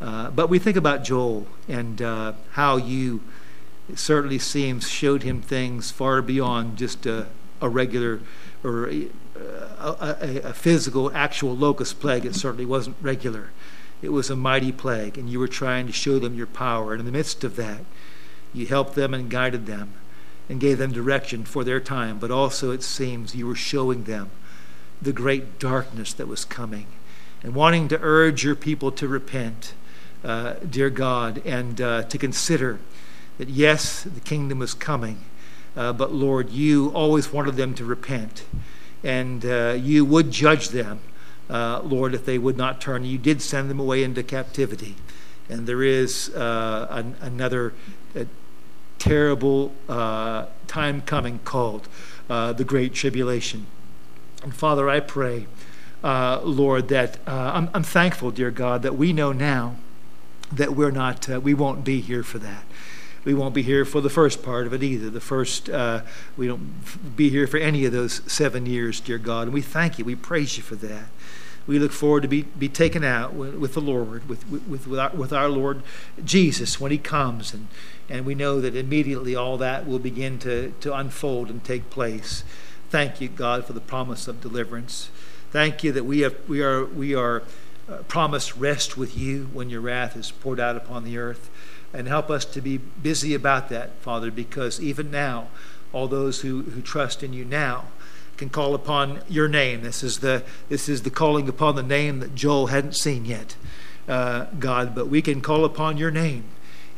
Uh, 0.00 0.30
but 0.30 0.48
we 0.48 0.58
think 0.58 0.76
about 0.76 1.04
Joel 1.04 1.46
and 1.68 2.00
uh, 2.00 2.32
how 2.52 2.76
you, 2.76 3.20
it 3.88 3.98
certainly 3.98 4.38
seems, 4.38 4.88
showed 4.88 5.22
him 5.22 5.42
things 5.42 5.90
far 5.90 6.22
beyond 6.22 6.78
just 6.78 7.04
a, 7.06 7.26
a 7.60 7.68
regular 7.68 8.20
or 8.64 8.88
a, 8.88 9.08
a, 9.36 10.40
a, 10.44 10.52
physical, 10.54 11.12
actual 11.14 11.56
locust 11.56 12.00
plague. 12.00 12.24
It 12.24 12.34
certainly 12.34 12.64
wasn't 12.66 12.96
regular. 13.00 13.50
It 14.00 14.10
was 14.10 14.30
a 14.30 14.36
mighty 14.36 14.72
plague, 14.72 15.18
and 15.18 15.28
you 15.28 15.38
were 15.38 15.48
trying 15.48 15.86
to 15.86 15.92
show 15.92 16.18
them 16.18 16.34
your 16.34 16.46
power. 16.46 16.92
And 16.92 17.00
in 17.00 17.06
the 17.06 17.12
midst 17.12 17.44
of 17.44 17.56
that, 17.56 17.80
you 18.52 18.66
helped 18.66 18.94
them 18.94 19.14
and 19.14 19.30
guided 19.30 19.66
them 19.66 19.94
and 20.52 20.60
gave 20.60 20.76
them 20.76 20.92
direction 20.92 21.46
for 21.46 21.64
their 21.64 21.80
time, 21.80 22.18
but 22.18 22.30
also 22.30 22.72
it 22.72 22.82
seems 22.82 23.34
you 23.34 23.46
were 23.46 23.54
showing 23.54 24.04
them 24.04 24.30
the 25.00 25.10
great 25.10 25.58
darkness 25.58 26.12
that 26.12 26.28
was 26.28 26.44
coming 26.44 26.86
and 27.42 27.54
wanting 27.54 27.88
to 27.88 27.98
urge 28.02 28.44
your 28.44 28.54
people 28.54 28.92
to 28.92 29.08
repent, 29.08 29.72
uh, 30.22 30.52
dear 30.68 30.90
God, 30.90 31.40
and 31.46 31.80
uh, 31.80 32.02
to 32.02 32.18
consider 32.18 32.78
that 33.38 33.48
yes, 33.48 34.02
the 34.02 34.20
kingdom 34.20 34.58
was 34.58 34.74
coming, 34.74 35.24
uh, 35.74 35.90
but 35.94 36.12
Lord, 36.12 36.50
you 36.50 36.90
always 36.90 37.32
wanted 37.32 37.56
them 37.56 37.72
to 37.76 37.84
repent, 37.86 38.44
and 39.02 39.46
uh, 39.46 39.74
you 39.80 40.04
would 40.04 40.30
judge 40.30 40.68
them, 40.68 41.00
uh, 41.48 41.80
Lord, 41.82 42.14
if 42.14 42.26
they 42.26 42.36
would 42.36 42.58
not 42.58 42.78
turn. 42.78 43.06
You 43.06 43.16
did 43.16 43.40
send 43.40 43.70
them 43.70 43.80
away 43.80 44.04
into 44.04 44.22
captivity. 44.22 44.96
And 45.48 45.66
there 45.66 45.82
is 45.82 46.28
uh, 46.34 46.88
an, 46.90 47.16
another 47.22 47.72
terrible 49.02 49.72
uh, 49.88 50.46
time 50.68 51.02
coming 51.02 51.40
called 51.40 51.88
uh, 52.30 52.52
the 52.52 52.62
Great 52.62 52.94
Tribulation. 52.94 53.66
And 54.44 54.54
Father, 54.54 54.88
I 54.88 55.00
pray, 55.00 55.48
uh, 56.04 56.40
Lord, 56.44 56.86
that 56.86 57.18
uh, 57.26 57.50
I'm, 57.52 57.68
I'm, 57.74 57.82
thankful, 57.82 58.30
dear 58.30 58.52
God, 58.52 58.82
that 58.82 58.94
we 58.94 59.12
know 59.12 59.32
now 59.32 59.74
that 60.52 60.76
we're 60.76 60.92
not, 60.92 61.28
uh, 61.28 61.40
we 61.40 61.52
won't 61.52 61.82
be 61.82 62.00
here 62.00 62.22
for 62.22 62.38
that. 62.38 62.62
We 63.24 63.34
won't 63.34 63.54
be 63.54 63.62
here 63.62 63.84
for 63.84 64.00
the 64.00 64.08
first 64.08 64.40
part 64.40 64.68
of 64.68 64.72
it 64.72 64.84
either. 64.84 65.10
The 65.10 65.20
first, 65.20 65.68
uh, 65.68 66.02
we 66.36 66.46
don't 66.46 67.16
be 67.16 67.28
here 67.28 67.48
for 67.48 67.56
any 67.56 67.84
of 67.84 67.90
those 67.90 68.22
seven 68.32 68.66
years, 68.66 69.00
dear 69.00 69.18
God. 69.18 69.42
And 69.48 69.52
we 69.52 69.62
thank 69.62 69.98
you. 69.98 70.04
We 70.04 70.14
praise 70.14 70.56
you 70.56 70.62
for 70.62 70.76
that 70.76 71.06
we 71.66 71.78
look 71.78 71.92
forward 71.92 72.22
to 72.22 72.28
be, 72.28 72.42
be 72.42 72.68
taken 72.68 73.04
out 73.04 73.34
with, 73.34 73.54
with 73.54 73.74
the 73.74 73.80
Lord, 73.80 74.28
with, 74.28 74.48
with, 74.48 74.86
with, 74.86 74.98
our, 74.98 75.10
with 75.10 75.32
our 75.32 75.48
Lord 75.48 75.82
Jesus 76.24 76.80
when 76.80 76.90
He 76.90 76.98
comes. 76.98 77.54
And, 77.54 77.68
and 78.08 78.24
we 78.26 78.34
know 78.34 78.60
that 78.60 78.76
immediately 78.76 79.34
all 79.34 79.56
that 79.58 79.86
will 79.86 79.98
begin 79.98 80.38
to, 80.40 80.72
to 80.80 80.94
unfold 80.94 81.50
and 81.50 81.62
take 81.64 81.90
place. 81.90 82.44
Thank 82.90 83.20
you, 83.20 83.28
God, 83.28 83.64
for 83.64 83.72
the 83.72 83.80
promise 83.80 84.28
of 84.28 84.40
deliverance. 84.40 85.10
Thank 85.50 85.82
you 85.84 85.92
that 85.92 86.04
we, 86.04 86.20
have, 86.20 86.36
we 86.48 86.62
are, 86.62 86.84
we 86.84 87.14
are 87.14 87.42
uh, 87.88 87.98
promised 88.08 88.56
rest 88.56 88.96
with 88.96 89.16
you 89.16 89.48
when 89.52 89.70
your 89.70 89.80
wrath 89.80 90.16
is 90.16 90.30
poured 90.30 90.60
out 90.60 90.76
upon 90.76 91.04
the 91.04 91.18
earth. 91.18 91.50
And 91.92 92.08
help 92.08 92.30
us 92.30 92.44
to 92.46 92.60
be 92.60 92.78
busy 92.78 93.34
about 93.34 93.68
that, 93.68 93.96
Father, 93.96 94.30
because 94.30 94.80
even 94.80 95.10
now, 95.10 95.48
all 95.92 96.08
those 96.08 96.40
who, 96.40 96.62
who 96.62 96.80
trust 96.80 97.22
in 97.22 97.32
you 97.32 97.44
now, 97.44 97.84
can 98.42 98.48
call 98.48 98.74
upon 98.74 99.20
your 99.28 99.46
name. 99.46 99.82
This 99.82 100.02
is 100.02 100.18
the 100.18 100.42
this 100.68 100.88
is 100.88 101.02
the 101.02 101.10
calling 101.10 101.48
upon 101.48 101.76
the 101.76 101.82
name 101.82 102.20
that 102.20 102.34
Joel 102.34 102.68
hadn't 102.68 102.96
seen 102.96 103.24
yet, 103.24 103.56
uh, 104.08 104.46
God. 104.58 104.94
But 104.94 105.08
we 105.08 105.22
can 105.22 105.40
call 105.40 105.64
upon 105.64 105.96
your 105.96 106.10
name, 106.10 106.44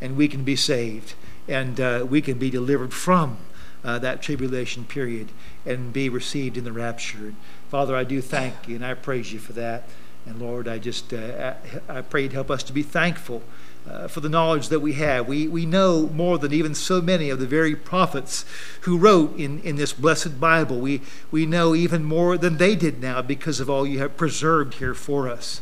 and 0.00 0.16
we 0.16 0.28
can 0.28 0.44
be 0.44 0.56
saved, 0.56 1.14
and 1.48 1.80
uh, 1.80 2.06
we 2.08 2.20
can 2.20 2.38
be 2.38 2.50
delivered 2.50 2.92
from 2.92 3.38
uh, 3.84 3.98
that 3.98 4.22
tribulation 4.22 4.84
period 4.84 5.28
and 5.66 5.92
be 5.92 6.08
received 6.08 6.56
in 6.56 6.64
the 6.64 6.72
rapture. 6.72 7.34
Father, 7.68 7.94
I 7.94 8.04
do 8.04 8.20
thank 8.20 8.66
you 8.66 8.76
and 8.76 8.84
I 8.84 8.94
praise 8.94 9.32
you 9.32 9.38
for 9.38 9.52
that. 9.54 9.88
And 10.26 10.40
Lord, 10.40 10.66
I 10.66 10.78
just 10.78 11.12
uh, 11.12 11.54
I 11.88 12.00
pray 12.00 12.28
to 12.28 12.34
help 12.34 12.50
us 12.50 12.62
to 12.62 12.72
be 12.72 12.82
thankful 12.82 13.42
uh, 13.88 14.08
for 14.08 14.20
the 14.20 14.28
knowledge 14.30 14.68
that 14.68 14.80
we 14.80 14.94
have. 14.94 15.28
We, 15.28 15.46
we 15.46 15.66
know 15.66 16.08
more 16.08 16.38
than 16.38 16.52
even 16.54 16.74
so 16.74 17.02
many 17.02 17.28
of 17.28 17.38
the 17.38 17.46
very 17.46 17.76
prophets 17.76 18.46
who 18.82 18.96
wrote 18.96 19.36
in, 19.36 19.60
in 19.60 19.76
this 19.76 19.92
blessed 19.92 20.40
Bible. 20.40 20.80
We, 20.80 21.02
we 21.30 21.44
know 21.44 21.74
even 21.74 22.04
more 22.04 22.38
than 22.38 22.56
they 22.56 22.74
did 22.74 23.02
now 23.02 23.20
because 23.20 23.60
of 23.60 23.68
all 23.68 23.86
you 23.86 23.98
have 23.98 24.16
preserved 24.16 24.74
here 24.74 24.94
for 24.94 25.28
us. 25.28 25.60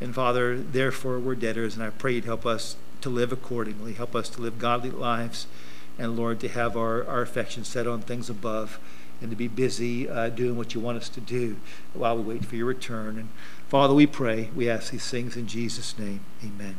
And 0.00 0.14
Father, 0.14 0.56
therefore 0.56 1.18
we're 1.18 1.34
debtors, 1.34 1.74
and 1.74 1.84
I 1.84 1.90
pray 1.90 2.14
you'd 2.14 2.24
help 2.24 2.46
us 2.46 2.76
to 3.04 3.10
live 3.10 3.32
accordingly. 3.32 3.92
Help 3.92 4.16
us 4.16 4.30
to 4.30 4.40
live 4.40 4.58
godly 4.58 4.90
lives, 4.90 5.46
and 5.98 6.16
Lord, 6.16 6.40
to 6.40 6.48
have 6.48 6.74
our, 6.74 7.06
our 7.06 7.20
affection 7.20 7.62
set 7.62 7.86
on 7.86 8.00
things 8.00 8.30
above 8.30 8.80
and 9.20 9.30
to 9.30 9.36
be 9.36 9.46
busy 9.46 10.08
uh, 10.08 10.30
doing 10.30 10.56
what 10.56 10.74
you 10.74 10.80
want 10.80 10.96
us 10.96 11.10
to 11.10 11.20
do 11.20 11.56
while 11.92 12.16
we 12.16 12.34
wait 12.34 12.46
for 12.46 12.56
your 12.56 12.66
return. 12.66 13.18
And 13.18 13.28
Father, 13.68 13.92
we 13.92 14.06
pray, 14.06 14.48
we 14.56 14.70
ask 14.70 14.90
these 14.90 15.08
things 15.08 15.36
in 15.36 15.46
Jesus' 15.46 15.98
name. 15.98 16.20
Amen. 16.42 16.78